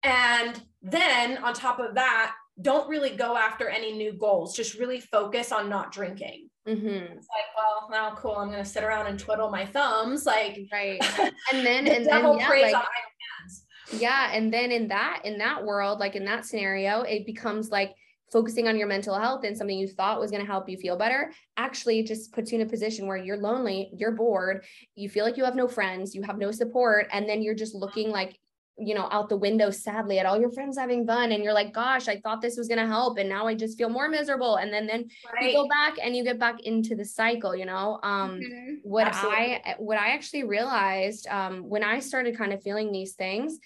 and 0.05 0.63
then 0.81 1.39
on 1.39 1.53
top 1.53 1.81
of 1.81 1.97
that 1.97 2.33
don't 2.63 2.89
really 2.89 3.11
go 3.11 3.37
after 3.37 3.69
any 3.69 3.93
new 3.93 4.13
goals 4.13 4.55
just 4.55 4.79
really 4.79 5.01
focus 5.01 5.51
on 5.51 5.69
not 5.69 5.91
drinking 5.91 6.50
Mm-hmm. 6.69 6.87
It's 6.87 7.29
like, 7.29 7.47
well, 7.57 7.89
now 7.91 8.15
cool. 8.17 8.37
I'm 8.37 8.51
going 8.51 8.63
to 8.63 8.69
sit 8.69 8.85
around 8.85 9.07
and 9.07 9.19
twiddle 9.19 9.51
my 9.51 9.67
thumbs. 9.67 10.27
Like, 10.27 10.59
right. 10.73 11.01
And 11.53 11.67
then, 11.67 11.85
the 11.85 11.97
and 11.97 12.05
devil 12.05 12.39
then, 12.39 12.41
yeah, 12.41 12.49
like, 12.49 12.75
on 12.75 12.83
my 12.83 13.43
hands. 13.43 13.65
Yeah. 13.93 14.31
And 14.33 14.53
then 14.53 14.71
in 14.71 14.89
that, 14.89 15.23
in 15.25 15.39
that 15.39 15.65
world, 15.65 15.99
like 15.99 16.17
in 16.17 16.25
that 16.27 16.45
scenario, 16.45 17.03
it 17.03 17.27
becomes 17.27 17.71
like 17.71 17.95
focusing 18.31 18.69
on 18.69 18.77
your 18.77 18.87
mental 18.87 19.19
health 19.19 19.45
and 19.45 19.57
something 19.57 19.77
you 19.77 19.89
thought 19.89 20.21
was 20.21 20.31
going 20.31 20.43
to 20.43 20.47
help 20.47 20.69
you 20.69 20.77
feel 20.77 20.97
better 20.97 21.33
actually 21.57 22.03
just 22.03 22.33
puts 22.33 22.53
you 22.53 22.61
in 22.61 22.67
a 22.67 22.71
position 22.71 23.07
where 23.07 23.17
you're 23.17 23.37
lonely, 23.37 23.91
you're 23.93 24.13
bored, 24.13 24.65
you 24.95 25.09
feel 25.09 25.25
like 25.25 25.37
you 25.37 25.45
have 25.45 25.57
no 25.57 25.67
friends, 25.67 26.15
you 26.15 26.23
have 26.23 26.39
no 26.39 26.51
support. 26.53 27.09
And 27.13 27.29
then 27.29 27.43
you're 27.43 27.55
just 27.55 27.75
looking 27.75 28.11
like 28.11 28.39
you 28.79 28.95
know 28.95 29.09
out 29.11 29.29
the 29.29 29.37
window 29.37 29.71
sadly 29.71 30.19
at 30.19 30.27
all 30.27 30.41
your 30.41 30.51
friends 30.51 30.79
having 30.79 31.07
fun 31.07 31.33
and 31.33 31.45
you're 31.45 31.53
like 31.53 31.73
gosh 31.73 32.09
i 32.09 32.19
thought 32.21 32.41
this 32.41 32.57
was 32.57 32.67
going 32.67 32.79
to 32.79 32.87
help 32.87 33.19
and 33.19 33.29
now 33.29 33.47
i 33.47 33.55
just 33.55 33.77
feel 33.77 33.89
more 33.89 34.09
miserable 34.09 34.57
and 34.57 34.73
then 34.73 34.87
then 34.87 35.07
right. 35.35 35.51
you 35.51 35.53
go 35.53 35.69
back 35.69 35.97
and 36.03 36.17
you 36.17 36.25
get 36.25 36.39
back 36.39 36.61
into 36.61 36.95
the 36.95 37.05
cycle 37.05 37.55
you 37.55 37.67
know 37.67 37.99
um 38.03 38.41
mm-hmm. 38.41 38.75
what 38.83 39.07
Absolutely. 39.07 39.39
i 39.65 39.75
what 39.79 39.99
i 39.99 40.11
actually 40.11 40.45
realized 40.45 41.27
um 41.29 41.69
when 41.69 41.85
i 41.85 41.99
started 41.99 42.37
kind 42.37 42.53
of 42.53 42.63
feeling 42.63 42.91
these 42.91 43.15
things 43.15 43.59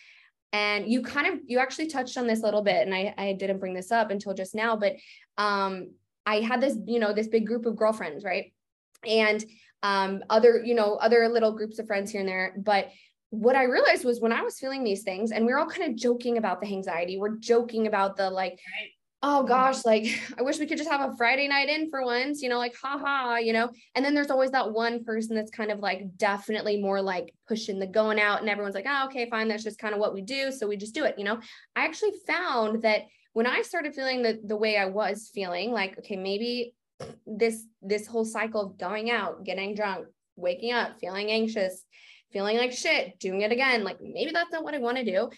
and 0.53 0.91
you 0.91 1.03
kind 1.03 1.27
of 1.27 1.41
you 1.47 1.59
actually 1.59 1.89
touched 1.89 2.17
on 2.17 2.27
this 2.27 2.41
a 2.41 2.45
little 2.45 2.63
bit 2.63 2.87
and 2.87 2.95
i 2.95 3.15
i 3.17 3.33
didn't 3.33 3.59
bring 3.59 3.75
this 3.75 3.93
up 3.93 4.11
until 4.11 4.35
just 4.35 4.55
now 4.55 4.77
but 4.77 4.95
um 5.39 5.91
i 6.27 6.37
had 6.37 6.61
this 6.61 6.77
you 6.87 6.99
know 6.99 7.13
this 7.13 7.29
big 7.29 7.47
group 7.47 7.67
of 7.67 7.77
girlfriends 7.77 8.25
right 8.25 8.53
and 9.07 9.45
um 9.83 10.23
other 10.31 10.63
you 10.65 10.75
know 10.75 10.95
other 10.95 11.29
little 11.29 11.53
groups 11.53 11.79
of 11.79 11.87
friends 11.87 12.11
here 12.11 12.21
and 12.21 12.29
there 12.29 12.55
but 12.57 12.89
what 13.35 13.57
I 13.57 13.65
realized 13.65 14.05
was 14.05 14.21
when 14.21 14.33
I 14.33 14.43
was 14.43 14.59
feeling 14.59 14.85
these 14.85 15.03
things, 15.03 15.33
and 15.33 15.45
we 15.45 15.53
are 15.53 15.59
all 15.59 15.67
kind 15.67 15.91
of 15.91 15.97
joking 15.97 16.39
about 16.39 16.61
the 16.61 16.69
anxiety, 16.69 17.19
we're 17.19 17.37
joking 17.37 17.87
about 17.87 18.17
the 18.17 18.31
like, 18.31 18.53
right. 18.53 18.91
oh 19.23 19.43
gosh, 19.43 19.85
like 19.85 20.07
I 20.39 20.43
wish 20.43 20.59
we 20.59 20.67
could 20.67 20.79
just 20.79 20.91
have 20.91 21.01
a 21.01 21.17
Friday 21.17 21.49
night 21.49 21.69
in 21.69 21.91
for 21.91 22.05
once, 22.05 22.43
you 22.43 22.49
know, 22.49 22.59
like 22.59 22.75
haha, 22.81 23.37
you 23.37 23.53
know. 23.53 23.71
And 23.95 24.05
then 24.05 24.15
there's 24.15 24.31
always 24.31 24.53
that 24.53 24.73
one 24.73 25.05
person 25.05 25.35
that's 25.35 25.51
kind 25.51 25.71
of 25.71 25.81
like 25.81 26.17
definitely 26.17 26.81
more 26.81 27.03
like 27.03 27.35
pushing 27.49 27.79
the 27.79 27.87
going 27.87 28.21
out, 28.21 28.41
and 28.41 28.49
everyone's 28.49 28.75
like, 28.75 28.87
oh, 28.89 29.07
okay, 29.07 29.29
fine, 29.29 29.49
that's 29.49 29.65
just 29.65 29.79
kind 29.79 29.95
of 29.95 30.01
what 30.01 30.15
we 30.15 30.23
do, 30.23 30.53
so 30.53 30.67
we 30.67 30.77
just 30.77 30.95
do 30.95 31.05
it, 31.05 31.19
you 31.19 31.25
know. 31.25 31.41
I 31.75 31.85
actually 31.85 32.13
found 32.27 32.83
that 32.83 33.03
when 33.33 33.47
I 33.47 33.63
started 33.63 33.95
feeling 33.95 34.23
the 34.23 34.41
the 34.45 34.57
way 34.57 34.77
I 34.77 34.87
was 34.87 35.31
feeling, 35.35 35.73
like 35.73 35.99
okay, 35.99 36.17
maybe 36.17 36.75
this 37.27 37.67
this 37.83 38.07
whole 38.07 38.25
cycle 38.25 38.61
of 38.61 38.79
going 38.79 39.11
out, 39.11 39.45
getting 39.45 39.75
drunk, 39.75 40.07
waking 40.37 40.73
up, 40.73 41.01
feeling 41.01 41.31
anxious 41.31 41.85
feeling 42.35 42.59
like 42.59 42.73
shit, 42.73 43.19
doing 43.19 43.41
it 43.41 43.53
again. 43.53 43.85
Like 43.85 43.99
maybe 44.03 44.33
that's 44.33 44.53
not 44.53 44.65
what 44.65 44.75
I 44.75 44.79
want 44.79 44.99
to 44.99 45.05
do. 45.05 45.31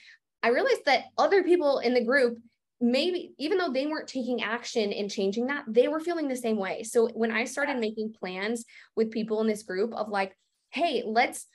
I 0.43 0.49
realized 0.49 0.85
that 0.87 1.05
other 1.17 1.45
people 1.45 1.79
in 1.79 1.95
the 1.95 2.05
group, 2.05 2.39
maybe 2.81 3.35
even 3.39 3.59
though 3.59 3.71
they 3.71 3.87
weren't 3.87 4.09
taking 4.09 4.43
action 4.43 4.91
in 4.91 5.09
changing 5.09 5.47
that, 5.47 5.65
they 5.69 5.87
were 5.87 6.01
feeling 6.01 6.27
the 6.27 6.37
same 6.37 6.57
way. 6.57 6.83
So 6.83 7.09
when 7.09 7.31
I 7.31 7.45
started 7.45 7.79
making 7.79 8.15
plans 8.19 8.65
with 8.97 9.13
people 9.13 9.41
in 9.43 9.47
this 9.47 9.63
group 9.63 9.95
of 9.95 10.09
like, 10.09 10.37
hey, 10.71 11.05
let's 11.07 11.47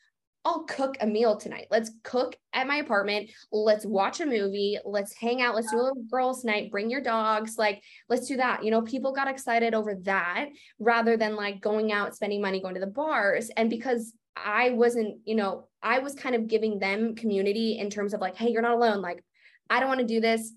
I'll 0.43 0.63
cook 0.63 0.97
a 0.99 1.05
meal 1.05 1.37
tonight. 1.37 1.67
Let's 1.69 1.91
cook 2.03 2.35
at 2.51 2.65
my 2.65 2.77
apartment. 2.77 3.29
Let's 3.51 3.85
watch 3.85 4.21
a 4.21 4.25
movie. 4.25 4.79
Let's 4.83 5.13
hang 5.13 5.41
out. 5.41 5.53
Let's 5.53 5.69
do 5.69 5.77
a 5.77 5.83
little 5.83 6.03
girls' 6.09 6.43
night. 6.43 6.71
Bring 6.71 6.89
your 6.89 7.01
dogs. 7.01 7.59
Like, 7.59 7.83
let's 8.09 8.27
do 8.27 8.37
that. 8.37 8.63
You 8.65 8.71
know, 8.71 8.81
people 8.81 9.11
got 9.11 9.27
excited 9.27 9.75
over 9.75 9.95
that 10.01 10.47
rather 10.79 11.15
than 11.15 11.35
like 11.35 11.61
going 11.61 11.91
out, 11.91 12.15
spending 12.15 12.41
money, 12.41 12.59
going 12.59 12.73
to 12.73 12.79
the 12.79 12.87
bars. 12.87 13.51
And 13.55 13.69
because 13.69 14.13
I 14.35 14.71
wasn't, 14.71 15.19
you 15.25 15.35
know, 15.35 15.67
I 15.81 15.99
was 15.99 16.13
kind 16.13 16.35
of 16.35 16.47
giving 16.47 16.79
them 16.79 17.15
community 17.15 17.77
in 17.77 17.89
terms 17.89 18.13
of 18.13 18.21
like, 18.21 18.35
hey, 18.35 18.49
you're 18.49 18.61
not 18.61 18.75
alone. 18.75 19.01
Like, 19.01 19.23
I 19.69 19.79
don't 19.79 19.89
want 19.89 20.01
to 20.01 20.05
do 20.05 20.21
this, 20.21 20.53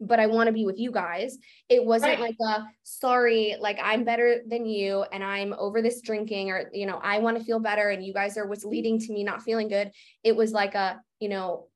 but 0.00 0.18
I 0.18 0.26
want 0.26 0.46
to 0.46 0.52
be 0.52 0.64
with 0.64 0.78
you 0.78 0.90
guys. 0.90 1.36
It 1.68 1.84
wasn't 1.84 2.18
right. 2.18 2.20
like 2.20 2.36
a 2.40 2.64
sorry, 2.82 3.56
like 3.60 3.78
I'm 3.82 4.04
better 4.04 4.40
than 4.46 4.64
you 4.64 5.04
and 5.12 5.22
I'm 5.22 5.54
over 5.58 5.82
this 5.82 6.00
drinking 6.00 6.50
or, 6.50 6.70
you 6.72 6.86
know, 6.86 7.00
I 7.02 7.18
want 7.18 7.38
to 7.38 7.44
feel 7.44 7.60
better 7.60 7.90
and 7.90 8.04
you 8.04 8.14
guys 8.14 8.38
are 8.38 8.46
what's 8.46 8.64
leading 8.64 8.98
to 8.98 9.12
me 9.12 9.24
not 9.24 9.42
feeling 9.42 9.68
good. 9.68 9.90
It 10.24 10.34
was 10.34 10.52
like 10.52 10.74
a, 10.74 11.00
you 11.18 11.28
know, 11.28 11.66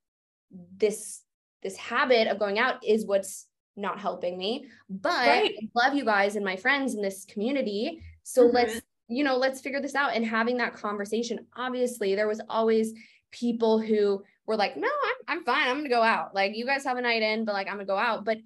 this 0.76 1.20
this 1.62 1.76
habit 1.76 2.28
of 2.28 2.38
going 2.38 2.59
out 2.59 2.84
is 2.84 3.07
what's 3.07 3.47
not 3.76 3.99
helping 3.99 4.38
me. 4.38 4.66
But 4.88 5.26
right. 5.26 5.55
I 5.59 5.68
love 5.74 5.95
you 5.95 6.05
guys 6.05 6.36
and 6.36 6.45
my 6.45 6.57
friends 6.57 6.95
in 6.95 7.03
this 7.03 7.24
community. 7.24 8.01
So 8.22 8.45
mm-hmm. 8.45 8.55
let's 8.55 8.80
you 9.09 9.25
know, 9.25 9.37
let's 9.37 9.61
figure 9.61 9.81
this 9.81 9.95
out 9.95 10.15
and 10.15 10.25
having 10.25 10.57
that 10.59 10.75
conversation. 10.75 11.47
Obviously, 11.57 12.15
there 12.15 12.29
was 12.29 12.41
always 12.49 12.93
people 13.31 13.79
who 13.79 14.23
were 14.47 14.57
like, 14.57 14.77
no, 14.77 14.89
I'm, 14.89 15.39
I'm 15.39 15.45
fine. 15.45 15.69
I'm 15.69 15.77
going 15.77 15.85
to 15.85 15.91
go 15.91 16.03
out. 16.03 16.35
Like, 16.35 16.57
you 16.57 16.67
guys 16.67 16.85
have 16.85 16.97
a 16.97 17.03
night 17.03 17.23
in, 17.23 17.45
but 17.45 17.53
like, 17.53 17.67
I'm 17.67 17.75
going 17.75 17.87
to 17.87 17.93
go 17.93 17.99
out. 17.99 18.25
But 18.25 18.39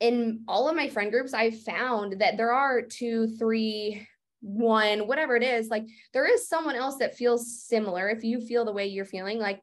in 0.00 0.44
all 0.48 0.68
of 0.68 0.76
my 0.76 0.88
friend 0.88 1.10
groups, 1.10 1.34
I 1.34 1.50
found 1.50 2.20
that 2.20 2.36
there 2.36 2.52
are 2.52 2.82
two, 2.82 3.28
three, 3.38 4.06
one, 4.40 5.06
whatever 5.06 5.36
it 5.36 5.42
is, 5.42 5.68
like 5.68 5.86
there 6.12 6.26
is 6.26 6.48
someone 6.48 6.74
else 6.74 6.96
that 6.96 7.16
feels 7.16 7.62
similar. 7.62 8.08
If 8.08 8.24
you 8.24 8.40
feel 8.40 8.64
the 8.64 8.72
way 8.72 8.86
you're 8.86 9.04
feeling, 9.04 9.38
like 9.38 9.60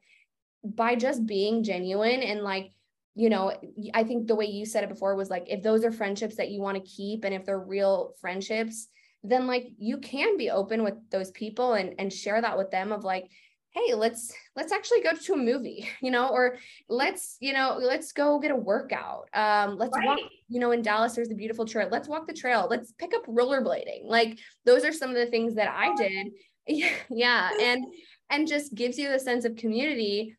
by 0.62 0.94
just 0.94 1.26
being 1.26 1.64
genuine 1.64 2.22
and 2.22 2.42
like, 2.42 2.72
you 3.16 3.30
know, 3.30 3.52
I 3.94 4.04
think 4.04 4.28
the 4.28 4.36
way 4.36 4.46
you 4.46 4.64
said 4.64 4.84
it 4.84 4.90
before 4.90 5.16
was 5.16 5.30
like, 5.30 5.46
if 5.48 5.62
those 5.62 5.84
are 5.84 5.90
friendships 5.90 6.36
that 6.36 6.50
you 6.50 6.60
want 6.60 6.76
to 6.76 6.90
keep 6.90 7.24
and 7.24 7.34
if 7.34 7.44
they're 7.44 7.58
real 7.58 8.14
friendships, 8.20 8.86
then 9.24 9.46
like 9.46 9.68
you 9.78 9.98
can 9.98 10.36
be 10.36 10.50
open 10.50 10.82
with 10.82 10.94
those 11.10 11.30
people 11.32 11.74
and 11.74 11.94
and 11.98 12.12
share 12.12 12.40
that 12.40 12.56
with 12.56 12.70
them 12.70 12.92
of 12.92 13.04
like 13.04 13.28
hey 13.70 13.94
let's 13.94 14.32
let's 14.56 14.72
actually 14.72 15.02
go 15.02 15.12
to 15.12 15.34
a 15.34 15.36
movie 15.36 15.88
you 16.00 16.10
know 16.10 16.28
or 16.28 16.56
let's 16.88 17.36
you 17.40 17.52
know 17.52 17.78
let's 17.80 18.12
go 18.12 18.38
get 18.38 18.50
a 18.50 18.56
workout. 18.56 19.28
Um 19.34 19.76
let's 19.76 19.96
right. 19.96 20.06
walk 20.06 20.18
you 20.48 20.60
know 20.60 20.72
in 20.72 20.82
dallas 20.82 21.14
there's 21.14 21.30
a 21.30 21.34
beautiful 21.34 21.64
trail. 21.64 21.88
Let's 21.90 22.08
walk 22.08 22.26
the 22.26 22.34
trail. 22.34 22.66
Let's 22.70 22.92
pick 22.92 23.12
up 23.14 23.26
rollerblading. 23.26 24.04
Like 24.04 24.38
those 24.64 24.84
are 24.84 24.92
some 24.92 25.10
of 25.10 25.16
the 25.16 25.26
things 25.26 25.54
that 25.54 25.68
i 25.68 25.94
did. 25.94 26.28
Yeah 27.08 27.48
and 27.62 27.82
and 28.28 28.46
just 28.46 28.74
gives 28.74 28.98
you 28.98 29.10
the 29.10 29.18
sense 29.18 29.46
of 29.46 29.56
community 29.56 30.36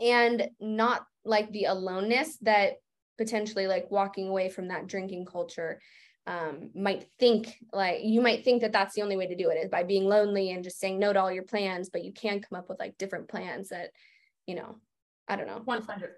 and 0.00 0.48
not 0.58 1.06
like 1.24 1.52
the 1.52 1.66
aloneness 1.66 2.36
that 2.38 2.80
potentially 3.16 3.68
like 3.68 3.88
walking 3.88 4.28
away 4.28 4.48
from 4.48 4.68
that 4.68 4.88
drinking 4.88 5.24
culture 5.24 5.80
um, 6.26 6.70
might 6.74 7.06
think 7.18 7.56
like 7.72 8.00
you 8.04 8.20
might 8.20 8.44
think 8.44 8.62
that 8.62 8.72
that's 8.72 8.94
the 8.94 9.02
only 9.02 9.16
way 9.16 9.26
to 9.26 9.34
do 9.34 9.50
it 9.50 9.56
is 9.56 9.68
by 9.68 9.82
being 9.82 10.04
lonely 10.04 10.52
and 10.52 10.62
just 10.62 10.78
saying 10.78 10.98
no 10.98 11.12
to 11.12 11.20
all 11.20 11.32
your 11.32 11.42
plans 11.42 11.90
but 11.90 12.04
you 12.04 12.12
can 12.12 12.40
come 12.40 12.58
up 12.58 12.68
with 12.68 12.78
like 12.78 12.96
different 12.96 13.28
plans 13.28 13.70
that 13.70 13.90
you 14.46 14.54
know 14.54 14.76
i 15.26 15.34
don't 15.34 15.48
know. 15.48 15.60
100 15.64 16.12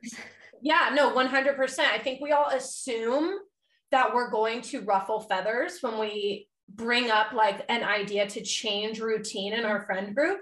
yeah 0.60 0.90
no 0.92 1.14
100% 1.14 1.78
i 1.78 1.98
think 1.98 2.20
we 2.20 2.32
all 2.32 2.48
assume 2.48 3.32
that 3.90 4.14
we're 4.14 4.30
going 4.30 4.60
to 4.60 4.80
ruffle 4.82 5.20
feathers 5.20 5.78
when 5.80 5.98
we 5.98 6.48
bring 6.68 7.10
up 7.10 7.32
like 7.32 7.64
an 7.68 7.84
idea 7.84 8.26
to 8.28 8.42
change 8.42 8.98
routine 9.00 9.52
in 9.52 9.64
our 9.64 9.84
friend 9.84 10.14
group. 10.14 10.40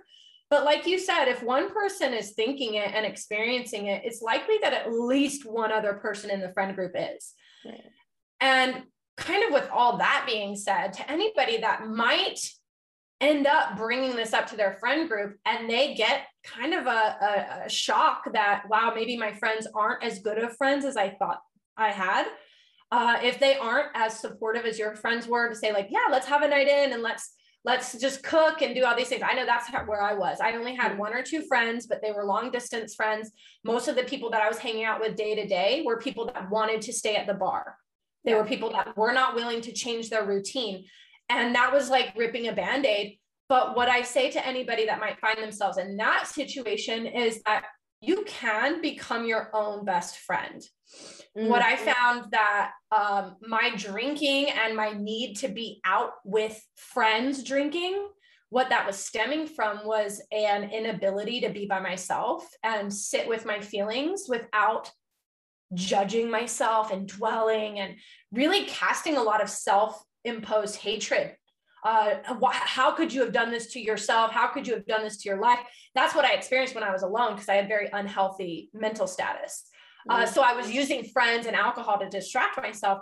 But 0.51 0.65
like 0.65 0.87
you 0.87 0.99
said 0.99 1.27
if 1.27 1.43
one 1.43 1.73
person 1.73 2.13
is 2.13 2.33
thinking 2.33 2.75
it 2.75 2.93
and 2.95 3.05
experiencing 3.05 3.87
it 3.87 4.03
it's 4.05 4.23
likely 4.23 4.57
that 4.63 4.73
at 4.73 4.93
least 4.93 5.45
one 5.45 5.73
other 5.73 5.95
person 5.95 6.31
in 6.31 6.41
the 6.41 6.53
friend 6.53 6.75
group 6.75 6.93
is. 6.95 7.35
Right. 7.65 7.81
and 8.41 8.83
kind 9.17 9.45
of 9.45 9.53
with 9.53 9.69
all 9.71 9.99
that 9.99 10.25
being 10.27 10.57
said, 10.57 10.93
to 10.95 11.11
anybody 11.11 11.59
that 11.59 11.87
might 11.87 12.39
end 13.21 13.47
up 13.47 13.77
bringing 13.77 14.17
this 14.17 14.33
up 14.33 14.49
to 14.49 14.57
their 14.57 14.75
friend 14.75 15.09
group 15.09 15.37
and 15.47 15.71
they 15.71 15.95
get 15.95 16.27
kind 16.43 16.75
of 16.75 16.87
a, 16.87 16.91
a, 16.91 17.67
a, 17.67 17.69
shock 17.69 18.25
that, 18.33 18.65
wow, 18.69 18.93
maybe 18.95 19.17
my 19.17 19.33
friends 19.33 19.69
aren't 19.75 20.03
as 20.03 20.19
good 20.19 20.39
of 20.39 20.57
friends 20.57 20.85
as 20.85 20.97
I 20.97 21.11
thought 21.11 21.41
I 21.77 21.91
had. 21.91 22.27
Uh, 22.91 23.19
if 23.23 23.39
they 23.39 23.57
aren't 23.57 23.89
as 23.95 24.19
supportive 24.19 24.65
as 24.65 24.77
your 24.79 24.97
friends 24.97 25.29
were 25.29 25.49
to 25.49 25.55
say 25.55 25.73
like, 25.73 25.87
yeah, 25.91 26.09
let's 26.11 26.27
have 26.27 26.43
a 26.43 26.49
night 26.49 26.67
in 26.67 26.93
and 26.93 27.03
let's 27.03 27.33
let's 27.65 27.97
just 27.99 28.25
cook 28.25 28.61
and 28.61 28.75
do 28.75 28.85
all 28.85 28.97
these 28.97 29.09
things. 29.09 29.23
I 29.25 29.35
know 29.35 29.47
that's 29.47 29.71
where 29.87 30.03
I 30.03 30.15
was. 30.15 30.41
I 30.41 30.53
only 30.55 30.75
had 30.75 30.99
one 30.99 31.15
or 31.15 31.23
two 31.23 31.43
friends, 31.43 31.87
but 31.87 32.03
they 32.03 32.11
were 32.11 32.25
long 32.25 32.51
distance 32.51 32.95
friends. 32.95 33.31
Most 33.65 33.87
of 33.87 33.95
the 33.95 34.03
people 34.03 34.31
that 34.31 34.43
I 34.43 34.49
was 34.49 34.59
hanging 34.59 34.85
out 34.85 35.01
with 35.01 35.17
day 35.17 35.37
to 35.37 35.47
day 35.47 35.83
were 35.87 35.99
people 35.99 36.27
that 36.27 36.51
wanted 36.51 36.83
to 36.83 36.93
stay 36.93 37.15
at 37.15 37.29
the 37.29 37.35
bar. 37.35 37.77
There 38.25 38.37
were 38.37 38.45
people 38.45 38.71
that 38.71 38.97
were 38.97 39.13
not 39.13 39.35
willing 39.35 39.61
to 39.63 39.73
change 39.73 40.11
their 40.11 40.27
routine. 40.27 40.85
And 41.29 41.55
that 41.55 41.73
was 41.73 41.91
like 41.91 42.17
ripping 42.17 42.49
a 42.49 42.53
band 42.53 42.87
aid. 42.87 43.19
But 43.49 43.77
what 43.77 43.89
I 43.89 44.03
say 44.03 44.31
to 44.31 44.47
anybody 44.47 44.87
that 44.87 45.01
might 45.01 45.21
find 45.21 45.39
themselves 45.39 45.79
in 45.79 45.97
that 45.99 46.27
situation 46.27 47.07
is 47.07 47.43
that 47.47 47.65
you 48.01 48.25
can 48.27 48.83
become 48.83 49.25
your 49.25 49.51
own 49.55 49.85
best 49.85 50.19
friend. 50.19 50.63
Mm-hmm. 51.37 51.49
What 51.49 51.63
I 51.63 51.77
found 51.77 52.31
that 52.33 52.73
um, 52.91 53.37
my 53.47 53.73
drinking 53.77 54.49
and 54.51 54.77
my 54.77 54.93
need 54.93 55.35
to 55.37 55.49
be 55.49 55.81
out 55.85 56.13
with 56.25 56.61
friends 56.77 57.43
drinking, 57.43 58.09
what 58.51 58.69
that 58.69 58.87
was 58.87 58.97
stemming 58.97 59.47
from 59.47 59.87
was 59.87 60.21
an 60.33 60.71
inability 60.71 61.41
to 61.41 61.49
be 61.49 61.65
by 61.67 61.81
myself 61.81 62.47
and 62.63 62.93
sit 62.93 63.27
with 63.27 63.47
my 63.47 63.61
feelings 63.61 64.27
without 64.29 64.91
judging 65.75 66.31
myself 66.31 66.93
and 66.93 67.09
dwelling 67.09 67.79
and 67.79 67.95
really 68.33 68.65
casting 68.65 69.17
a 69.17 69.23
lot 69.23 69.43
of 69.43 69.49
self 69.49 70.03
imposed 70.25 70.77
hatred. 70.77 71.37
Uh, 71.85 72.15
how 72.45 72.93
could 72.93 73.13
you 73.13 73.23
have 73.23 73.33
done 73.33 73.51
this 73.51 73.73
to 73.73 73.81
yourself? 73.81 74.31
How 74.31 74.47
could 74.47 74.69
you 74.69 74.75
have 74.75 74.87
done 74.87 75.03
this 75.03 75.17
to 75.19 75.29
your 75.29 75.41
life? 75.41 75.59
That's 75.97 76.15
what 76.15 76.25
I 76.25 76.35
experienced 76.35 76.77
when 76.77 76.85
I 76.85 76.93
was 76.93 77.03
alone 77.03 77.35
because 77.35 77.49
I 77.49 77.55
had 77.55 77.67
very 77.67 77.89
unhealthy 77.93 78.71
mental 78.73 79.09
status. 79.09 79.65
Uh, 80.09 80.27
so 80.27 80.43
I 80.43 80.55
was 80.55 80.71
using 80.71 81.05
friends 81.05 81.47
and 81.47 81.57
alcohol 81.57 81.99
to 81.99 82.09
distract 82.09 82.57
myself. 82.57 83.01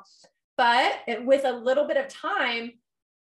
But 0.57 0.93
with 1.25 1.45
a 1.45 1.53
little 1.53 1.87
bit 1.87 1.97
of 1.97 2.09
time, 2.09 2.73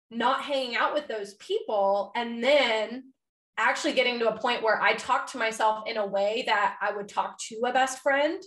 not 0.09 0.43
hanging 0.43 0.75
out 0.75 0.93
with 0.93 1.07
those 1.07 1.33
people, 1.35 2.11
and 2.15 2.43
then 2.43 3.11
actually 3.57 3.93
getting 3.93 4.19
to 4.19 4.29
a 4.29 4.37
point 4.37 4.63
where 4.63 4.81
I 4.81 4.93
talked 4.93 5.31
to 5.31 5.37
myself 5.37 5.83
in 5.87 5.97
a 5.97 6.05
way 6.05 6.43
that 6.45 6.77
I 6.81 6.95
would 6.95 7.09
talk 7.09 7.37
to 7.49 7.61
a 7.65 7.73
best 7.73 7.99
friend 7.99 8.41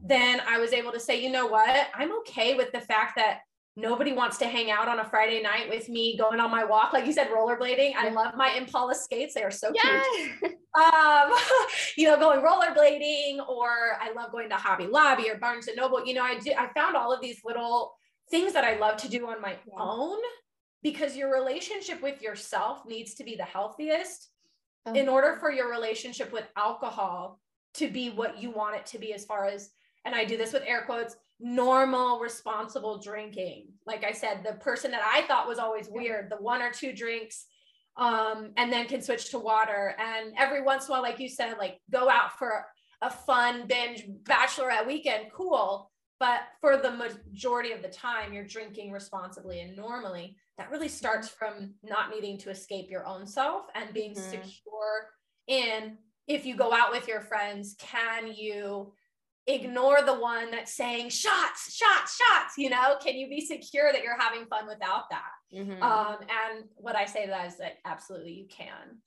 then 0.00 0.40
I 0.46 0.58
was 0.58 0.72
able 0.72 0.92
to 0.92 1.00
say, 1.00 1.22
you 1.22 1.30
know 1.30 1.46
what? 1.46 1.88
I'm 1.94 2.16
okay 2.18 2.54
with 2.54 2.72
the 2.72 2.80
fact 2.80 3.16
that 3.16 3.40
nobody 3.76 4.12
wants 4.12 4.38
to 4.38 4.46
hang 4.46 4.70
out 4.70 4.88
on 4.88 5.00
a 5.00 5.04
Friday 5.04 5.42
night 5.42 5.68
with 5.68 5.88
me 5.88 6.16
going 6.16 6.40
on 6.40 6.50
my 6.50 6.64
walk. 6.64 6.92
Like 6.92 7.06
you 7.06 7.12
said, 7.12 7.28
rollerblading. 7.28 7.92
I 7.96 8.08
love 8.08 8.34
my 8.36 8.54
Impala 8.56 8.94
skates. 8.94 9.34
They 9.34 9.42
are 9.42 9.50
so 9.50 9.70
yeah. 9.74 10.02
cute. 10.14 10.54
Um, 10.76 11.32
you 11.96 12.08
know, 12.08 12.18
going 12.18 12.40
rollerblading 12.40 13.46
or 13.48 13.98
I 14.00 14.12
love 14.14 14.32
going 14.32 14.48
to 14.50 14.56
Hobby 14.56 14.86
Lobby 14.86 15.28
or 15.28 15.36
Barnes 15.36 15.68
and 15.68 15.76
Noble. 15.76 16.04
You 16.06 16.14
know, 16.14 16.22
I 16.22 16.38
do, 16.38 16.52
I 16.56 16.68
found 16.72 16.96
all 16.96 17.12
of 17.12 17.20
these 17.20 17.40
little 17.44 17.92
things 18.30 18.52
that 18.54 18.64
I 18.64 18.78
love 18.78 18.96
to 18.98 19.08
do 19.08 19.28
on 19.28 19.40
my 19.40 19.50
yeah. 19.50 19.74
own 19.78 20.18
because 20.82 21.16
your 21.16 21.32
relationship 21.32 22.02
with 22.02 22.22
yourself 22.22 22.82
needs 22.86 23.14
to 23.14 23.24
be 23.24 23.36
the 23.36 23.44
healthiest 23.44 24.30
oh. 24.86 24.94
in 24.94 25.08
order 25.08 25.36
for 25.40 25.50
your 25.50 25.70
relationship 25.70 26.32
with 26.32 26.44
alcohol 26.56 27.40
to 27.76 27.88
be 27.88 28.10
what 28.10 28.40
you 28.40 28.50
want 28.50 28.76
it 28.76 28.86
to 28.86 28.98
be 28.98 29.12
as 29.12 29.24
far 29.24 29.46
as 29.46 29.70
and 30.06 30.14
I 30.14 30.24
do 30.24 30.36
this 30.36 30.52
with 30.52 30.62
air 30.64 30.82
quotes, 30.86 31.16
normal, 31.40 32.20
responsible 32.20 32.98
drinking. 32.98 33.66
Like 33.86 34.04
I 34.04 34.12
said, 34.12 34.42
the 34.44 34.54
person 34.54 34.92
that 34.92 35.02
I 35.04 35.26
thought 35.26 35.48
was 35.48 35.58
always 35.58 35.88
weird, 35.90 36.30
the 36.30 36.36
one 36.36 36.62
or 36.62 36.70
two 36.70 36.92
drinks, 36.92 37.46
um, 37.96 38.52
and 38.56 38.72
then 38.72 38.86
can 38.86 39.02
switch 39.02 39.30
to 39.30 39.38
water. 39.38 39.96
And 39.98 40.32
every 40.38 40.62
once 40.62 40.86
in 40.86 40.90
a 40.90 40.92
while, 40.92 41.02
like 41.02 41.18
you 41.18 41.28
said, 41.28 41.56
like 41.58 41.80
go 41.90 42.08
out 42.08 42.38
for 42.38 42.64
a 43.02 43.10
fun 43.10 43.66
binge 43.66 44.06
bachelorette 44.22 44.86
weekend, 44.86 45.26
cool. 45.32 45.90
But 46.18 46.42
for 46.60 46.78
the 46.78 46.92
majority 46.92 47.72
of 47.72 47.82
the 47.82 47.88
time, 47.88 48.32
you're 48.32 48.46
drinking 48.46 48.92
responsibly 48.92 49.60
and 49.60 49.76
normally. 49.76 50.36
That 50.56 50.70
really 50.70 50.88
starts 50.88 51.28
from 51.28 51.74
not 51.82 52.10
needing 52.10 52.38
to 52.38 52.50
escape 52.50 52.90
your 52.90 53.06
own 53.06 53.26
self 53.26 53.66
and 53.74 53.92
being 53.92 54.12
mm-hmm. 54.12 54.30
secure 54.30 55.10
in 55.48 55.98
if 56.26 56.44
you 56.44 56.56
go 56.56 56.72
out 56.72 56.90
with 56.90 57.08
your 57.08 57.20
friends, 57.20 57.76
can 57.78 58.32
you 58.32 58.92
ignore 59.46 60.02
the 60.02 60.14
one 60.14 60.50
that's 60.50 60.74
saying 60.74 61.08
shots, 61.08 61.74
shots, 61.74 62.16
shots. 62.16 62.54
You 62.58 62.70
know, 62.70 62.96
can 63.00 63.14
you 63.14 63.28
be 63.28 63.40
secure 63.40 63.92
that 63.92 64.02
you're 64.02 64.18
having 64.18 64.46
fun 64.46 64.66
without 64.66 65.04
that? 65.10 65.56
Mm-hmm. 65.56 65.82
Um, 65.82 66.16
and 66.20 66.64
what 66.74 66.96
I 66.96 67.04
say 67.04 67.26
to 67.26 67.30
that 67.30 67.46
is 67.46 67.58
that 67.58 67.78
absolutely 67.84 68.32
you 68.32 68.46
can. 68.48 68.98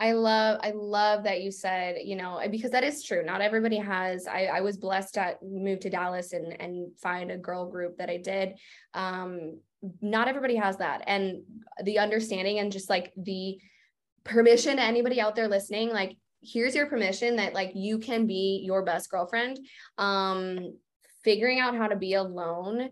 I 0.00 0.12
love, 0.12 0.58
I 0.62 0.72
love 0.74 1.22
that 1.24 1.42
you 1.42 1.52
said, 1.52 1.98
you 2.02 2.16
know, 2.16 2.40
because 2.50 2.72
that 2.72 2.82
is 2.82 3.04
true. 3.04 3.24
Not 3.24 3.40
everybody 3.40 3.76
has. 3.76 4.26
I, 4.26 4.46
I 4.46 4.60
was 4.60 4.76
blessed 4.76 5.14
to 5.14 5.36
move 5.42 5.80
to 5.80 5.90
Dallas 5.90 6.32
and 6.32 6.60
and 6.60 6.90
find 6.98 7.30
a 7.30 7.38
girl 7.38 7.70
group 7.70 7.98
that 7.98 8.10
I 8.10 8.16
did. 8.16 8.54
Um, 8.92 9.60
not 10.00 10.26
everybody 10.26 10.56
has 10.56 10.78
that, 10.78 11.04
and 11.06 11.42
the 11.84 12.00
understanding 12.00 12.58
and 12.58 12.72
just 12.72 12.90
like 12.90 13.12
the 13.16 13.60
permission 14.24 14.78
to 14.78 14.82
anybody 14.82 15.20
out 15.20 15.36
there 15.36 15.46
listening, 15.46 15.90
like 15.90 16.16
here's 16.44 16.74
your 16.74 16.86
permission 16.86 17.36
that 17.36 17.54
like 17.54 17.72
you 17.74 17.98
can 17.98 18.26
be 18.26 18.62
your 18.64 18.84
best 18.84 19.10
girlfriend 19.10 19.58
um 19.98 20.74
figuring 21.24 21.60
out 21.60 21.76
how 21.76 21.86
to 21.86 21.96
be 21.96 22.14
alone 22.14 22.90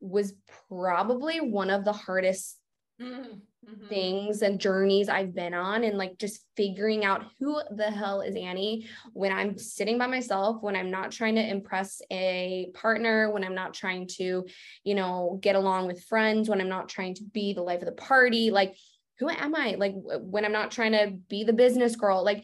was 0.00 0.34
probably 0.68 1.40
one 1.40 1.70
of 1.70 1.84
the 1.84 1.92
hardest 1.92 2.58
mm-hmm. 3.00 3.86
things 3.88 4.42
and 4.42 4.60
journeys 4.60 5.08
I've 5.08 5.34
been 5.34 5.54
on 5.54 5.84
and 5.84 5.98
like 5.98 6.18
just 6.18 6.44
figuring 6.56 7.04
out 7.04 7.24
who 7.38 7.60
the 7.70 7.90
hell 7.90 8.20
is 8.20 8.36
Annie 8.36 8.86
when 9.12 9.32
I'm 9.32 9.58
sitting 9.58 9.98
by 9.98 10.06
myself 10.06 10.62
when 10.62 10.76
I'm 10.76 10.90
not 10.90 11.10
trying 11.12 11.34
to 11.36 11.46
impress 11.46 12.00
a 12.10 12.70
partner 12.74 13.30
when 13.30 13.44
I'm 13.44 13.54
not 13.54 13.74
trying 13.74 14.06
to 14.18 14.46
you 14.84 14.94
know 14.94 15.38
get 15.42 15.56
along 15.56 15.86
with 15.86 16.04
friends 16.04 16.48
when 16.48 16.60
I'm 16.60 16.68
not 16.68 16.88
trying 16.88 17.14
to 17.16 17.24
be 17.24 17.52
the 17.52 17.62
life 17.62 17.80
of 17.80 17.86
the 17.86 17.92
party 17.92 18.50
like 18.50 18.74
who 19.20 19.28
am 19.28 19.54
I? 19.54 19.76
Like 19.78 19.92
when 19.94 20.44
I'm 20.44 20.52
not 20.52 20.70
trying 20.70 20.92
to 20.92 21.12
be 21.28 21.44
the 21.44 21.52
business 21.52 21.94
girl, 21.94 22.24
like 22.24 22.42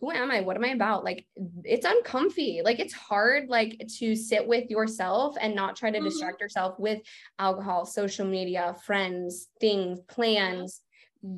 who 0.00 0.10
am 0.10 0.30
I? 0.30 0.40
What 0.40 0.56
am 0.56 0.64
I 0.64 0.68
about? 0.68 1.04
Like 1.04 1.26
it's 1.64 1.84
uncomfy. 1.86 2.62
Like 2.64 2.80
it's 2.80 2.94
hard 2.94 3.48
like 3.48 3.86
to 3.98 4.16
sit 4.16 4.46
with 4.46 4.70
yourself 4.70 5.36
and 5.40 5.54
not 5.54 5.76
try 5.76 5.90
to 5.90 5.98
mm-hmm. 5.98 6.06
distract 6.06 6.40
yourself 6.40 6.78
with 6.78 7.00
alcohol, 7.38 7.84
social 7.84 8.26
media, 8.26 8.74
friends, 8.86 9.48
things, 9.60 10.00
plans, 10.08 10.80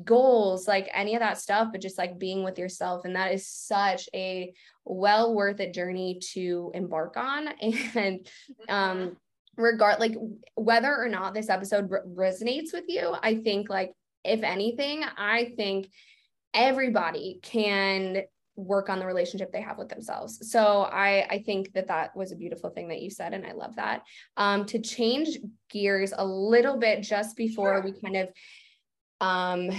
goals, 0.03 0.67
like 0.67 0.89
any 0.93 1.15
of 1.15 1.21
that 1.21 1.39
stuff, 1.39 1.69
but 1.71 1.81
just 1.81 1.97
like 1.97 2.19
being 2.19 2.43
with 2.43 2.57
yourself. 2.57 3.03
And 3.03 3.15
that 3.15 3.33
is 3.33 3.47
such 3.47 4.07
a 4.13 4.53
well 4.85 5.33
worth 5.33 5.59
a 5.59 5.69
journey 5.69 6.19
to 6.33 6.71
embark 6.73 7.17
on. 7.17 7.49
And 7.95 8.27
um, 8.69 8.97
mm-hmm. 8.97 9.61
regard 9.61 9.99
like 9.99 10.15
whether 10.55 10.95
or 10.95 11.09
not 11.09 11.33
this 11.33 11.49
episode 11.49 11.91
re- 11.91 11.99
resonates 12.31 12.71
with 12.73 12.85
you, 12.87 13.13
I 13.21 13.35
think 13.35 13.69
like 13.69 13.91
if 14.23 14.43
anything, 14.43 15.03
I 15.17 15.53
think 15.57 15.89
everybody 16.53 17.39
can 17.41 18.23
work 18.57 18.89
on 18.89 18.99
the 18.99 19.05
relationship 19.05 19.51
they 19.51 19.61
have 19.61 19.77
with 19.77 19.87
themselves. 19.87 20.51
So 20.51 20.81
I 20.91 21.27
I 21.29 21.43
think 21.45 21.71
that 21.73 21.87
that 21.87 22.15
was 22.15 22.31
a 22.31 22.35
beautiful 22.35 22.71
thing 22.71 22.89
that 22.89 23.01
you 23.01 23.09
said 23.09 23.33
and 23.33 23.45
I 23.45 23.53
love 23.53 23.75
that. 23.75 24.01
Um 24.35 24.65
to 24.65 24.79
change 24.79 25.37
gears 25.69 26.13
a 26.17 26.25
little 26.25 26.77
bit 26.77 27.03
just 27.03 27.37
before 27.37 27.75
sure. 27.75 27.83
we 27.83 28.01
kind 28.01 28.17
of 28.17 28.29
um 29.21 29.69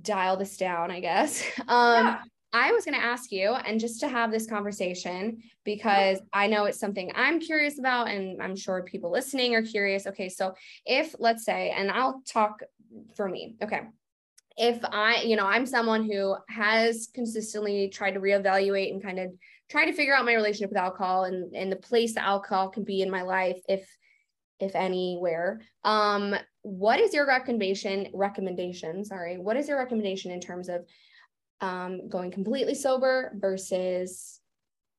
dial 0.00 0.36
this 0.36 0.56
down, 0.56 0.90
I 0.90 1.00
guess. 1.00 1.44
Um 1.68 2.06
yeah. 2.06 2.22
I 2.54 2.72
was 2.72 2.84
going 2.84 3.00
to 3.00 3.02
ask 3.02 3.32
you 3.32 3.54
and 3.54 3.80
just 3.80 4.00
to 4.00 4.08
have 4.08 4.30
this 4.30 4.46
conversation 4.46 5.42
because 5.64 6.18
I 6.34 6.48
know 6.48 6.66
it's 6.66 6.78
something 6.78 7.10
I'm 7.14 7.40
curious 7.40 7.78
about 7.78 8.08
and 8.08 8.42
I'm 8.42 8.56
sure 8.56 8.82
people 8.82 9.10
listening 9.10 9.54
are 9.54 9.62
curious. 9.62 10.06
Okay, 10.06 10.28
so 10.28 10.54
if 10.84 11.14
let's 11.18 11.46
say 11.46 11.70
and 11.70 11.90
I'll 11.90 12.20
talk 12.26 12.62
for 13.16 13.26
me. 13.26 13.56
Okay 13.62 13.80
if 14.56 14.78
I, 14.84 15.22
you 15.22 15.36
know, 15.36 15.46
I'm 15.46 15.66
someone 15.66 16.04
who 16.04 16.36
has 16.48 17.08
consistently 17.14 17.88
tried 17.88 18.12
to 18.12 18.20
reevaluate 18.20 18.92
and 18.92 19.02
kind 19.02 19.18
of 19.18 19.32
try 19.70 19.86
to 19.86 19.92
figure 19.92 20.14
out 20.14 20.24
my 20.24 20.34
relationship 20.34 20.70
with 20.70 20.78
alcohol 20.78 21.24
and, 21.24 21.54
and 21.54 21.72
the 21.72 21.76
place 21.76 22.14
that 22.14 22.24
alcohol 22.24 22.68
can 22.68 22.84
be 22.84 23.02
in 23.02 23.10
my 23.10 23.22
life, 23.22 23.58
if 23.68 23.88
if 24.60 24.76
anywhere. 24.76 25.60
Um, 25.82 26.36
what 26.62 27.00
is 27.00 27.12
your 27.12 27.26
recommendation? 27.26 28.08
Recommendation, 28.14 29.04
sorry. 29.04 29.38
What 29.38 29.56
is 29.56 29.66
your 29.66 29.78
recommendation 29.78 30.30
in 30.30 30.40
terms 30.40 30.68
of 30.68 30.86
um, 31.60 32.08
going 32.08 32.30
completely 32.30 32.74
sober 32.74 33.32
versus 33.34 34.40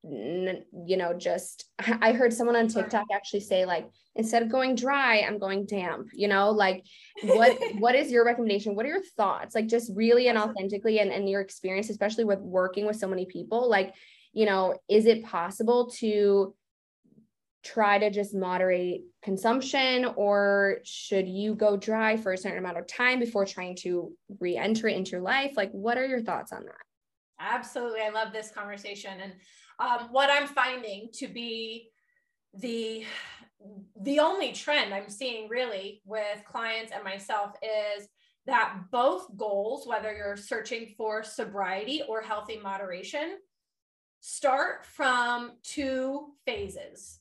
you 0.05 0.97
know 0.97 1.13
just 1.13 1.65
i 2.01 2.11
heard 2.11 2.33
someone 2.33 2.57
on 2.57 2.67
tiktok 2.67 3.05
actually 3.13 3.39
say 3.39 3.63
like 3.63 3.87
instead 4.15 4.43
of 4.43 4.49
going 4.49 4.75
dry 4.75 5.21
i'm 5.21 5.37
going 5.39 5.65
damp 5.65 6.09
you 6.13 6.27
know? 6.27 6.51
Like 6.51 6.85
what 7.23 7.57
what 7.79 7.95
is 7.95 8.11
your 8.11 8.25
recommendation? 8.25 8.75
What 8.75 8.85
are 8.85 8.89
your 8.89 9.03
thoughts? 9.17 9.55
Like 9.55 9.67
just 9.67 9.91
really 9.95 10.27
and 10.27 10.37
authentically 10.37 10.99
and, 10.99 11.11
and 11.11 11.29
your 11.29 11.41
experience 11.41 11.89
especially 11.89 12.23
with 12.23 12.39
working 12.39 12.85
with 12.85 12.97
so 12.97 13.07
many 13.07 13.25
people 13.25 13.69
like 13.69 13.93
you 14.33 14.45
know 14.45 14.75
is 14.89 15.05
it 15.05 15.23
possible 15.23 15.89
to 15.99 16.55
try 17.63 17.97
to 17.97 18.09
just 18.09 18.35
moderate 18.35 19.03
consumption 19.21 20.05
or 20.17 20.79
should 20.83 21.29
you 21.29 21.55
go 21.55 21.77
dry 21.77 22.17
for 22.17 22.33
a 22.33 22.37
certain 22.37 22.57
amount 22.57 22.77
of 22.77 22.85
time 22.87 23.19
before 23.19 23.45
trying 23.45 23.73
to 23.73 24.11
re-enter 24.39 24.89
it 24.89 24.97
into 24.97 25.11
your 25.11 25.21
life? 25.21 25.53
Like 25.55 25.71
what 25.71 25.97
are 25.97 26.05
your 26.05 26.21
thoughts 26.21 26.51
on 26.51 26.65
that? 26.65 26.75
Absolutely. 27.39 28.01
I 28.01 28.09
love 28.09 28.33
this 28.33 28.51
conversation. 28.51 29.19
And 29.21 29.33
um, 29.79 30.09
what 30.11 30.29
I'm 30.29 30.47
finding 30.47 31.09
to 31.13 31.27
be 31.27 31.89
the 32.53 33.05
the 34.01 34.19
only 34.19 34.51
trend 34.51 34.93
I'm 34.93 35.09
seeing 35.09 35.47
really 35.47 36.01
with 36.05 36.43
clients 36.45 36.91
and 36.91 37.03
myself 37.03 37.51
is 37.63 38.07
that 38.45 38.77
both 38.91 39.37
goals, 39.37 39.87
whether 39.87 40.13
you're 40.13 40.35
searching 40.35 40.93
for 40.97 41.23
sobriety 41.23 42.01
or 42.07 42.21
healthy 42.21 42.59
moderation, 42.61 43.37
start 44.19 44.85
from 44.85 45.53
two 45.63 46.33
phases. 46.45 47.19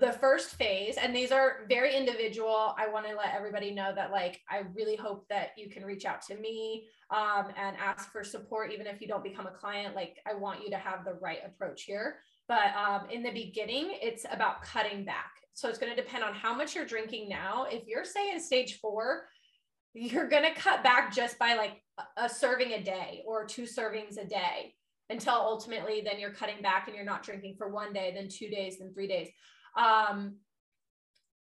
The 0.00 0.12
first 0.12 0.50
phase, 0.50 0.96
and 0.96 1.14
these 1.14 1.32
are 1.32 1.66
very 1.68 1.96
individual. 1.96 2.74
I 2.78 2.88
want 2.88 3.06
to 3.08 3.16
let 3.16 3.34
everybody 3.34 3.72
know 3.72 3.92
that, 3.94 4.12
like, 4.12 4.40
I 4.48 4.62
really 4.74 4.94
hope 4.94 5.26
that 5.28 5.50
you 5.56 5.68
can 5.68 5.84
reach 5.84 6.04
out 6.04 6.22
to 6.26 6.36
me 6.36 6.86
um, 7.10 7.46
and 7.56 7.76
ask 7.76 8.12
for 8.12 8.22
support, 8.22 8.72
even 8.72 8.86
if 8.86 9.00
you 9.00 9.08
don't 9.08 9.24
become 9.24 9.46
a 9.46 9.50
client. 9.50 9.96
Like, 9.96 10.18
I 10.24 10.34
want 10.34 10.62
you 10.62 10.70
to 10.70 10.76
have 10.76 11.04
the 11.04 11.14
right 11.14 11.40
approach 11.44 11.82
here. 11.82 12.18
But 12.46 12.74
um, 12.76 13.10
in 13.10 13.22
the 13.22 13.32
beginning, 13.32 13.98
it's 14.00 14.24
about 14.30 14.62
cutting 14.62 15.04
back. 15.04 15.32
So 15.54 15.68
it's 15.68 15.78
going 15.78 15.94
to 15.94 16.00
depend 16.00 16.22
on 16.22 16.32
how 16.32 16.54
much 16.54 16.76
you're 16.76 16.86
drinking 16.86 17.28
now. 17.28 17.66
If 17.68 17.88
you're, 17.88 18.04
say, 18.04 18.30
in 18.30 18.38
stage 18.40 18.78
four, 18.80 19.24
you're 19.94 20.28
going 20.28 20.44
to 20.44 20.54
cut 20.60 20.84
back 20.84 21.12
just 21.12 21.38
by 21.38 21.54
like 21.54 21.82
a 22.16 22.28
serving 22.28 22.72
a 22.72 22.82
day 22.82 23.22
or 23.26 23.44
two 23.44 23.62
servings 23.62 24.16
a 24.16 24.24
day 24.24 24.74
until 25.10 25.34
ultimately 25.34 26.02
then 26.02 26.20
you're 26.20 26.32
cutting 26.32 26.62
back 26.62 26.86
and 26.86 26.94
you're 26.94 27.04
not 27.04 27.24
drinking 27.24 27.56
for 27.58 27.72
one 27.72 27.92
day, 27.92 28.12
then 28.14 28.28
two 28.28 28.48
days, 28.48 28.78
then 28.78 28.92
three 28.92 29.08
days. 29.08 29.28
Um, 29.78 30.34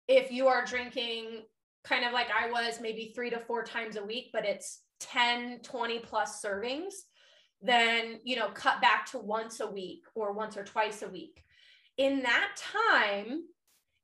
if 0.08 0.32
you 0.32 0.48
are 0.48 0.64
drinking 0.64 1.42
kind 1.84 2.04
of 2.04 2.12
like 2.12 2.28
I 2.30 2.50
was, 2.50 2.80
maybe 2.80 3.12
three 3.14 3.30
to 3.30 3.38
four 3.38 3.62
times 3.62 3.96
a 3.96 4.04
week, 4.04 4.30
but 4.32 4.44
it's 4.44 4.80
10, 5.00 5.60
20 5.62 5.98
plus 6.00 6.42
servings, 6.42 6.94
then, 7.60 8.20
you 8.24 8.36
know, 8.36 8.48
cut 8.48 8.80
back 8.80 9.10
to 9.10 9.18
once 9.18 9.60
a 9.60 9.70
week 9.70 10.04
or 10.14 10.32
once 10.32 10.56
or 10.56 10.64
twice 10.64 11.02
a 11.02 11.08
week. 11.08 11.42
In 11.98 12.22
that 12.22 12.48
time, 12.56 13.42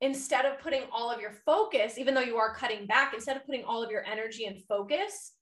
instead 0.00 0.44
of 0.44 0.58
putting 0.60 0.82
all 0.92 1.10
of 1.10 1.20
your 1.20 1.32
focus, 1.32 1.98
even 1.98 2.14
though 2.14 2.20
you 2.20 2.36
are 2.36 2.54
cutting 2.54 2.86
back, 2.86 3.14
instead 3.14 3.36
of 3.36 3.44
putting 3.44 3.64
all 3.64 3.82
of 3.82 3.90
your 3.90 4.04
energy 4.04 4.44
and 4.44 4.62
focus 4.64 5.32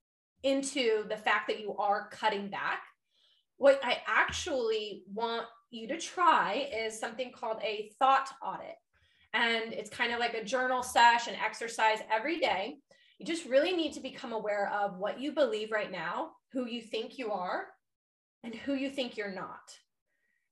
into 0.43 1.05
the 1.09 1.17
fact 1.17 1.49
that 1.49 1.61
you 1.61 1.77
are 1.77 2.09
cutting 2.11 2.49
back, 2.49 2.83
what 3.57 3.81
I 3.83 3.99
actually 4.07 5.03
want 5.13 5.47
you 5.71 5.89
to 5.89 5.99
try 5.99 6.69
is 6.75 6.99
something 6.99 7.33
called 7.33 7.59
a 7.63 7.91
thought 7.99 8.31
audit. 8.43 8.77
And 9.35 9.73
it's 9.73 9.91
kind 9.91 10.13
of 10.13 10.19
like 10.19 10.35
a 10.35 10.45
journal 10.45 10.83
sesh, 10.83 11.27
an 11.27 11.35
exercise 11.35 11.99
every 12.11 12.39
day 12.41 12.79
you 13.19 13.27
just 13.27 13.47
really 13.47 13.73
need 13.73 13.93
to 13.95 14.01
become 14.01 14.33
aware 14.33 14.71
of 14.73 14.99
what 14.99 15.21
you 15.21 15.33
believe 15.33 15.73
right 15.73 15.91
now, 15.91 16.31
who 16.53 16.67
you 16.67 16.81
think 16.81 17.19
you 17.19 17.33
are, 17.33 17.67
and 18.45 18.55
who 18.55 18.75
you 18.75 18.91
think 18.91 19.17
you're 19.17 19.35
not. 19.35 19.77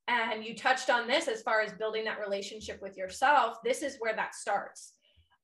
And 0.08 0.44
you 0.44 0.54
touched 0.54 0.90
on 0.90 1.06
this 1.06 1.28
as 1.28 1.42
far 1.42 1.60
as 1.60 1.72
building 1.72 2.04
that 2.04 2.20
relationship 2.20 2.80
with 2.82 2.96
yourself. 2.96 3.58
This 3.64 3.82
is 3.82 3.96
where 4.00 4.16
that 4.16 4.34
starts. 4.34 4.94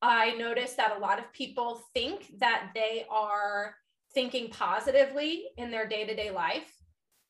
I 0.00 0.32
noticed 0.32 0.76
that 0.76 0.96
a 0.96 1.00
lot 1.00 1.20
of 1.20 1.32
people 1.32 1.82
think 1.94 2.38
that 2.38 2.70
they 2.74 3.06
are 3.08 3.76
thinking 4.14 4.50
positively 4.50 5.44
in 5.56 5.70
their 5.70 5.86
day 5.86 6.04
to 6.04 6.14
day 6.14 6.32
life 6.32 6.72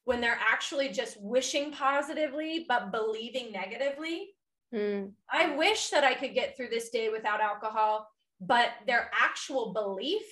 when 0.05 0.21
they're 0.21 0.39
actually 0.41 0.89
just 0.89 1.21
wishing 1.21 1.73
positively 1.73 2.65
but 2.69 2.91
believing 2.91 3.53
negatively. 3.53 4.31
Mm. 4.75 5.13
I 5.31 5.55
wish 5.57 5.91
that 5.91 6.05
I 6.05 6.15
could 6.15 6.35
get 6.35 6.57
through 6.57 6.69
this 6.69 6.91
day 6.91 7.09
without 7.09 7.41
alcohol 7.41 8.09
but 8.45 8.71
their 8.87 9.11
actual 9.19 9.73
belief 9.73 10.23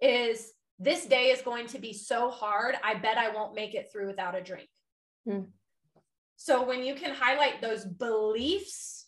is 0.00 0.52
this 0.78 1.06
day 1.06 1.30
is 1.30 1.40
going 1.40 1.66
to 1.68 1.78
be 1.78 1.92
so 1.92 2.30
hard. 2.30 2.76
I 2.84 2.94
bet 2.94 3.16
I 3.18 3.34
won't 3.34 3.54
make 3.54 3.74
it 3.74 3.90
through 3.90 4.06
without 4.06 4.36
a 4.36 4.42
drink. 4.42 4.68
Hmm. 5.26 5.44
So 6.36 6.64
when 6.64 6.84
you 6.84 6.94
can 6.94 7.14
highlight 7.14 7.60
those 7.60 7.84
beliefs 7.84 9.06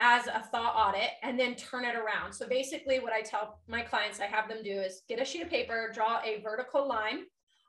as 0.00 0.26
a 0.26 0.42
thought 0.52 0.74
audit 0.76 1.10
and 1.22 1.38
then 1.38 1.56
turn 1.56 1.84
it 1.84 1.96
around. 1.96 2.32
So 2.32 2.46
basically, 2.46 3.00
what 3.00 3.12
I 3.12 3.22
tell 3.22 3.60
my 3.66 3.82
clients 3.82 4.20
I 4.20 4.26
have 4.26 4.48
them 4.48 4.62
do 4.62 4.72
is 4.80 5.02
get 5.08 5.20
a 5.20 5.24
sheet 5.24 5.42
of 5.42 5.50
paper, 5.50 5.90
draw 5.92 6.20
a 6.22 6.40
vertical 6.42 6.86
line. 6.86 7.24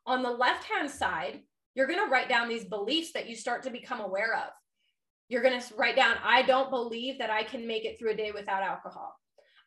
On 0.05 0.24
the 0.24 0.30
left 0.30 0.65
hand 0.65 0.89
side, 0.89 1.41
you're 1.76 1.88
going 1.88 2.03
to 2.03 2.11
write 2.11 2.30
down 2.30 2.49
these 2.49 2.65
beliefs 2.65 3.13
that 3.13 3.30
you 3.30 3.36
start 3.36 3.63
to 3.63 3.69
become 3.69 4.01
aware 4.01 4.36
of. 4.36 4.49
You're 5.30 5.41
going 5.41 5.59
to 5.59 5.76
write 5.76 5.95
down, 5.95 6.17
I 6.24 6.41
don't 6.41 6.69
believe 6.69 7.17
that 7.19 7.30
I 7.30 7.43
can 7.43 7.65
make 7.65 7.86
it 7.86 7.97
through 7.97 8.11
a 8.11 8.15
day 8.15 8.32
without 8.32 8.63
alcohol. 8.63 9.15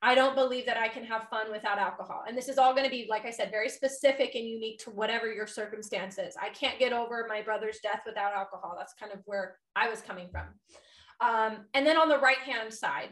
I 0.03 0.15
don't 0.15 0.35
believe 0.35 0.67
that 0.67 0.77
I 0.77 0.89
can 0.89 1.03
have 1.05 1.29
fun 1.31 1.51
without 1.51 1.79
alcohol. 1.79 2.25
And 2.29 2.37
this 2.37 2.49
is 2.49 2.59
all 2.59 2.75
going 2.75 2.85
to 2.85 2.91
be, 2.91 3.07
like 3.09 3.25
I 3.25 3.31
said, 3.31 3.51
very 3.51 3.71
specific 3.71 4.35
and 4.35 4.45
unique 4.47 4.79
to 4.81 4.91
whatever 4.91 5.33
your 5.33 5.47
circumstances. 5.47 6.37
I 6.41 6.51
can't 6.51 6.79
get 6.79 6.93
over 6.93 7.25
my 7.27 7.41
brother's 7.41 7.79
death 7.83 8.03
without 8.05 8.35
alcohol. 8.35 8.75
That's 8.77 8.93
kind 8.93 9.13
of 9.13 9.21
where 9.25 9.57
I 9.75 9.89
was 9.89 10.03
coming 10.03 10.29
from. 10.31 10.49
Um, 11.27 11.65
and 11.73 11.87
then 11.87 11.97
on 11.97 12.11
the 12.11 12.19
right 12.19 12.37
hand 12.37 12.75
side, 12.75 13.09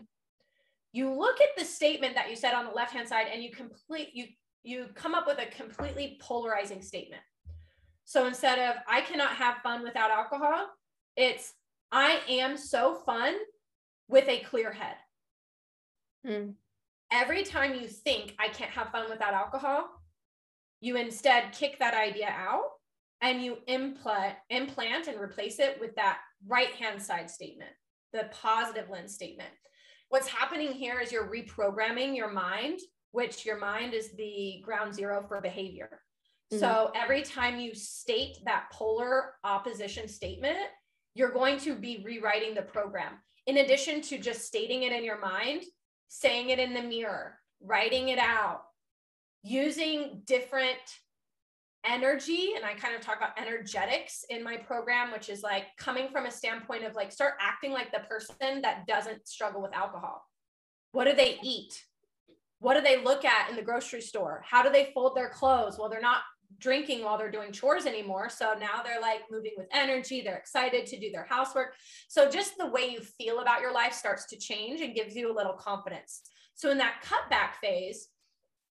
you 0.92 1.10
look 1.10 1.40
at 1.40 1.48
the 1.56 1.64
statement 1.64 2.14
that 2.14 2.28
you 2.28 2.36
said 2.36 2.52
on 2.52 2.66
the 2.66 2.72
left 2.72 2.92
hand 2.92 3.08
side 3.08 3.28
and 3.32 3.42
you 3.42 3.50
complete 3.50 4.10
you 4.12 4.26
you 4.62 4.86
come 4.94 5.14
up 5.14 5.26
with 5.26 5.38
a 5.38 5.46
completely 5.46 6.18
polarizing 6.20 6.82
statement. 6.82 7.22
So 8.12 8.26
instead 8.26 8.58
of 8.58 8.76
I 8.86 9.00
cannot 9.00 9.36
have 9.36 9.58
fun 9.62 9.82
without 9.82 10.10
alcohol, 10.10 10.66
it's 11.16 11.54
I 11.90 12.20
am 12.28 12.56
so 12.56 12.94
fun 13.06 13.34
with 14.08 14.28
a 14.28 14.40
clear 14.40 14.72
head. 14.72 14.96
Hmm 16.26 16.50
every 17.12 17.44
time 17.44 17.74
you 17.74 17.86
think 17.86 18.34
I 18.38 18.48
can't 18.48 18.70
have 18.70 18.90
fun 18.90 19.08
without 19.08 19.34
alcohol, 19.34 19.84
you 20.80 20.96
instead 20.96 21.52
kick 21.52 21.78
that 21.78 21.94
idea 21.94 22.28
out 22.28 22.64
and 23.20 23.44
you 23.44 23.58
implant 23.68 24.34
implant 24.50 25.06
and 25.06 25.20
replace 25.20 25.60
it 25.60 25.78
with 25.78 25.94
that 25.94 26.18
right 26.48 26.74
hand 26.74 27.00
side 27.00 27.30
statement, 27.30 27.70
the 28.12 28.28
positive 28.32 28.88
lens 28.90 29.14
statement. 29.14 29.50
What's 30.08 30.26
happening 30.26 30.72
here 30.72 30.98
is 30.98 31.12
you're 31.12 31.30
reprogramming 31.30 32.16
your 32.16 32.30
mind, 32.30 32.80
which 33.12 33.46
your 33.46 33.58
mind 33.58 33.94
is 33.94 34.12
the 34.16 34.60
ground 34.64 34.94
zero 34.94 35.24
for 35.28 35.40
behavior. 35.40 36.00
Mm-hmm. 36.52 36.60
So 36.60 36.90
every 36.94 37.22
time 37.22 37.58
you 37.58 37.74
state 37.74 38.36
that 38.44 38.66
polar 38.72 39.34
opposition 39.42 40.08
statement, 40.08 40.58
you're 41.14 41.32
going 41.32 41.58
to 41.60 41.74
be 41.74 42.02
rewriting 42.04 42.54
the 42.54 42.62
program. 42.62 43.14
In 43.46 43.58
addition 43.58 44.02
to 44.02 44.18
just 44.18 44.42
stating 44.42 44.82
it 44.82 44.92
in 44.92 45.04
your 45.04 45.18
mind, 45.18 45.62
saying 46.08 46.50
it 46.50 46.58
in 46.58 46.74
the 46.74 46.82
mirror, 46.82 47.38
writing 47.60 48.08
it 48.08 48.18
out, 48.18 48.62
using 49.42 50.22
different 50.26 50.78
energy 51.84 52.50
and 52.54 52.64
i 52.64 52.72
kind 52.74 52.94
of 52.94 53.00
talk 53.00 53.16
about 53.16 53.36
energetics 53.36 54.24
in 54.30 54.42
my 54.42 54.56
program 54.56 55.10
which 55.10 55.28
is 55.28 55.42
like 55.42 55.64
coming 55.78 56.08
from 56.10 56.26
a 56.26 56.30
standpoint 56.30 56.84
of 56.84 56.94
like 56.94 57.10
start 57.10 57.34
acting 57.40 57.72
like 57.72 57.90
the 57.90 57.98
person 58.08 58.62
that 58.62 58.86
doesn't 58.86 59.26
struggle 59.26 59.60
with 59.60 59.74
alcohol 59.74 60.22
what 60.92 61.06
do 61.06 61.12
they 61.12 61.38
eat 61.42 61.82
what 62.60 62.74
do 62.74 62.80
they 62.80 63.02
look 63.02 63.24
at 63.24 63.50
in 63.50 63.56
the 63.56 63.62
grocery 63.62 64.00
store 64.00 64.44
how 64.48 64.62
do 64.62 64.70
they 64.70 64.92
fold 64.94 65.16
their 65.16 65.30
clothes 65.30 65.76
well 65.76 65.88
they're 65.88 66.00
not 66.00 66.20
drinking 66.58 67.04
while 67.04 67.18
they're 67.18 67.30
doing 67.30 67.52
chores 67.52 67.86
anymore 67.86 68.28
so 68.28 68.54
now 68.58 68.82
they're 68.84 69.00
like 69.00 69.20
moving 69.30 69.52
with 69.56 69.66
energy 69.72 70.20
they're 70.20 70.36
excited 70.36 70.86
to 70.86 70.98
do 70.98 71.10
their 71.10 71.26
housework 71.28 71.74
so 72.08 72.30
just 72.30 72.56
the 72.58 72.66
way 72.66 72.88
you 72.90 73.00
feel 73.00 73.40
about 73.40 73.60
your 73.60 73.72
life 73.72 73.92
starts 73.92 74.26
to 74.26 74.38
change 74.38 74.80
and 74.80 74.94
gives 74.94 75.14
you 75.14 75.32
a 75.32 75.36
little 75.36 75.54
confidence 75.54 76.22
so 76.54 76.70
in 76.70 76.78
that 76.78 77.02
cutback 77.04 77.54
phase 77.60 78.08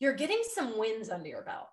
you're 0.01 0.15
getting 0.15 0.41
some 0.55 0.79
wins 0.79 1.11
under 1.11 1.29
your 1.29 1.43
belt 1.45 1.69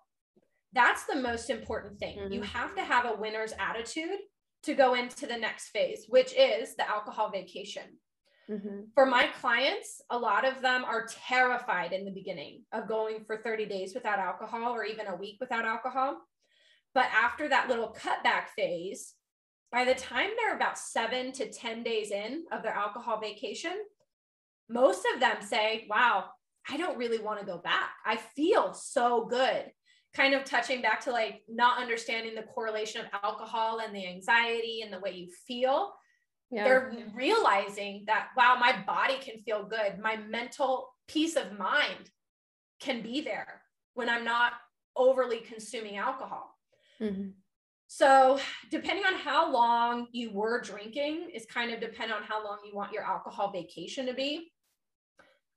that's 0.76 1.04
the 1.04 1.16
most 1.16 1.48
important 1.48 1.98
thing. 1.98 2.18
Mm-hmm. 2.18 2.32
You 2.34 2.42
have 2.42 2.74
to 2.76 2.84
have 2.84 3.06
a 3.06 3.16
winner's 3.16 3.54
attitude 3.58 4.18
to 4.64 4.74
go 4.74 4.94
into 4.94 5.26
the 5.26 5.36
next 5.36 5.68
phase, 5.68 6.04
which 6.08 6.34
is 6.34 6.76
the 6.76 6.88
alcohol 6.88 7.30
vacation. 7.30 7.84
Mm-hmm. 8.50 8.80
For 8.94 9.06
my 9.06 9.28
clients, 9.40 10.00
a 10.10 10.18
lot 10.18 10.46
of 10.46 10.62
them 10.62 10.84
are 10.84 11.08
terrified 11.28 11.92
in 11.92 12.04
the 12.04 12.12
beginning 12.12 12.62
of 12.72 12.88
going 12.88 13.24
for 13.26 13.38
30 13.38 13.66
days 13.66 13.92
without 13.94 14.20
alcohol 14.20 14.72
or 14.72 14.84
even 14.84 15.06
a 15.08 15.16
week 15.16 15.38
without 15.40 15.64
alcohol. 15.64 16.18
But 16.94 17.06
after 17.12 17.48
that 17.48 17.68
little 17.68 17.94
cutback 17.98 18.48
phase, 18.56 19.14
by 19.72 19.84
the 19.84 19.94
time 19.94 20.30
they're 20.36 20.54
about 20.54 20.78
seven 20.78 21.32
to 21.32 21.50
10 21.50 21.82
days 21.82 22.12
in 22.12 22.44
of 22.52 22.62
their 22.62 22.72
alcohol 22.72 23.20
vacation, 23.20 23.74
most 24.68 25.04
of 25.12 25.20
them 25.20 25.36
say, 25.40 25.86
Wow, 25.90 26.26
I 26.68 26.76
don't 26.76 26.98
really 26.98 27.18
want 27.18 27.40
to 27.40 27.46
go 27.46 27.58
back. 27.58 27.90
I 28.04 28.16
feel 28.16 28.72
so 28.74 29.26
good 29.26 29.70
kind 30.14 30.34
of 30.34 30.44
touching 30.44 30.80
back 30.80 31.00
to 31.02 31.10
like 31.10 31.42
not 31.48 31.80
understanding 31.80 32.34
the 32.34 32.42
correlation 32.42 33.02
of 33.02 33.06
alcohol 33.22 33.80
and 33.84 33.94
the 33.94 34.06
anxiety 34.06 34.80
and 34.80 34.90
the 34.90 35.00
way 35.00 35.10
you 35.10 35.28
feel 35.46 35.92
yeah. 36.50 36.64
they're 36.64 36.92
realizing 37.14 38.04
that 38.06 38.28
wow 38.36 38.56
my 38.58 38.76
body 38.86 39.16
can 39.20 39.38
feel 39.38 39.64
good 39.64 39.98
my 40.00 40.16
mental 40.16 40.88
peace 41.08 41.36
of 41.36 41.58
mind 41.58 42.10
can 42.80 43.02
be 43.02 43.20
there 43.20 43.62
when 43.94 44.08
i'm 44.08 44.24
not 44.24 44.52
overly 44.96 45.38
consuming 45.40 45.96
alcohol 45.96 46.54
mm-hmm. 47.00 47.28
so 47.86 48.38
depending 48.70 49.04
on 49.04 49.14
how 49.14 49.50
long 49.50 50.06
you 50.12 50.30
were 50.30 50.60
drinking 50.60 51.30
is 51.34 51.44
kind 51.46 51.72
of 51.72 51.80
depend 51.80 52.12
on 52.12 52.22
how 52.22 52.42
long 52.44 52.58
you 52.64 52.74
want 52.74 52.92
your 52.92 53.02
alcohol 53.02 53.50
vacation 53.50 54.06
to 54.06 54.14
be 54.14 54.50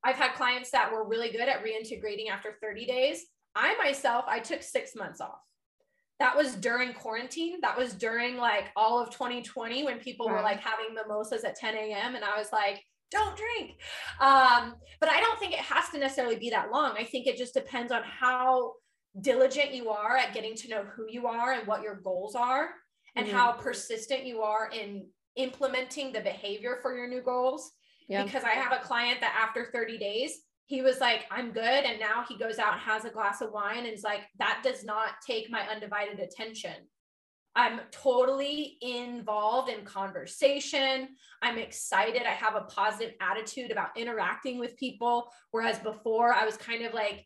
i've 0.03 0.15
had 0.15 0.33
clients 0.33 0.71
that 0.71 0.91
were 0.91 1.07
really 1.07 1.29
good 1.29 1.47
at 1.47 1.63
reintegrating 1.63 2.29
after 2.29 2.57
30 2.61 2.85
days 2.85 3.25
I 3.55 3.75
myself, 3.77 4.25
I 4.27 4.39
took 4.39 4.61
six 4.61 4.95
months 4.95 5.21
off. 5.21 5.41
That 6.19 6.35
was 6.35 6.55
during 6.55 6.93
quarantine. 6.93 7.59
That 7.61 7.77
was 7.77 7.93
during 7.93 8.37
like 8.37 8.65
all 8.75 8.99
of 8.99 9.09
2020 9.11 9.85
when 9.85 9.99
people 9.99 10.27
were 10.27 10.41
like 10.41 10.59
having 10.59 10.93
mimosas 10.93 11.45
at 11.45 11.55
10 11.55 11.75
a.m. 11.75 12.15
And 12.15 12.25
I 12.25 12.37
was 12.37 12.49
like, 12.51 12.83
don't 13.11 13.37
drink. 13.37 13.77
Um, 14.19 14.75
but 14.99 15.09
I 15.09 15.19
don't 15.19 15.39
think 15.39 15.53
it 15.53 15.59
has 15.59 15.89
to 15.89 15.97
necessarily 15.97 16.37
be 16.37 16.49
that 16.49 16.71
long. 16.71 16.95
I 16.97 17.05
think 17.05 17.25
it 17.25 17.37
just 17.37 17.53
depends 17.53 17.91
on 17.91 18.03
how 18.03 18.73
diligent 19.21 19.73
you 19.73 19.89
are 19.89 20.17
at 20.17 20.33
getting 20.33 20.55
to 20.55 20.69
know 20.69 20.83
who 20.83 21.05
you 21.09 21.27
are 21.27 21.53
and 21.53 21.67
what 21.67 21.81
your 21.81 21.95
goals 21.95 22.35
are 22.35 22.69
and 23.15 23.25
mm-hmm. 23.25 23.35
how 23.35 23.53
persistent 23.53 24.25
you 24.25 24.41
are 24.41 24.69
in 24.71 25.07
implementing 25.35 26.11
the 26.11 26.21
behavior 26.21 26.79
for 26.81 26.95
your 26.95 27.07
new 27.07 27.21
goals. 27.21 27.71
Yeah. 28.07 28.23
Because 28.23 28.43
I 28.43 28.51
have 28.51 28.73
a 28.73 28.83
client 28.83 29.21
that 29.21 29.35
after 29.39 29.69
30 29.71 29.97
days, 29.97 30.39
he 30.69 30.83
was 30.83 30.99
like, 30.99 31.25
I'm 31.31 31.51
good. 31.51 31.63
And 31.63 31.99
now 31.99 32.23
he 32.29 32.37
goes 32.37 32.59
out 32.59 32.73
and 32.73 32.81
has 32.81 33.03
a 33.03 33.09
glass 33.09 33.41
of 33.41 33.51
wine 33.51 33.87
and 33.87 33.87
is 33.87 34.03
like, 34.03 34.21
that 34.37 34.61
does 34.63 34.83
not 34.83 35.13
take 35.25 35.49
my 35.49 35.61
undivided 35.61 36.19
attention. 36.19 36.75
I'm 37.55 37.79
totally 37.89 38.77
involved 38.79 39.71
in 39.71 39.83
conversation. 39.83 41.07
I'm 41.41 41.57
excited. 41.57 42.21
I 42.21 42.33
have 42.33 42.53
a 42.53 42.65
positive 42.65 43.15
attitude 43.19 43.71
about 43.71 43.97
interacting 43.97 44.59
with 44.59 44.77
people. 44.77 45.31
Whereas 45.49 45.79
before 45.79 46.35
I 46.35 46.45
was 46.45 46.55
kind 46.55 46.85
of 46.85 46.93
like, 46.93 47.25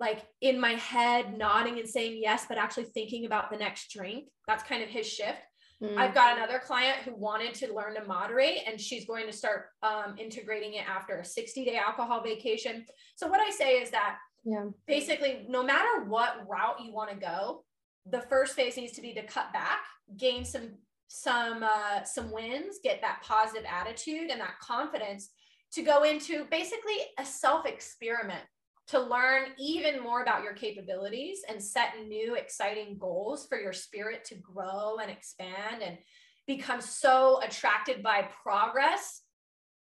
like 0.00 0.24
in 0.40 0.58
my 0.58 0.72
head, 0.72 1.36
nodding 1.36 1.78
and 1.78 1.88
saying 1.88 2.18
yes, 2.22 2.46
but 2.48 2.56
actually 2.56 2.84
thinking 2.84 3.26
about 3.26 3.50
the 3.50 3.58
next 3.58 3.92
drink. 3.92 4.24
That's 4.48 4.62
kind 4.62 4.82
of 4.82 4.88
his 4.88 5.06
shift. 5.06 5.36
Mm. 5.82 5.98
I've 5.98 6.14
got 6.14 6.38
another 6.38 6.58
client 6.58 6.98
who 7.04 7.14
wanted 7.14 7.54
to 7.54 7.74
learn 7.74 7.94
to 7.96 8.04
moderate, 8.04 8.60
and 8.66 8.80
she's 8.80 9.04
going 9.04 9.26
to 9.26 9.32
start 9.32 9.66
um, 9.82 10.16
integrating 10.18 10.74
it 10.74 10.88
after 10.88 11.18
a 11.18 11.24
60 11.24 11.64
day 11.64 11.76
alcohol 11.76 12.22
vacation. 12.22 12.86
So, 13.16 13.26
what 13.26 13.40
I 13.40 13.50
say 13.50 13.82
is 13.82 13.90
that 13.90 14.16
yeah. 14.44 14.64
basically, 14.86 15.46
no 15.48 15.62
matter 15.62 16.04
what 16.06 16.46
route 16.48 16.80
you 16.82 16.92
want 16.92 17.10
to 17.10 17.16
go, 17.16 17.64
the 18.10 18.22
first 18.22 18.54
phase 18.54 18.76
needs 18.76 18.92
to 18.92 19.02
be 19.02 19.12
to 19.14 19.22
cut 19.24 19.52
back, 19.52 19.80
gain 20.16 20.44
some 20.44 20.70
some 21.08 21.62
uh, 21.62 22.04
some 22.04 22.32
wins, 22.32 22.78
get 22.82 23.00
that 23.02 23.22
positive 23.22 23.66
attitude 23.70 24.30
and 24.30 24.40
that 24.40 24.58
confidence 24.60 25.30
to 25.72 25.82
go 25.82 26.04
into 26.04 26.46
basically 26.50 26.96
a 27.18 27.24
self 27.24 27.66
experiment 27.66 28.44
to 28.88 29.00
learn 29.00 29.48
even 29.58 30.00
more 30.00 30.22
about 30.22 30.44
your 30.44 30.52
capabilities 30.52 31.40
and 31.48 31.62
set 31.62 31.94
new 32.06 32.34
exciting 32.34 32.96
goals 32.98 33.46
for 33.46 33.58
your 33.58 33.72
spirit 33.72 34.24
to 34.26 34.36
grow 34.36 34.98
and 35.02 35.10
expand 35.10 35.82
and 35.82 35.98
become 36.46 36.80
so 36.80 37.40
attracted 37.42 38.02
by 38.02 38.28
progress 38.42 39.22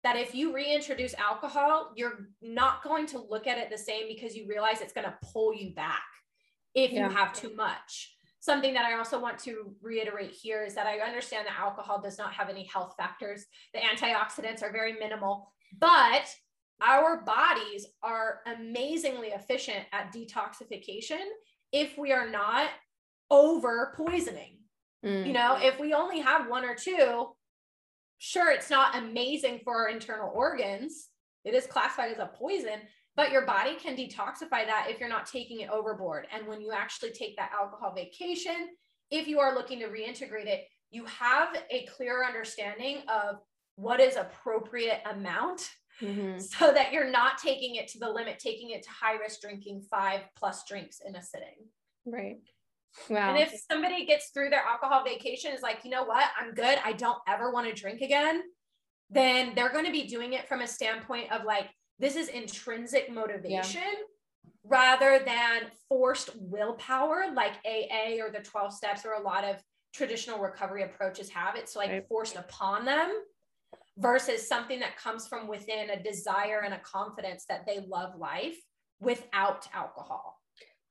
that 0.05 0.17
if 0.17 0.35
you 0.35 0.55
reintroduce 0.55 1.15
alcohol, 1.15 1.93
you're 1.97 2.29
not 2.41 2.83
going 2.83 3.07
to 3.07 3.19
look 3.19 3.47
at 3.47 3.59
it 3.59 3.71
the 3.71 3.79
same 3.79 4.09
because 4.09 4.37
you 4.37 4.47
realize 4.49 4.81
it's 4.81 4.93
going 4.93 5.07
to 5.07 5.15
pull 5.33 5.55
you 5.55 5.75
back 5.75 6.03
if 6.75 6.93
yeah. 6.93 7.09
you 7.09 7.15
have 7.15 7.33
too 7.33 7.55
much. 7.55 8.15
Something 8.41 8.75
that 8.75 8.85
I 8.85 8.95
also 8.99 9.21
want 9.21 9.39
to 9.41 9.73
reiterate 9.81 10.33
here 10.33 10.65
is 10.65 10.75
that 10.75 10.87
I 10.87 10.99
understand 10.99 11.47
that 11.47 11.59
alcohol 11.59 12.01
does 12.01 12.19
not 12.19 12.33
have 12.33 12.49
any 12.49 12.65
health 12.65 12.95
factors. 12.97 13.45
The 13.73 13.81
antioxidants 13.81 14.63
are 14.63 14.73
very 14.73 14.95
minimal, 14.95 15.53
but 15.79 16.35
our 16.85 17.23
bodies 17.23 17.87
are 18.03 18.41
amazingly 18.47 19.29
efficient 19.29 19.85
at 19.93 20.13
detoxification 20.13 21.23
if 21.73 21.97
we 21.97 22.13
are 22.13 22.29
not 22.29 22.69
over 23.31 23.95
poisoning. 23.97 24.59
Mm. 25.05 25.27
You 25.27 25.33
know, 25.33 25.59
if 25.61 25.79
we 25.81 25.95
only 25.95 26.21
have 26.21 26.49
one 26.49 26.65
or 26.65 26.75
two, 26.75 27.29
sure, 28.19 28.51
it's 28.51 28.71
not 28.71 28.97
amazing 28.97 29.61
for 29.65 29.75
our 29.75 29.89
internal 29.89 30.31
organs. 30.35 31.09
It 31.45 31.55
is 31.55 31.67
classified 31.67 32.13
as 32.13 32.19
a 32.19 32.31
poison, 32.35 32.81
but 33.17 33.33
your 33.33 33.47
body 33.47 33.75
can 33.75 33.97
detoxify 33.97 34.67
that 34.67 34.87
if 34.89 35.01
you're 35.01 35.09
not 35.09 35.27
taking 35.27 35.61
it 35.61 35.71
overboard. 35.71 36.27
And 36.33 36.47
when 36.47 36.61
you 36.61 36.73
actually 36.73 37.11
take 37.11 37.37
that 37.37 37.51
alcohol 37.59 37.95
vacation, 37.95 38.69
if 39.11 39.27
you 39.27 39.41
are 39.41 39.55
looking 39.55 39.81
to 39.81 39.87
reintegrate 39.87 40.47
it, 40.47 40.65
you 40.91 41.05
have 41.07 41.49
a 41.71 41.87
clear 41.87 42.25
understanding 42.25 42.99
of 43.09 43.37
what 43.77 44.01
is 44.01 44.17
appropriate 44.17 45.01
amount 45.11 45.69
mm-hmm. 46.03 46.39
so 46.59 46.73
that 46.73 46.93
you're 46.93 47.11
not 47.11 47.39
taking 47.39 47.77
it 47.77 47.89
to 47.89 47.99
the 47.99 48.09
limit, 48.09 48.39
taking 48.39 48.71
it 48.71 48.83
to 48.83 48.91
high 48.91 49.15
risk 49.15 49.41
drinking 49.41 49.83
five 49.91 50.21
plus 50.37 50.65
drinks 50.69 51.01
in 51.07 51.17
a 51.17 51.23
sitting. 51.23 51.69
Right. 52.05 52.39
Wow. 53.09 53.31
And 53.31 53.39
if 53.39 53.55
somebody 53.71 54.05
gets 54.05 54.31
through 54.31 54.51
their 54.51 54.63
alcohol 54.63 55.05
vacation 55.05 55.53
is 55.53 55.63
like, 55.63 55.81
you 55.85 55.91
know 55.91 56.05
what, 56.05 56.27
I'm 56.39 56.53
good. 56.53 56.79
I 56.85 56.93
don't 56.93 57.19
ever 57.27 57.51
want 57.51 57.67
to 57.69 57.81
drink 57.81 58.01
again. 58.01 58.43
Then 59.11 59.53
they're 59.55 59.73
going 59.73 59.87
to 59.87 59.93
be 59.93 60.07
doing 60.07 60.35
it 60.35 60.49
from 60.49 60.61
a 60.61 60.67
standpoint 60.67 61.33
of 61.33 61.45
like, 61.45 61.71
this 61.99 62.17
is 62.17 62.29
intrinsic 62.29 63.11
motivation 63.13 63.81
yeah. 63.83 64.51
rather 64.65 65.23
than 65.25 65.63
forced 65.89 66.31
willpower, 66.37 67.27
like 67.35 67.53
AA 67.65 68.23
or 68.23 68.31
the 68.31 68.41
12 68.41 68.73
steps 68.75 69.05
or 69.05 69.13
a 69.13 69.23
lot 69.23 69.45
of 69.45 69.57
traditional 69.95 70.39
recovery 70.39 70.83
approaches 70.83 71.29
have. 71.31 71.57
It's 71.57 71.77
like 71.77 71.91
right. 71.91 72.09
forced 72.09 72.37
upon 72.37 72.85
them 72.85 73.11
versus 74.03 74.47
something 74.47 74.81
that 74.81 74.99
comes 74.99 75.29
from 75.29 75.47
within 75.47 75.91
a 75.91 76.03
desire 76.03 76.63
and 76.65 76.75
a 76.75 76.81
confidence 76.81 77.47
that 77.49 77.65
they 77.67 77.81
love 77.89 78.19
life 78.19 78.57
without 79.01 79.67
alcohol. 79.73 80.39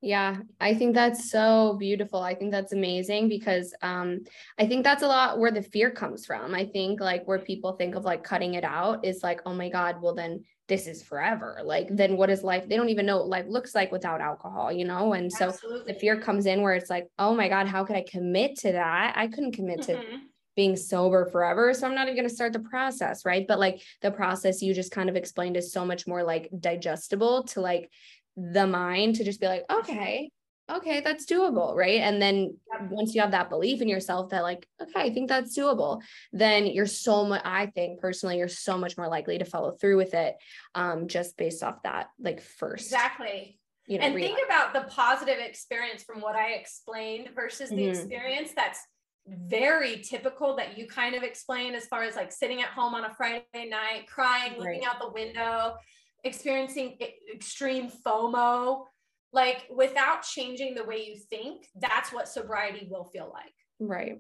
Yeah, 0.04 0.38
I 0.60 0.74
think 0.74 0.96
that's 0.96 1.30
so 1.30 1.76
beautiful. 1.78 2.22
I 2.22 2.34
think 2.34 2.52
that's 2.52 2.74
amazing 2.74 3.30
because 3.30 3.72
um 3.84 4.22
I 4.58 4.66
think 4.66 4.84
that's 4.84 5.04
a 5.04 5.08
lot 5.08 5.38
where 5.38 5.52
the 5.52 5.62
fear 5.62 5.92
comes 5.92 6.26
from. 6.26 6.56
I 6.56 6.66
think 6.66 7.00
like 7.00 7.28
where 7.28 7.38
people 7.38 7.74
think 7.74 7.94
of 7.94 8.04
like 8.04 8.24
cutting 8.24 8.56
it 8.56 8.64
out 8.64 9.06
is 9.06 9.22
like, 9.22 9.42
oh 9.46 9.54
my 9.54 9.70
God, 9.70 10.02
well 10.02 10.16
then 10.16 10.44
this 10.68 10.88
is 10.88 11.04
forever. 11.04 11.60
Like 11.64 11.88
then 11.92 12.18
what 12.18 12.32
is 12.32 12.44
life? 12.44 12.68
They 12.68 12.78
don't 12.78 12.90
even 12.90 13.06
know 13.06 13.18
what 13.18 13.28
life 13.28 13.46
looks 13.48 13.76
like 13.76 13.92
without 13.92 14.22
alcohol, 14.22 14.72
you 14.72 14.86
know? 14.86 15.14
And 15.14 15.32
so 15.32 15.50
Absolutely. 15.50 15.94
the 15.94 16.00
fear 16.00 16.20
comes 16.20 16.46
in 16.48 16.62
where 16.62 16.74
it's 16.74 16.90
like, 16.90 17.08
oh 17.20 17.36
my 17.36 17.50
God, 17.50 17.68
how 17.68 17.84
could 17.84 17.98
I 17.98 18.06
commit 18.10 18.58
to 18.60 18.72
that? 18.72 19.14
I 19.16 19.28
couldn't 19.28 19.52
commit 19.52 19.82
mm-hmm. 19.82 20.02
to 20.02 20.18
being 20.56 20.76
sober 20.76 21.26
forever. 21.26 21.74
So 21.74 21.88
I'm 21.88 21.96
not 21.96 22.08
even 22.08 22.16
going 22.16 22.30
to 22.30 22.34
start 22.34 22.54
the 22.54 22.60
process. 22.60 23.26
Right. 23.26 23.48
But 23.48 23.60
like 23.60 23.82
the 24.02 24.12
process 24.12 24.62
you 24.62 24.74
just 24.74 24.92
kind 24.92 25.10
of 25.10 25.16
explained 25.16 25.58
is 25.58 25.72
so 25.72 25.86
much 25.86 26.08
more 26.08 26.24
like 26.24 26.50
digestible 26.60 27.44
to 27.44 27.62
like 27.62 27.90
the 28.36 28.68
mind 28.68 29.16
to 29.16 29.24
just 29.24 29.40
be 29.40 29.48
like, 29.48 29.66
okay, 29.70 30.30
okay, 30.70 31.02
that's 31.02 31.26
doable. 31.26 31.76
Right. 31.76 32.00
And 32.00 32.22
then 32.22 32.58
once 32.90 33.14
you 33.14 33.22
have 33.22 33.32
that 33.32 33.50
belief 33.50 33.82
in 33.82 33.88
yourself 33.88 34.30
that 34.30 34.44
like, 34.44 34.68
okay, 34.82 35.02
I 35.02 35.14
think 35.14 35.30
that's 35.30 35.58
doable, 35.58 36.02
then 36.32 36.66
you're 36.66 36.86
so 36.86 37.26
much, 37.26 37.42
I 37.44 37.68
think 37.68 38.00
personally, 38.00 38.38
you're 38.38 38.48
so 38.48 38.78
much 38.78 38.98
more 38.98 39.08
likely 39.08 39.38
to 39.38 39.46
follow 39.46 39.72
through 39.72 39.98
with 39.98 40.14
it. 40.14 40.36
Um, 40.76 41.08
just 41.08 41.38
based 41.38 41.64
off 41.64 41.84
that, 41.84 42.08
like 42.20 42.42
first. 42.42 42.86
Exactly. 42.86 43.58
you 43.88 44.00
know 44.00 44.06
and 44.06 44.16
think 44.16 44.40
about 44.46 44.74
the 44.74 44.82
positive 44.92 45.40
experience 45.40 46.04
from 46.04 46.22
what 46.22 46.36
i 46.36 46.52
explained 46.52 47.30
versus 47.36 47.70
the 47.70 47.78
mm-hmm. 47.78 47.90
experience 47.90 48.52
that's 48.56 48.80
very 49.28 49.98
typical 49.98 50.56
that 50.56 50.78
you 50.78 50.88
kind 50.88 51.16
of 51.16 51.24
explained 51.24 51.76
as 51.76 51.86
far 51.86 52.04
as 52.04 52.16
like 52.16 52.32
sitting 52.32 52.62
at 52.62 52.70
home 52.70 52.96
on 52.96 53.06
a 53.06 53.14
friday 53.14 53.70
night 53.70 54.08
crying 54.08 54.54
right. 54.54 54.60
looking 54.60 54.84
out 54.84 55.00
the 55.00 55.12
window 55.12 55.76
experiencing 56.24 56.98
extreme 57.34 57.90
fomo. 58.06 58.86
Like 59.34 59.68
without 59.74 60.24
changing 60.24 60.76
the 60.76 60.84
way 60.84 61.06
you 61.08 61.16
think 61.30 61.68
that's 61.80 62.12
what 62.12 62.28
sobriety 62.28 62.88
will 62.90 63.06
feel 63.06 63.32
like. 63.34 63.54
Right. 63.80 64.18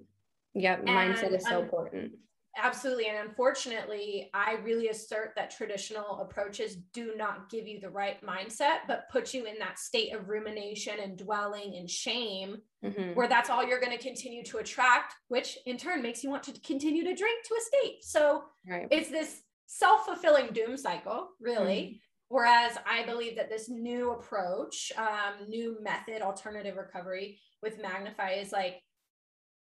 Yeah 0.54 0.78
mindset 0.78 1.34
is 1.34 1.45
so 1.45 1.58
um, 1.58 1.64
important 1.64 2.12
Absolutely. 2.58 3.08
And 3.08 3.30
unfortunately, 3.30 4.30
I 4.34 4.58
really 4.64 4.89
assert 4.89 5.34
that 5.36 5.52
traditional 5.52 6.20
approaches 6.20 6.76
do 6.93 7.14
not 7.16 7.49
give 7.49 7.66
you 7.66 7.80
the 7.80 7.89
right 7.89 8.22
mindset, 8.26 8.80
but 8.88 9.10
put 9.10 9.34
you 9.34 9.45
in 9.45 9.58
that 9.60 9.80
state 9.80 10.14
of 10.14 10.28
rumination 10.28 10.99
and 11.02 11.18
dwelling 11.18 11.76
and 11.78 11.89
shame, 11.89 12.58
mm-hmm. 12.84 13.14
where 13.14 13.30
that's 13.30 13.49
all 13.49 13.66
you're 13.66 13.80
going 13.80 13.97
to 13.97 14.04
continue 14.04 14.43
to 14.43 14.58
attract, 14.58 15.14
which 15.30 15.58
in 15.66 15.78
turn 15.78 16.02
makes 16.02 16.24
you 16.24 16.30
want 16.30 16.43
to 16.43 16.52
continue 16.60 17.04
to 17.06 17.16
drink 17.16 17.45
to 17.45 17.54
escape. 17.56 18.04
So 18.04 18.43
right. 18.68 18.88
it's 18.91 19.10
this 19.10 19.41
self 19.68 20.06
fulfilling 20.06 20.47
doom 20.47 20.76
cycle, 20.76 21.30
really. 21.39 21.82
Mm-hmm. 21.82 21.95
Whereas 22.28 22.78
I 22.86 23.06
believe 23.06 23.36
that 23.38 23.49
this 23.49 23.70
new 23.70 24.12
approach, 24.12 24.91
um, 24.97 25.49
new 25.49 25.78
method, 25.82 26.22
alternative 26.22 26.78
recovery 26.78 27.39
with 27.62 27.82
Magnify 27.82 28.32
is 28.34 28.52
like 28.52 28.82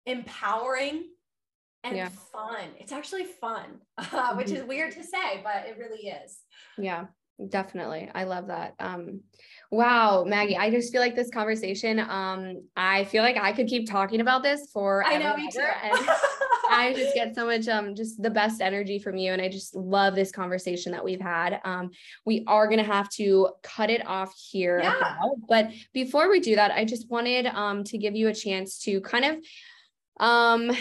empowering 0.07 1.05
and 1.85 1.97
yeah. 1.97 2.09
fun. 2.33 2.69
It's 2.79 2.93
actually 2.93 3.25
fun, 3.25 3.81
uh, 3.99 4.35
which 4.35 4.51
is 4.51 4.65
weird 4.65 4.93
to 4.93 5.03
say, 5.03 5.41
but 5.43 5.67
it 5.67 5.77
really 5.79 6.09
is. 6.09 6.39
Yeah, 6.79 7.07
definitely. 7.49 8.11
I 8.15 8.25
love 8.25 8.49
that. 8.49 8.75
Um, 8.79 9.21
wow, 9.71 10.25
Maggie, 10.25 10.57
I 10.57 10.71
just 10.71 10.93
feel 10.93 11.01
like 11.01 11.17
this 11.17 11.31
conversation, 11.31 11.99
um, 11.99 12.63
I 12.77 13.05
feel 13.05 13.23
like 13.23 13.37
I 13.37 13.53
could 13.53 13.67
keep 13.67 13.91
talking 13.91 14.21
about 14.21 14.43
this 14.43 14.71
for 14.73 15.05
I 15.05 15.19
know 15.19 15.37
me 15.37 15.51
too. 15.51 15.61
I 16.75 16.95
just 16.95 17.15
get 17.15 17.35
so 17.35 17.45
much 17.45 17.69
um 17.69 17.95
just 17.95 18.23
the 18.23 18.31
best 18.31 18.63
energy 18.63 18.99
from 18.99 19.17
you. 19.17 19.33
And 19.33 19.43
I 19.43 19.49
just 19.49 19.75
love 19.75 20.15
this 20.15 20.33
conversation 20.33 20.93
that 20.93 21.05
we've 21.05 21.21
had. 21.21 21.61
Um, 21.65 21.91
we 22.25 22.45
are 22.47 22.67
gonna 22.67 22.83
have 22.83 23.11
to 23.11 23.51
cut 23.63 23.91
it 23.91 24.07
off 24.07 24.35
here. 24.35 24.81
Yeah. 24.83 24.97
About, 24.97 25.37
but 25.49 25.71
before 25.93 26.31
we 26.31 26.41
do 26.41 26.57
that, 26.57 26.71
I 26.71 26.85
just 26.85 27.11
wanted 27.11 27.47
um 27.47 27.85
to 27.85 27.99
give 27.99 28.17
you 28.17 28.29
a 28.29 28.35
chance 28.35 28.79
to 28.85 29.01
kind 29.03 29.25
of 29.25 29.37
um 30.19 30.73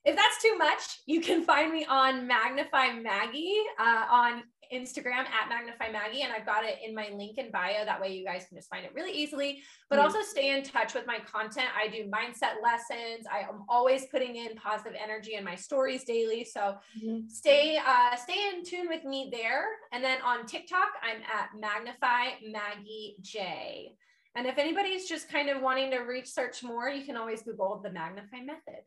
If 0.05 0.15
that's 0.15 0.41
too 0.41 0.57
much, 0.57 0.99
you 1.05 1.21
can 1.21 1.43
find 1.43 1.71
me 1.71 1.85
on 1.85 2.27
Magnify 2.27 2.93
Maggie 2.93 3.57
uh, 3.79 4.05
on 4.09 4.43
Instagram 4.73 5.25
at 5.27 5.49
Magnify 5.49 5.91
Maggie, 5.91 6.23
and 6.23 6.33
I've 6.33 6.45
got 6.45 6.65
it 6.65 6.79
in 6.85 6.95
my 6.95 7.09
link 7.13 7.37
in 7.37 7.51
bio. 7.51 7.85
That 7.85 8.01
way, 8.01 8.13
you 8.13 8.25
guys 8.25 8.45
can 8.47 8.57
just 8.57 8.69
find 8.69 8.85
it 8.85 8.91
really 8.93 9.11
easily. 9.11 9.61
But 9.89 9.97
mm-hmm. 9.97 10.05
also 10.05 10.21
stay 10.21 10.57
in 10.57 10.63
touch 10.63 10.93
with 10.93 11.05
my 11.05 11.19
content. 11.19 11.67
I 11.77 11.87
do 11.87 12.09
mindset 12.09 12.61
lessons. 12.61 13.25
I 13.31 13.39
am 13.41 13.63
always 13.69 14.05
putting 14.07 14.35
in 14.35 14.55
positive 14.55 14.93
energy 15.01 15.35
in 15.35 15.43
my 15.43 15.55
stories 15.55 16.03
daily. 16.03 16.43
So 16.43 16.75
mm-hmm. 17.01 17.27
stay 17.27 17.77
uh, 17.77 18.15
stay 18.15 18.49
in 18.53 18.65
tune 18.65 18.87
with 18.87 19.03
me 19.03 19.29
there. 19.31 19.65
And 19.91 20.03
then 20.03 20.21
on 20.21 20.45
TikTok, 20.45 20.89
I'm 21.01 21.21
at 21.21 21.49
Magnify 21.59 22.39
Maggie 22.51 23.15
J. 23.21 23.95
And 24.35 24.47
if 24.47 24.57
anybody's 24.57 25.07
just 25.07 25.29
kind 25.29 25.49
of 25.49 25.61
wanting 25.61 25.91
to 25.91 25.99
research 25.99 26.63
more, 26.63 26.89
you 26.89 27.05
can 27.05 27.15
always 27.15 27.43
Google 27.43 27.79
the 27.83 27.91
Magnify 27.91 28.41
method. 28.41 28.81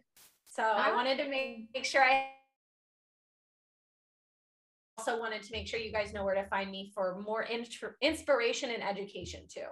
So 0.57 0.63
oh. 0.63 0.73
I 0.75 0.95
wanted 0.95 1.19
to 1.19 1.29
make, 1.29 1.69
make 1.75 1.85
sure 1.85 2.03
I 2.03 2.29
also 4.99 5.19
wanted 5.19 5.43
to 5.43 5.53
make 5.53 5.69
sure 5.69 5.79
you 5.79 5.93
guys 5.93 6.15
know 6.15 6.25
where 6.25 6.35
to 6.35 6.49
find 6.49 6.71
me 6.71 6.91
for 6.95 7.21
more 7.21 7.47
inspiration 8.01 8.71
and 8.71 8.83
education 8.83 9.43
too. 9.53 9.67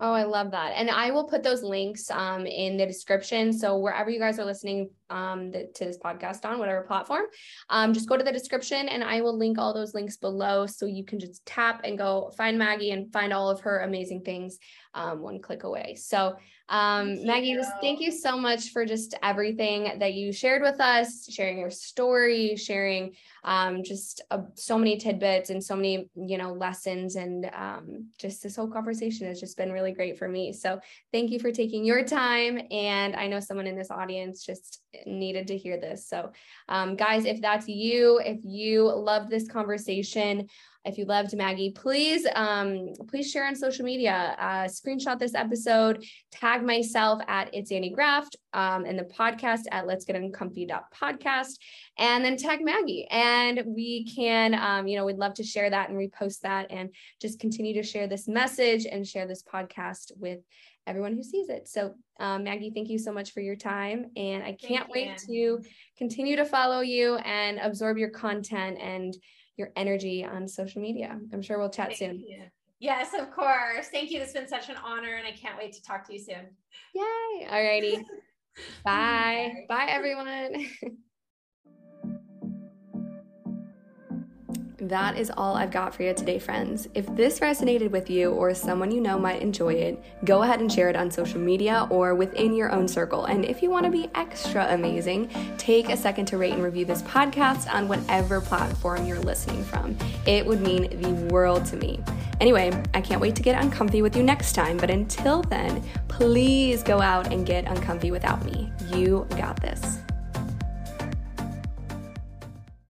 Oh, 0.00 0.12
I 0.12 0.24
love 0.24 0.50
that. 0.52 0.72
And 0.76 0.90
I 0.90 1.10
will 1.10 1.24
put 1.24 1.42
those 1.42 1.62
links 1.62 2.10
um, 2.10 2.46
in 2.46 2.76
the 2.76 2.86
description. 2.86 3.52
So 3.52 3.78
wherever 3.78 4.10
you 4.10 4.18
guys 4.18 4.38
are 4.38 4.44
listening 4.44 4.90
um, 5.10 5.50
the, 5.50 5.70
to 5.74 5.84
this 5.84 5.98
podcast 5.98 6.44
on, 6.44 6.58
whatever 6.58 6.82
platform, 6.82 7.24
um, 7.68 7.92
just 7.92 8.08
go 8.08 8.16
to 8.16 8.24
the 8.24 8.32
description 8.32 8.88
and 8.88 9.04
I 9.04 9.20
will 9.20 9.36
link 9.36 9.58
all 9.58 9.74
those 9.74 9.94
links 9.94 10.16
below. 10.16 10.66
So 10.66 10.86
you 10.86 11.04
can 11.04 11.20
just 11.20 11.44
tap 11.46 11.82
and 11.84 11.98
go 11.98 12.32
find 12.36 12.58
Maggie 12.58 12.92
and 12.92 13.12
find 13.12 13.32
all 13.32 13.50
of 13.50 13.60
her 13.60 13.80
amazing 13.80 14.22
things 14.22 14.58
um, 14.94 15.20
one 15.20 15.40
click 15.40 15.64
away. 15.64 15.96
So 15.98 16.36
um, 16.68 17.26
Maggie, 17.26 17.54
just 17.54 17.72
thank 17.80 18.00
you 18.00 18.10
so 18.10 18.38
much 18.38 18.70
for 18.70 18.86
just 18.86 19.14
everything 19.22 19.98
that 19.98 20.14
you 20.14 20.32
shared 20.32 20.62
with 20.62 20.80
us, 20.80 21.28
sharing 21.30 21.58
your 21.58 21.70
story, 21.70 22.56
sharing 22.56 23.14
um, 23.44 23.82
just 23.82 24.22
uh, 24.30 24.38
so 24.54 24.78
many 24.78 24.96
tidbits 24.96 25.50
and 25.50 25.62
so 25.62 25.76
many, 25.76 26.08
you 26.14 26.38
know, 26.38 26.52
lessons. 26.52 27.16
And 27.16 27.50
um, 27.52 28.06
just 28.18 28.42
this 28.42 28.56
whole 28.56 28.70
conversation 28.70 29.26
has 29.26 29.38
just 29.38 29.56
been 29.58 29.72
really 29.72 29.92
great 29.92 30.18
for 30.18 30.28
me. 30.28 30.52
So 30.52 30.80
thank 31.12 31.30
you 31.30 31.38
for 31.40 31.52
taking 31.52 31.84
your 31.84 32.04
time. 32.04 32.60
And 32.70 33.16
I 33.16 33.26
know 33.26 33.40
someone 33.40 33.66
in 33.66 33.76
this 33.76 33.90
audience 33.90 34.42
just 34.42 34.80
needed 35.04 35.48
to 35.48 35.58
hear 35.58 35.78
this. 35.78 36.08
So, 36.08 36.30
um, 36.68 36.96
guys, 36.96 37.24
if 37.24 37.40
that's 37.40 37.68
you, 37.68 38.20
if 38.24 38.38
you 38.44 38.90
love 38.90 39.28
this 39.28 39.48
conversation, 39.48 40.48
if 40.84 40.98
you 40.98 41.04
loved 41.04 41.36
Maggie, 41.36 41.70
please, 41.70 42.26
um, 42.34 42.88
please 43.08 43.30
share 43.30 43.46
on 43.46 43.54
social 43.54 43.84
media, 43.84 44.34
uh, 44.38 44.64
screenshot 44.64 45.18
this 45.18 45.34
episode, 45.34 46.04
tag 46.32 46.64
myself 46.64 47.22
at 47.28 47.54
It's 47.54 47.70
Annie 47.70 47.90
Graft 47.90 48.36
um, 48.52 48.84
and 48.84 48.98
the 48.98 49.04
podcast 49.04 49.62
at 49.70 49.86
Let's 49.86 50.04
Get 50.04 50.16
Uncomfy 50.16 50.68
podcast, 50.92 51.58
and 51.98 52.24
then 52.24 52.36
tag 52.36 52.64
Maggie. 52.64 53.06
And 53.10 53.62
we 53.66 54.12
can, 54.12 54.54
um, 54.54 54.88
you 54.88 54.96
know, 54.96 55.04
we'd 55.04 55.18
love 55.18 55.34
to 55.34 55.44
share 55.44 55.70
that 55.70 55.88
and 55.88 55.98
repost 55.98 56.40
that 56.40 56.70
and 56.70 56.90
just 57.20 57.38
continue 57.38 57.74
to 57.74 57.82
share 57.82 58.08
this 58.08 58.26
message 58.26 58.84
and 58.84 59.06
share 59.06 59.26
this 59.26 59.44
podcast 59.44 60.10
with 60.16 60.40
everyone 60.88 61.14
who 61.14 61.22
sees 61.22 61.48
it. 61.48 61.68
So, 61.68 61.94
um, 62.18 62.42
Maggie, 62.42 62.72
thank 62.74 62.88
you 62.88 62.98
so 62.98 63.12
much 63.12 63.32
for 63.32 63.40
your 63.40 63.54
time. 63.54 64.06
And 64.16 64.42
I 64.42 64.52
can't 64.52 64.90
wait 64.90 65.16
to 65.28 65.60
continue 65.96 66.34
to 66.36 66.44
follow 66.44 66.80
you 66.80 67.16
and 67.16 67.60
absorb 67.60 67.98
your 67.98 68.10
content 68.10 68.78
and 68.80 69.14
your 69.56 69.70
energy 69.76 70.24
on 70.24 70.48
social 70.48 70.82
media. 70.82 71.18
I'm 71.32 71.42
sure 71.42 71.58
we'll 71.58 71.70
chat 71.70 71.88
Thank 71.88 71.98
soon. 71.98 72.20
You. 72.20 72.44
Yes, 72.80 73.14
of 73.18 73.30
course. 73.30 73.88
Thank 73.90 74.10
you. 74.10 74.20
It's 74.20 74.32
been 74.32 74.48
such 74.48 74.68
an 74.68 74.76
honor, 74.84 75.14
and 75.14 75.26
I 75.26 75.32
can't 75.32 75.56
wait 75.56 75.72
to 75.74 75.82
talk 75.82 76.06
to 76.08 76.12
you 76.12 76.18
soon. 76.18 76.48
Yay. 76.94 77.46
All 77.50 77.62
righty. 77.62 77.96
Bye. 78.84 79.64
Bye, 79.68 79.86
Bye 79.86 79.86
everyone. 79.88 80.66
that 84.82 85.16
is 85.16 85.30
all 85.36 85.54
I've 85.54 85.70
got 85.70 85.94
for 85.94 86.02
you 86.02 86.12
today, 86.12 86.40
friends. 86.40 86.88
If 86.94 87.06
this 87.14 87.38
resonated 87.38 87.90
with 87.90 88.10
you 88.10 88.32
or 88.32 88.52
someone 88.52 88.90
you 88.90 89.00
know 89.00 89.18
might 89.18 89.40
enjoy 89.40 89.74
it, 89.74 90.02
go 90.24 90.42
ahead 90.42 90.60
and 90.60 90.70
share 90.70 90.88
it 90.88 90.96
on 90.96 91.10
social 91.10 91.38
media 91.38 91.86
or 91.88 92.14
within 92.16 92.52
your 92.52 92.72
own 92.72 92.88
circle. 92.88 93.26
And 93.26 93.44
if 93.44 93.62
you 93.62 93.70
want 93.70 93.84
to 93.86 93.92
be 93.92 94.10
extra 94.14 94.66
amazing, 94.72 95.30
take 95.56 95.88
a 95.88 95.96
second 95.96 96.26
to 96.26 96.36
rate 96.36 96.52
and 96.52 96.64
review 96.64 96.84
this 96.84 97.02
podcast 97.02 97.72
on 97.72 97.86
whatever 97.86 98.40
platform 98.40 99.06
you're 99.06 99.20
listening 99.20 99.62
from. 99.64 99.96
It 100.26 100.44
would 100.44 100.60
mean 100.60 101.00
the 101.00 101.12
world 101.32 101.64
to 101.66 101.76
me. 101.76 102.02
Anyway, 102.40 102.72
I 102.92 103.00
can't 103.00 103.20
wait 103.20 103.36
to 103.36 103.42
get 103.42 103.62
uncomfy 103.62 104.02
with 104.02 104.16
you 104.16 104.24
next 104.24 104.54
time, 104.54 104.76
but 104.76 104.90
until 104.90 105.42
then, 105.42 105.80
please 106.08 106.82
go 106.82 107.00
out 107.00 107.32
and 107.32 107.46
get 107.46 107.66
uncomfy 107.66 108.10
without 108.10 108.44
me. 108.44 108.72
You 108.92 109.28
got 109.36 109.60
this. 109.62 110.01